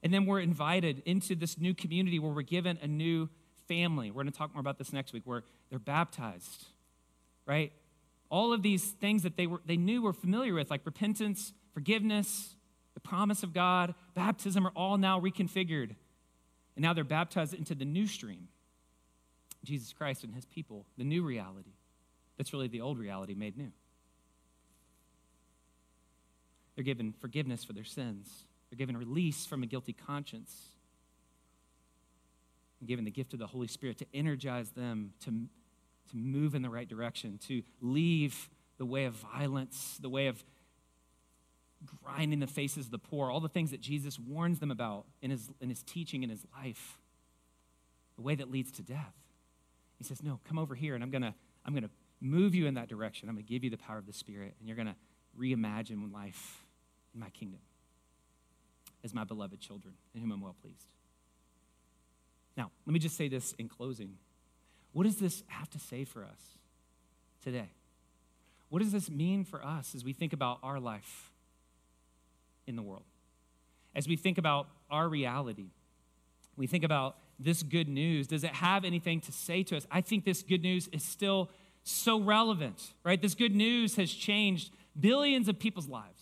And 0.02 0.14
then 0.14 0.26
we're 0.26 0.40
invited 0.40 1.04
into 1.06 1.36
this 1.36 1.58
new 1.58 1.74
community 1.74 2.20
where 2.20 2.32
we're 2.32 2.42
given 2.42 2.80
a 2.82 2.88
new 2.88 3.30
family. 3.68 4.12
We're 4.12 4.24
going 4.24 4.32
to 4.32 4.38
talk 4.38 4.54
more 4.54 4.62
about 4.62 4.78
this 4.78 4.94
next 4.94 5.14
week, 5.14 5.24
where 5.26 5.44
they're 5.70 5.78
baptized, 5.78 6.66
right? 7.46 7.72
All 8.30 8.54
of 8.54 8.62
these 8.62 8.84
things 8.84 9.24
that 9.24 9.36
they, 9.36 9.46
were, 9.46 9.62
they 9.66 9.78
knew 9.78 10.02
were 10.02 10.14
familiar 10.14 10.54
with, 10.54 10.72
like 10.72 10.86
repentance, 10.86 11.54
forgiveness, 11.74 12.56
the 12.94 13.00
promise 13.00 13.44
of 13.44 13.54
God, 13.54 13.94
baptism, 14.14 14.66
are 14.66 14.72
all 14.76 14.98
now 14.98 15.20
reconfigured. 15.20 15.96
And 16.76 16.84
now 16.84 16.94
they're 16.94 17.04
baptized 17.04 17.54
into 17.54 17.76
the 17.76 17.86
new 17.86 18.08
stream. 18.08 18.48
Jesus 19.64 19.93
Christ 19.93 20.24
and 20.24 20.34
his 20.34 20.45
people, 20.45 20.86
the 20.97 21.03
new 21.03 21.24
reality. 21.24 21.74
That's 22.38 22.53
really 22.53 22.68
the 22.68 22.82
old 22.82 22.97
reality 22.97 23.34
made 23.34 23.57
new. 23.57 23.72
They're 26.76 26.86
given 26.86 27.14
forgiveness 27.20 27.66
for 27.66 27.74
their 27.74 27.84
sins, 27.84 28.45
they're 28.70 28.78
given 28.78 28.95
release 28.95 29.45
from 29.45 29.64
a 29.64 29.66
guilty 29.66 29.93
conscience, 29.93 30.55
and 32.80 32.88
given 32.88 33.03
the 33.03 33.12
gift 33.12 33.34
of 33.34 33.39
the 33.39 33.47
Holy 33.47 33.68
Spirit 33.68 33.97
to 33.97 34.05
energize 34.14 34.70
them 34.70 35.12
to, 35.26 35.32
to 36.12 36.16
move 36.16 36.55
in 36.55 36.62
the 36.62 36.70
right 36.70 36.88
direction, 36.88 37.38
to 37.47 37.62
leave 37.82 38.49
the 38.78 38.86
way 38.86 39.05
of 39.05 39.14
violence, 39.14 39.97
the 40.01 40.10
way 40.10 40.28
of 40.28 40.41
grinding 42.03 42.39
the 42.39 42.47
faces 42.47 42.86
of 42.86 42.91
the 42.91 42.99
poor, 42.99 43.30
all 43.30 43.39
the 43.39 43.49
things 43.49 43.72
that 43.72 43.82
Jesus 43.82 44.18
warns 44.18 44.60
them 44.60 44.72
about 44.72 45.05
in 45.22 45.32
his, 45.32 45.49
in 45.60 45.70
his 45.70 45.84
teaching 45.84 46.24
in 46.24 46.30
his 46.30 46.45
life, 46.57 46.97
the 48.16 48.22
way 48.22 48.36
that 48.36 48.49
leads 48.49 48.72
to 48.72 48.82
death. 48.82 49.14
He 50.00 50.04
says, 50.04 50.24
No, 50.24 50.39
come 50.47 50.58
over 50.58 50.74
here, 50.74 50.95
and 50.95 51.04
I'm 51.04 51.12
going 51.12 51.22
to 51.22 51.36
I'm 51.66 51.74
going 51.74 51.84
to 51.84 51.89
move 52.22 52.56
you 52.56 52.66
in 52.66 52.74
that 52.74 52.88
direction. 52.88 53.30
I'm 53.30 53.36
going 53.36 53.45
to 53.45 53.52
give 53.52 53.64
you 53.64 53.70
the 53.70 53.78
power 53.78 53.97
of 53.97 54.08
the 54.08 54.14
Spirit, 54.14 54.56
and 54.60 54.68
you're 54.68 54.76
going 54.76 54.88
to 54.88 54.95
reimagine 55.39 56.12
life 56.12 56.64
in 57.14 57.20
my 57.20 57.30
kingdom 57.30 57.60
as 59.04 59.14
my 59.14 59.24
beloved 59.24 59.60
children, 59.60 59.93
in 60.16 60.22
whom 60.22 60.32
I'm 60.32 60.41
well 60.41 60.56
pleased. 60.62 60.88
Now, 62.58 62.72
let 62.86 62.93
me 62.93 63.00
just 63.00 63.16
say 63.16 63.28
this 63.30 63.54
in 63.54 63.70
closing. 63.70 64.18
What 64.91 65.04
does 65.04 65.18
this 65.18 65.43
have 65.47 65.70
to 65.70 65.80
say 65.80 66.04
for 66.04 66.24
us 66.24 66.58
today? 67.43 67.70
What 68.70 68.82
does 68.82 68.91
this 68.91 69.10
mean 69.10 69.43
for 69.45 69.64
us 69.64 69.95
as 69.95 70.04
we 70.04 70.14
think 70.14 70.34
about 70.34 70.60
our 70.64 70.80
life 70.80 71.32
in 72.68 72.76
the 72.76 72.82
world? 72.82 73.06
As 73.95 74.08
we 74.08 74.16
think 74.16 74.38
about 74.38 74.68
our 74.89 75.08
reality, 75.08 75.72
we 76.56 76.68
think 76.68 76.84
about 76.84 77.16
this 77.40 77.64
good 77.64 77.88
news. 77.88 78.28
Does 78.28 78.44
it 78.44 78.52
have 78.52 78.84
anything 78.84 79.22
to 79.22 79.32
say 79.32 79.64
to 79.64 79.78
us? 79.78 79.88
I 79.90 80.02
think 80.02 80.26
this 80.26 80.44
good 80.44 80.62
news 80.62 80.88
is 80.90 81.04
still 81.04 81.50
so 81.84 82.20
relevant, 82.20 82.94
right? 83.04 83.22
This 83.22 83.36
good 83.36 83.56
news 83.56 83.96
has 83.96 84.12
changed 84.12 84.72
billions 85.00 85.48
of 85.48 85.58
people's 85.58 85.88
lives 85.88 86.22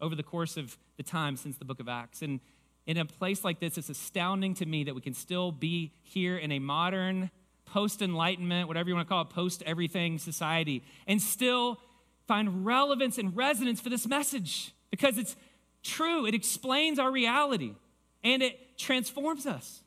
over 0.00 0.14
the 0.14 0.22
course 0.22 0.56
of 0.56 0.78
the 0.96 1.02
time 1.02 1.36
since 1.36 1.56
the 1.56 1.64
book 1.64 1.80
of 1.80 1.88
Acts. 1.88 2.22
And 2.22 2.40
in 2.86 2.96
a 2.96 3.04
place 3.04 3.44
like 3.44 3.60
this, 3.60 3.76
it's 3.76 3.90
astounding 3.90 4.54
to 4.54 4.66
me 4.66 4.84
that 4.84 4.94
we 4.94 5.00
can 5.00 5.14
still 5.14 5.52
be 5.52 5.92
here 6.02 6.38
in 6.38 6.50
a 6.52 6.58
modern, 6.58 7.30
post 7.66 8.02
enlightenment, 8.02 8.66
whatever 8.66 8.88
you 8.88 8.94
want 8.94 9.06
to 9.06 9.08
call 9.08 9.22
it, 9.22 9.30
post 9.30 9.62
everything 9.66 10.18
society, 10.18 10.82
and 11.06 11.20
still 11.20 11.78
find 12.26 12.64
relevance 12.64 13.18
and 13.18 13.36
resonance 13.36 13.80
for 13.80 13.90
this 13.90 14.06
message 14.06 14.72
because 14.90 15.18
it's 15.18 15.36
true. 15.82 16.26
It 16.26 16.34
explains 16.34 16.98
our 16.98 17.10
reality 17.10 17.74
and 18.24 18.42
it 18.42 18.78
transforms 18.78 19.46
us. 19.46 19.82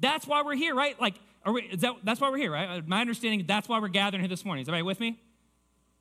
That's 0.00 0.26
why 0.26 0.42
we're 0.42 0.56
here, 0.56 0.74
right? 0.74 1.00
Like, 1.00 1.14
we, 1.46 1.74
that, 1.76 1.94
that's 2.02 2.20
why 2.20 2.30
we're 2.30 2.38
here, 2.38 2.50
right? 2.50 2.78
Uh, 2.78 2.82
my 2.86 3.00
understanding, 3.00 3.44
that's 3.46 3.68
why 3.68 3.78
we're 3.78 3.88
gathering 3.88 4.22
here 4.22 4.28
this 4.28 4.44
morning. 4.44 4.62
Is 4.62 4.68
everybody 4.68 4.82
with 4.82 5.00
me? 5.00 5.20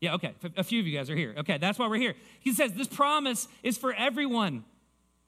Yeah, 0.01 0.15
okay. 0.15 0.33
A 0.55 0.63
few 0.63 0.79
of 0.79 0.87
you 0.87 0.97
guys 0.97 1.09
are 1.09 1.15
here. 1.15 1.35
Okay, 1.39 1.57
that's 1.57 1.77
why 1.77 1.87
we're 1.87 1.97
here. 1.97 2.15
He 2.39 2.53
says 2.53 2.73
this 2.73 2.87
promise 2.87 3.47
is 3.63 3.77
for 3.77 3.93
everyone. 3.93 4.63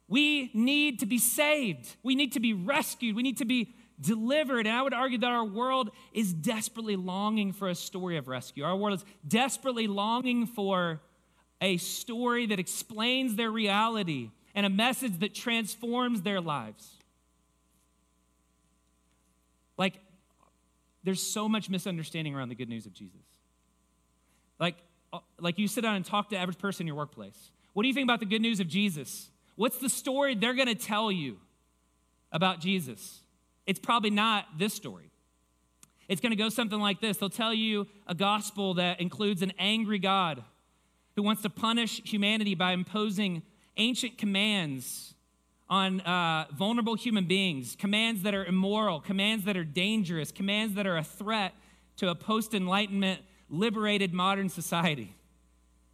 We 0.08 0.50
need 0.54 1.00
to 1.00 1.06
be 1.06 1.18
saved. 1.18 1.96
We 2.04 2.16
need 2.16 2.34
to 2.34 2.40
be 2.40 2.54
rescued. 2.54 3.16
We 3.16 3.24
need 3.24 3.38
to 3.38 3.46
be 3.46 3.74
delivered. 4.00 4.66
And 4.68 4.76
I 4.76 4.82
would 4.82 4.94
argue 4.94 5.18
that 5.20 5.32
our 5.32 5.44
world 5.44 5.92
is 6.14 6.34
desperately 6.34 6.96
longing 6.96 7.54
for 7.54 7.68
a 7.68 7.76
story 7.76 8.18
of 8.18 8.28
rescue. 8.28 8.64
Our 8.64 8.76
world 8.76 9.00
is 9.00 9.06
desperately 9.28 9.88
longing 9.88 10.48
for 10.48 11.02
a 11.60 11.78
story 11.78 12.48
that 12.48 12.60
explains 12.60 13.36
their 13.36 13.52
reality 13.52 14.32
and 14.56 14.66
a 14.66 14.70
message 14.70 15.20
that 15.20 15.36
transforms 15.36 16.22
their 16.22 16.42
lives. 16.42 16.98
Like, 19.82 19.96
there's 21.04 21.24
so 21.24 21.50
much 21.50 21.72
misunderstanding 21.72 22.36
around 22.36 22.50
the 22.50 22.56
good 22.56 22.70
news 22.70 22.86
of 22.86 22.94
Jesus. 22.94 23.26
Like, 24.60 24.76
uh, 25.12 25.18
like 25.40 25.58
you 25.58 25.68
sit 25.68 25.82
down 25.82 25.96
and 25.96 26.06
talk 26.06 26.30
to 26.30 26.38
average 26.38 26.60
person 26.60 26.84
in 26.84 26.88
your 26.88 26.96
workplace. 26.96 27.50
What 27.74 27.82
do 27.82 27.88
you 27.88 27.94
think 27.96 28.06
about 28.06 28.20
the 28.20 28.28
good 28.28 28.44
news 28.44 28.60
of 28.60 28.68
Jesus? 28.68 29.32
What's 29.56 29.80
the 29.80 29.90
story 29.90 30.36
they're 30.36 30.54
going 30.54 30.68
to 30.68 30.76
tell 30.76 31.12
you 31.12 31.40
about 32.32 32.60
Jesus? 32.60 33.22
It's 33.66 33.80
probably 33.80 34.12
not 34.12 34.46
this 34.56 34.76
story. 34.76 35.10
It's 36.08 36.22
going 36.22 36.30
to 36.30 36.36
go 36.36 36.50
something 36.50 36.80
like 36.80 37.02
this. 37.02 37.18
They'll 37.18 37.32
tell 37.32 37.52
you 37.52 37.88
a 38.06 38.14
gospel 38.14 38.76
that 38.76 39.02
includes 39.02 39.42
an 39.42 39.52
angry 39.58 39.98
God 39.98 40.44
who 41.16 41.24
wants 41.24 41.42
to 41.42 41.50
punish 41.50 42.04
humanity 42.04 42.54
by 42.54 42.74
imposing 42.74 43.42
ancient 43.78 44.20
commands 44.20 45.16
on 45.72 46.02
uh, 46.02 46.48
vulnerable 46.52 46.96
human 46.96 47.24
beings, 47.24 47.78
commands 47.80 48.24
that 48.24 48.36
are 48.36 48.44
immoral, 48.44 49.00
commands 49.00 49.46
that 49.46 49.56
are 49.56 49.64
dangerous, 49.64 50.30
commands 50.30 50.76
that 50.76 50.86
are 50.86 50.98
a 50.98 51.04
threat 51.04 51.54
to 51.96 52.10
a 52.10 52.16
post 52.16 52.54
enlightenment, 52.54 53.22
liberated 53.50 54.14
modern 54.14 54.50
society. 54.50 55.16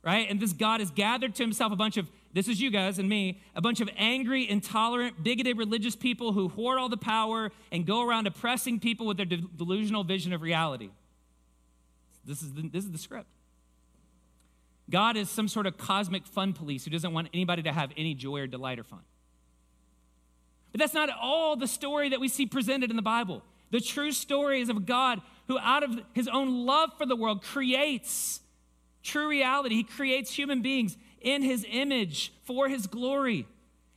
Right? 0.04 0.28
And 0.30 0.40
this 0.40 0.52
God 0.52 0.80
has 0.80 0.90
gathered 0.90 1.36
to 1.36 1.44
himself 1.44 1.72
a 1.72 1.76
bunch 1.76 1.98
of, 1.98 2.10
this 2.34 2.48
is 2.48 2.60
you 2.60 2.72
guys 2.72 2.98
and 2.98 3.08
me, 3.08 3.42
a 3.56 3.62
bunch 3.62 3.80
of 3.80 3.90
angry, 3.98 4.50
intolerant, 4.50 5.24
bigoted 5.24 5.58
religious 5.58 5.96
people 5.96 6.32
who 6.32 6.48
hoard 6.48 6.80
all 6.80 6.90
the 6.90 6.98
power 6.98 7.52
and 7.72 7.86
go 7.86 8.02
around 8.02 8.26
oppressing 8.26 8.80
people 8.80 9.06
with 9.06 9.18
their 9.18 9.26
de- 9.28 9.38
delusional 9.38 10.04
vision 10.04 10.34
of 10.34 10.42
reality. 10.42 10.90
This 12.26 12.42
is, 12.42 12.54
the, 12.54 12.68
this 12.68 12.84
is 12.84 12.92
the 12.92 12.98
script. 12.98 13.30
God 14.90 15.18
is 15.18 15.30
some 15.30 15.48
sort 15.48 15.68
of 15.68 15.78
cosmic 15.78 16.26
fun 16.26 16.54
police 16.54 16.86
who 16.86 16.90
doesn't 16.90 17.14
want 17.14 17.28
anybody 17.34 17.62
to 17.64 17.74
have 17.74 17.92
any 17.96 18.16
joy 18.16 18.40
or 18.40 18.48
delight 18.48 18.80
or 18.80 18.84
fun. 18.84 19.02
But 20.78 20.84
that's 20.84 20.94
not 20.94 21.10
all 21.20 21.56
the 21.56 21.68
story 21.68 22.10
that 22.10 22.20
we 22.20 22.28
see 22.28 22.46
presented 22.46 22.92
in 22.92 22.98
the 22.98 23.02
Bible. 23.02 23.42
The 23.72 23.82
true 23.82 24.12
story 24.12 24.62
is 24.62 24.70
of 24.70 24.86
God 24.86 25.22
who, 25.48 25.58
out 25.58 25.82
of 25.82 26.00
his 26.14 26.28
own 26.28 26.68
love 26.68 26.92
for 27.00 27.08
the 27.08 27.16
world, 27.16 27.42
creates 27.42 28.42
true 29.02 29.28
reality. 29.28 29.74
He 29.74 29.84
creates 29.84 30.32
human 30.32 30.62
beings 30.62 30.96
in 31.20 31.42
his 31.42 31.66
image 31.68 32.32
for 32.44 32.70
his 32.70 32.86
glory. 32.86 33.48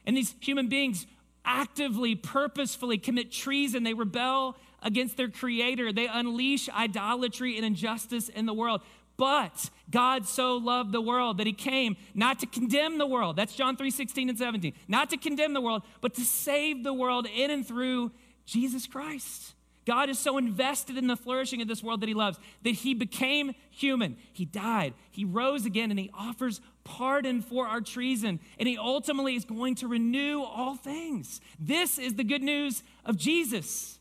And 0.07 0.17
these 0.17 0.35
human 0.41 0.69
beings 0.69 1.07
actively, 1.45 2.15
purposefully 2.15 2.97
commit 2.97 3.31
treason. 3.31 3.83
They 3.83 3.93
rebel 3.93 4.57
against 4.83 5.19
their 5.19 5.29
creator. 5.29 5.93
They 5.93 6.07
unleash 6.07 6.71
idolatry 6.71 7.57
and 7.57 7.67
injustice 7.67 8.31
in 8.31 8.47
the 8.47 8.55
world. 8.55 8.81
But 9.21 9.69
God 9.91 10.27
so 10.27 10.57
loved 10.57 10.93
the 10.93 11.01
world 11.03 11.37
that 11.37 11.47
he 11.47 11.53
came 11.53 11.99
not 12.15 12.39
to 12.39 12.47
condemn 12.47 12.97
the 12.97 13.05
world. 13.07 13.37
That's 13.37 13.55
John 13.55 13.77
3 13.77 13.91
16 13.91 14.31
and 14.31 14.39
17. 14.39 14.73
Not 14.89 15.11
to 15.11 15.19
condemn 15.19 15.53
the 15.53 15.61
world, 15.61 15.83
but 16.01 16.15
to 16.15 16.23
save 16.23 16.85
the 16.85 16.95
world 16.95 17.27
in 17.27 17.51
and 17.51 17.67
through 17.69 18.13
Jesus 18.47 18.87
Christ. 18.87 19.55
God 19.85 20.09
is 20.09 20.19
so 20.19 20.39
invested 20.39 20.97
in 20.97 21.07
the 21.07 21.19
flourishing 21.19 21.61
of 21.61 21.69
this 21.69 21.83
world 21.83 22.01
that 22.01 22.09
he 22.09 22.15
loves 22.15 22.39
that 22.63 22.77
he 22.77 22.95
became 22.95 23.53
human. 23.69 24.17
He 24.33 24.47
died, 24.47 24.95
he 25.11 25.27
rose 25.27 25.67
again, 25.67 25.91
and 25.91 26.01
he 26.01 26.11
offers 26.15 26.63
pardon 26.85 27.43
for 27.43 27.67
our 27.67 27.83
treason. 27.83 28.41
And 28.59 28.67
he 28.67 28.79
ultimately 28.79 29.37
is 29.37 29.45
going 29.45 29.75
to 29.77 29.87
renew 29.87 30.41
all 30.43 30.77
things. 30.77 31.43
This 31.59 31.99
is 31.99 32.15
the 32.15 32.25
good 32.25 32.43
news 32.43 32.83
of 33.05 33.19
Jesus. 33.19 34.00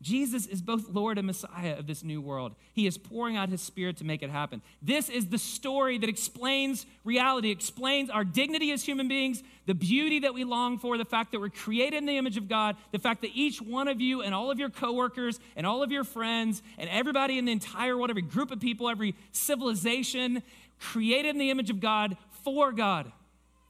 Jesus 0.00 0.46
is 0.46 0.62
both 0.62 0.88
Lord 0.90 1.18
and 1.18 1.26
Messiah 1.26 1.76
of 1.76 1.88
this 1.88 2.04
new 2.04 2.20
world. 2.20 2.54
He 2.72 2.86
is 2.86 2.96
pouring 2.96 3.36
out 3.36 3.48
his 3.48 3.60
spirit 3.60 3.96
to 3.96 4.04
make 4.04 4.22
it 4.22 4.30
happen. 4.30 4.62
This 4.80 5.08
is 5.08 5.26
the 5.26 5.38
story 5.38 5.98
that 5.98 6.08
explains 6.08 6.86
reality, 7.04 7.50
explains 7.50 8.08
our 8.08 8.22
dignity 8.22 8.70
as 8.70 8.84
human 8.84 9.08
beings, 9.08 9.42
the 9.66 9.74
beauty 9.74 10.20
that 10.20 10.34
we 10.34 10.44
long 10.44 10.78
for, 10.78 10.96
the 10.98 11.04
fact 11.04 11.32
that 11.32 11.40
we're 11.40 11.48
created 11.48 11.96
in 11.96 12.06
the 12.06 12.16
image 12.16 12.36
of 12.36 12.48
God, 12.48 12.76
the 12.92 13.00
fact 13.00 13.22
that 13.22 13.32
each 13.34 13.60
one 13.60 13.88
of 13.88 14.00
you 14.00 14.22
and 14.22 14.34
all 14.34 14.52
of 14.52 14.60
your 14.60 14.70
coworkers 14.70 15.40
and 15.56 15.66
all 15.66 15.82
of 15.82 15.90
your 15.90 16.04
friends 16.04 16.62
and 16.78 16.88
everybody 16.90 17.36
in 17.36 17.44
the 17.44 17.52
entire 17.52 17.96
world, 17.96 18.10
every 18.10 18.22
group 18.22 18.52
of 18.52 18.60
people, 18.60 18.88
every 18.88 19.16
civilization, 19.32 20.44
created 20.78 21.30
in 21.30 21.38
the 21.38 21.50
image 21.50 21.70
of 21.70 21.80
God 21.80 22.16
for 22.44 22.70
God, 22.70 23.10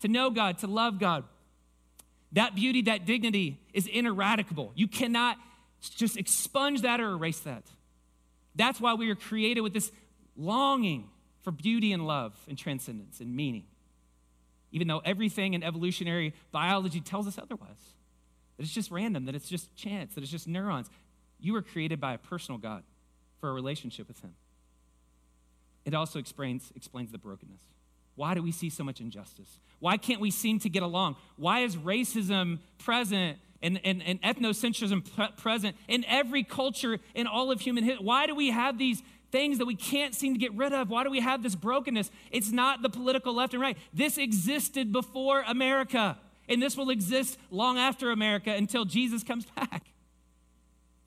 to 0.00 0.08
know 0.08 0.28
God, 0.28 0.58
to 0.58 0.66
love 0.66 0.98
God. 0.98 1.24
That 2.32 2.54
beauty, 2.54 2.82
that 2.82 3.06
dignity 3.06 3.58
is 3.72 3.86
ineradicable. 3.86 4.72
You 4.74 4.88
cannot 4.88 5.38
just 5.80 6.16
expunge 6.16 6.82
that 6.82 7.00
or 7.00 7.10
erase 7.10 7.40
that. 7.40 7.64
That's 8.54 8.80
why 8.80 8.94
we 8.94 9.08
were 9.08 9.14
created 9.14 9.60
with 9.60 9.72
this 9.72 9.92
longing 10.36 11.08
for 11.42 11.50
beauty 11.50 11.92
and 11.92 12.06
love 12.06 12.34
and 12.48 12.58
transcendence 12.58 13.20
and 13.20 13.34
meaning. 13.34 13.64
Even 14.72 14.88
though 14.88 15.00
everything 15.04 15.54
in 15.54 15.62
evolutionary 15.62 16.34
biology 16.52 17.00
tells 17.00 17.26
us 17.26 17.38
otherwise. 17.38 17.94
That 18.56 18.64
it's 18.64 18.74
just 18.74 18.90
random, 18.90 19.26
that 19.26 19.34
it's 19.34 19.48
just 19.48 19.74
chance, 19.76 20.14
that 20.14 20.22
it's 20.22 20.32
just 20.32 20.48
neurons. 20.48 20.90
You 21.38 21.52
were 21.52 21.62
created 21.62 22.00
by 22.00 22.14
a 22.14 22.18
personal 22.18 22.58
God 22.58 22.82
for 23.40 23.48
a 23.48 23.52
relationship 23.52 24.08
with 24.08 24.20
Him. 24.20 24.34
It 25.84 25.94
also 25.94 26.18
explains, 26.18 26.72
explains 26.74 27.12
the 27.12 27.18
brokenness. 27.18 27.62
Why 28.16 28.34
do 28.34 28.42
we 28.42 28.50
see 28.50 28.68
so 28.68 28.82
much 28.82 29.00
injustice? 29.00 29.60
Why 29.78 29.96
can't 29.96 30.20
we 30.20 30.32
seem 30.32 30.58
to 30.60 30.68
get 30.68 30.82
along? 30.82 31.16
Why 31.36 31.60
is 31.60 31.76
racism 31.76 32.58
present 32.78 33.38
and, 33.62 33.80
and, 33.84 34.02
and 34.02 34.22
ethnocentrism 34.22 35.14
pre- 35.14 35.28
present 35.36 35.76
in 35.88 36.04
every 36.06 36.44
culture 36.44 36.98
in 37.14 37.26
all 37.26 37.50
of 37.50 37.60
human 37.60 37.84
history. 37.84 38.04
Why 38.04 38.26
do 38.26 38.34
we 38.34 38.50
have 38.50 38.78
these 38.78 39.02
things 39.30 39.58
that 39.58 39.66
we 39.66 39.74
can't 39.74 40.14
seem 40.14 40.34
to 40.34 40.38
get 40.38 40.54
rid 40.54 40.72
of? 40.72 40.90
Why 40.90 41.04
do 41.04 41.10
we 41.10 41.20
have 41.20 41.42
this 41.42 41.54
brokenness? 41.54 42.10
It's 42.30 42.50
not 42.50 42.82
the 42.82 42.88
political 42.88 43.34
left 43.34 43.54
and 43.54 43.62
right. 43.62 43.76
This 43.92 44.18
existed 44.18 44.92
before 44.92 45.42
America, 45.46 46.18
and 46.48 46.62
this 46.62 46.76
will 46.76 46.90
exist 46.90 47.38
long 47.50 47.78
after 47.78 48.10
America 48.10 48.50
until 48.50 48.84
Jesus 48.84 49.22
comes 49.22 49.44
back. 49.56 49.88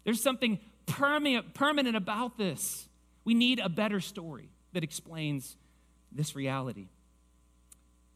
There's 0.04 0.22
something 0.22 0.60
permanent, 0.86 1.54
permanent 1.54 1.96
about 1.96 2.38
this. 2.38 2.88
We 3.24 3.34
need 3.34 3.60
a 3.60 3.70
better 3.70 4.00
story 4.00 4.50
that 4.74 4.84
explains 4.84 5.56
this 6.12 6.36
reality. 6.36 6.90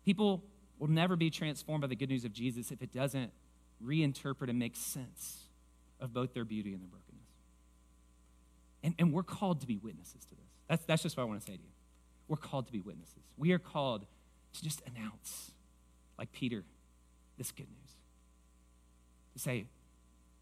People 0.04 0.44
will 0.78 0.90
never 0.90 1.16
be 1.16 1.30
transformed 1.30 1.82
by 1.82 1.88
the 1.88 1.96
good 1.96 2.10
news 2.10 2.26
of 2.26 2.34
Jesus 2.34 2.72
if 2.72 2.82
it 2.82 2.92
doesn't 2.92 3.32
reinterpret 3.84 4.50
and 4.50 4.60
make 4.60 4.76
sense 4.76 5.46
of 6.00 6.14
both 6.14 6.34
their 6.34 6.46
beauty 6.46 6.74
and 6.74 6.82
their 6.82 6.90
brokenness. 6.90 7.26
And, 8.84 8.96
and 9.00 9.14
we're 9.14 9.24
called 9.24 9.62
to 9.62 9.68
be 9.68 9.78
witnesses 9.78 10.24
to 10.26 10.36
this. 10.36 10.46
That's, 10.68 10.86
that's 10.86 11.04
just 11.04 11.18
what 11.18 11.24
I 11.24 11.26
want 11.26 11.40
to 11.42 11.46
say 11.46 11.58
to 11.58 11.64
you. 11.64 11.70
We're 12.28 12.38
called 12.38 12.68
to 12.68 12.72
be 12.72 12.82
witnesses. 12.82 13.24
We 13.38 13.52
are 13.52 13.60
called 13.60 14.06
to 14.54 14.64
just 14.64 14.82
announce, 14.88 15.52
like 16.18 16.32
Peter, 16.32 16.64
this 17.38 17.52
good 17.52 17.68
news. 17.68 17.96
To 19.34 19.40
say, 19.40 19.66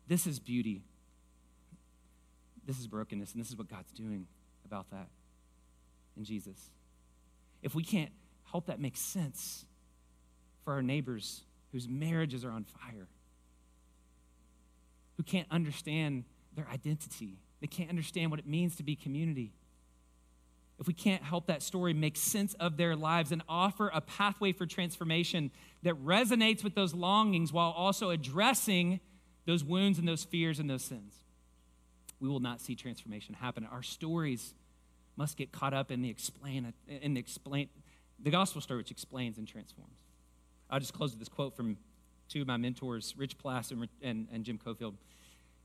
this 0.08 0.28
is 0.28 0.40
beauty, 0.40 0.82
this 2.66 2.80
is 2.80 2.88
brokenness, 2.88 3.34
and 3.34 3.42
this 3.42 3.50
is 3.50 3.58
what 3.58 3.70
God's 3.70 3.92
doing 3.92 4.28
about 4.66 4.90
that 4.92 5.08
in 6.16 6.24
Jesus. 6.24 6.70
If 7.62 7.76
we 7.76 7.84
can't 7.84 8.12
help 8.52 8.68
that 8.68 8.80
make 8.80 8.98
sense 8.98 9.66
for 10.64 10.74
our 10.74 10.82
neighbors 10.82 11.42
whose 11.72 11.88
marriages 11.88 12.46
are 12.46 12.52
on 12.52 12.66
fire, 12.66 13.08
who 15.18 15.24
can't 15.24 15.48
understand 15.52 16.26
their 16.56 16.68
identity, 16.68 17.40
they 17.62 17.68
can't 17.68 17.90
understand 17.90 18.32
what 18.32 18.40
it 18.40 18.48
means 18.48 18.76
to 18.78 18.84
be 18.84 18.96
community. 18.96 19.54
If 20.80 20.88
we 20.88 20.94
can't 20.94 21.24
help 21.24 21.48
that 21.48 21.62
story 21.62 21.94
make 21.94 22.18
sense 22.18 22.56
of 22.56 22.78
their 22.78 22.96
lives 22.96 23.32
and 23.32 23.42
offer 23.48 23.90
a 23.94 24.02
pathway 24.02 24.52
for 24.52 24.66
transformation 24.66 25.52
that 25.84 25.94
resonates 26.04 26.64
with 26.64 26.76
those 26.76 26.94
longings 26.94 27.54
while 27.54 27.72
also 27.72 28.10
addressing 28.10 29.00
those 29.46 29.64
wounds 29.64 30.00
and 30.00 30.08
those 30.08 30.24
fears 30.24 30.60
and 30.60 30.70
those 30.70 30.84
sins, 30.84 31.14
we 32.20 32.28
will 32.28 32.40
not 32.40 32.60
see 32.60 32.76
transformation 32.76 33.36
happen. 33.36 33.68
Our 33.72 33.84
stories 33.84 34.56
must 35.16 35.38
get 35.38 35.52
caught 35.52 35.74
up 35.74 35.92
in 35.92 36.02
the 36.02 36.10
explain 36.10 36.74
in 36.88 37.14
the 37.14 37.20
explain 37.20 37.70
the 38.20 38.32
gospel 38.32 38.62
story 38.62 38.80
which 38.80 38.92
explains 38.92 39.38
and 39.38 39.48
transforms. 39.48 40.00
I'll 40.70 40.80
just 40.80 40.94
close 40.94 41.12
with 41.12 41.20
this 41.20 41.30
quote 41.30 41.56
from 41.56 41.78
two 42.34 42.42
of 42.42 42.48
my 42.48 42.58
mentors, 42.58 43.14
Rich 43.16 43.38
Plass 43.38 43.72
and, 43.72 43.88
and, 44.02 44.28
and 44.34 44.44
Jim 44.44 44.58
Cofield, 44.58 44.96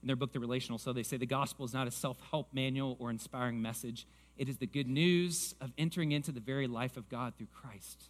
in 0.03 0.07
their 0.07 0.17
book, 0.17 0.33
The 0.33 0.39
Relational. 0.39 0.79
So 0.79 0.93
they 0.93 1.03
say 1.03 1.17
the 1.17 1.27
gospel 1.27 1.65
is 1.65 1.73
not 1.73 1.89
a 1.89 1.91
self 1.91 2.19
help 2.31 2.49
manual 2.53 2.97
or 3.01 3.11
inspiring 3.11 3.61
message, 3.63 4.07
it 4.37 4.49
is 4.49 4.59
the 4.59 4.67
good 4.67 4.87
news 4.87 5.55
of 5.61 5.73
entering 5.79 6.13
into 6.13 6.31
the 6.31 6.41
very 6.41 6.67
life 6.69 6.97
of 6.97 7.09
God 7.09 7.35
through 7.37 7.49
Christ. 7.53 8.05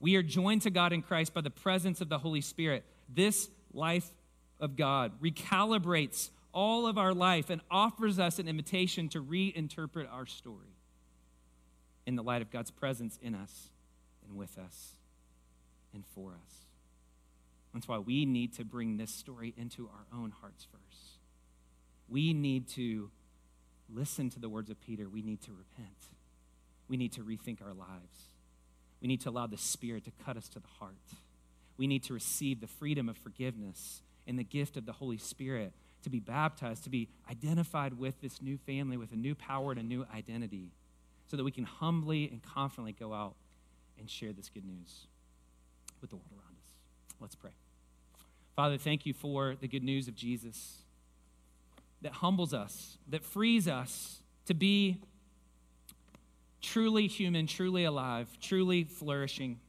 We 0.00 0.16
are 0.16 0.22
joined 0.22 0.62
to 0.62 0.70
God 0.70 0.92
in 0.92 1.02
Christ 1.02 1.32
by 1.32 1.40
the 1.40 1.50
presence 1.50 2.00
of 2.00 2.08
the 2.08 2.18
Holy 2.18 2.40
Spirit. 2.40 2.84
This 3.08 3.48
life 3.72 4.10
of 4.58 4.76
God 4.76 5.12
recalibrates 5.22 6.30
all 6.52 6.86
of 6.86 6.98
our 6.98 7.14
life 7.14 7.50
and 7.50 7.60
offers 7.70 8.18
us 8.18 8.38
an 8.38 8.48
invitation 8.48 9.08
to 9.10 9.22
reinterpret 9.22 10.10
our 10.10 10.26
story 10.26 10.74
in 12.06 12.16
the 12.16 12.22
light 12.22 12.42
of 12.42 12.50
God's 12.50 12.70
presence 12.70 13.18
in 13.22 13.34
us 13.34 13.68
and 14.26 14.36
with 14.36 14.58
us 14.58 14.96
and 15.94 16.04
for 16.14 16.30
us. 16.30 16.65
That's 17.76 17.88
why 17.88 17.98
we 17.98 18.24
need 18.24 18.54
to 18.54 18.64
bring 18.64 18.96
this 18.96 19.10
story 19.10 19.52
into 19.54 19.90
our 19.92 20.18
own 20.18 20.30
hearts 20.30 20.66
first. 20.72 21.18
We 22.08 22.32
need 22.32 22.68
to 22.68 23.10
listen 23.94 24.30
to 24.30 24.38
the 24.38 24.48
words 24.48 24.70
of 24.70 24.80
Peter. 24.80 25.10
We 25.10 25.20
need 25.20 25.42
to 25.42 25.50
repent. 25.52 26.08
We 26.88 26.96
need 26.96 27.12
to 27.12 27.20
rethink 27.20 27.60
our 27.60 27.74
lives. 27.74 28.30
We 29.02 29.08
need 29.08 29.20
to 29.20 29.28
allow 29.28 29.46
the 29.46 29.58
Spirit 29.58 30.06
to 30.06 30.12
cut 30.24 30.38
us 30.38 30.48
to 30.48 30.58
the 30.58 30.68
heart. 30.78 30.94
We 31.76 31.86
need 31.86 32.02
to 32.04 32.14
receive 32.14 32.62
the 32.62 32.66
freedom 32.66 33.10
of 33.10 33.18
forgiveness 33.18 34.00
and 34.26 34.38
the 34.38 34.44
gift 34.44 34.78
of 34.78 34.86
the 34.86 34.92
Holy 34.92 35.18
Spirit 35.18 35.74
to 36.02 36.08
be 36.08 36.18
baptized, 36.18 36.84
to 36.84 36.90
be 36.90 37.10
identified 37.30 37.98
with 37.98 38.22
this 38.22 38.40
new 38.40 38.56
family, 38.56 38.96
with 38.96 39.12
a 39.12 39.16
new 39.16 39.34
power 39.34 39.72
and 39.72 39.80
a 39.80 39.84
new 39.84 40.06
identity, 40.14 40.70
so 41.26 41.36
that 41.36 41.44
we 41.44 41.50
can 41.50 41.64
humbly 41.64 42.26
and 42.32 42.42
confidently 42.42 42.92
go 42.98 43.12
out 43.12 43.34
and 43.98 44.08
share 44.08 44.32
this 44.32 44.48
good 44.48 44.64
news 44.64 45.08
with 46.00 46.08
the 46.08 46.16
world 46.16 46.32
around 46.32 46.56
us. 46.56 47.16
Let's 47.20 47.34
pray. 47.34 47.50
Father, 48.56 48.78
thank 48.78 49.04
you 49.04 49.12
for 49.12 49.54
the 49.60 49.68
good 49.68 49.84
news 49.84 50.08
of 50.08 50.14
Jesus 50.14 50.78
that 52.00 52.12
humbles 52.12 52.54
us, 52.54 52.96
that 53.06 53.22
frees 53.22 53.68
us 53.68 54.22
to 54.46 54.54
be 54.54 55.02
truly 56.62 57.06
human, 57.06 57.46
truly 57.46 57.84
alive, 57.84 58.28
truly 58.40 58.84
flourishing. 58.84 59.60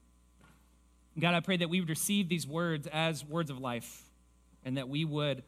God, 1.20 1.34
I 1.34 1.42
pray 1.42 1.58
that 1.58 1.70
we 1.70 1.82
would 1.82 1.90
receive 1.90 2.30
these 2.30 2.48
words 2.48 2.88
as 2.88 3.26
words 3.26 3.50
of 3.50 3.60
life 3.60 4.04
and 4.64 4.78
that 4.78 4.88
we 4.88 5.04
would 5.04 5.44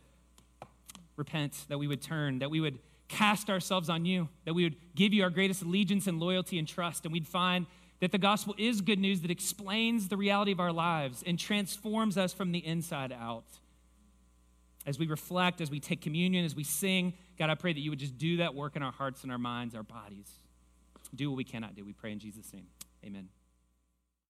repent, 1.15 1.53
that 1.69 1.77
we 1.77 1.87
would 1.87 2.01
turn, 2.01 2.39
that 2.39 2.51
we 2.51 2.59
would 2.59 2.77
cast 3.07 3.49
ourselves 3.49 3.89
on 3.89 4.03
you, 4.03 4.27
that 4.43 4.53
we 4.53 4.65
would 4.65 4.75
give 4.95 5.13
you 5.13 5.23
our 5.23 5.29
greatest 5.29 5.61
allegiance 5.61 6.07
and 6.07 6.19
loyalty 6.19 6.59
and 6.59 6.67
trust, 6.67 7.05
and 7.05 7.13
we'd 7.13 7.27
find 7.27 7.67
that 7.99 8.11
the 8.11 8.17
gospel 8.17 8.55
is 8.57 8.81
good 8.81 8.99
news 8.99 9.21
that 9.21 9.31
explains 9.31 10.07
the 10.07 10.17
reality 10.17 10.51
of 10.51 10.59
our 10.59 10.71
lives 10.71 11.23
and 11.25 11.37
transforms 11.37 12.17
us 12.17 12.33
from 12.33 12.51
the 12.51 12.65
inside 12.65 13.11
out. 13.11 13.45
As 14.85 14.97
we 14.97 15.07
reflect, 15.07 15.61
as 15.61 15.69
we 15.69 15.79
take 15.79 16.01
communion, 16.01 16.45
as 16.45 16.55
we 16.55 16.63
sing, 16.63 17.13
God, 17.37 17.49
I 17.49 17.55
pray 17.55 17.73
that 17.73 17.79
you 17.79 17.89
would 17.89 17.99
just 17.99 18.17
do 18.17 18.37
that 18.37 18.55
work 18.55 18.75
in 18.75 18.83
our 18.83 18.91
hearts 18.91 19.23
and 19.23 19.31
our 19.31 19.37
minds, 19.37 19.75
our 19.75 19.83
bodies. 19.83 20.29
Do 21.13 21.29
what 21.29 21.37
we 21.37 21.43
cannot 21.43 21.75
do. 21.75 21.83
We 21.83 21.93
pray 21.93 22.11
in 22.11 22.19
Jesus' 22.19 22.53
name. 22.53 22.67
Amen. 23.05 23.29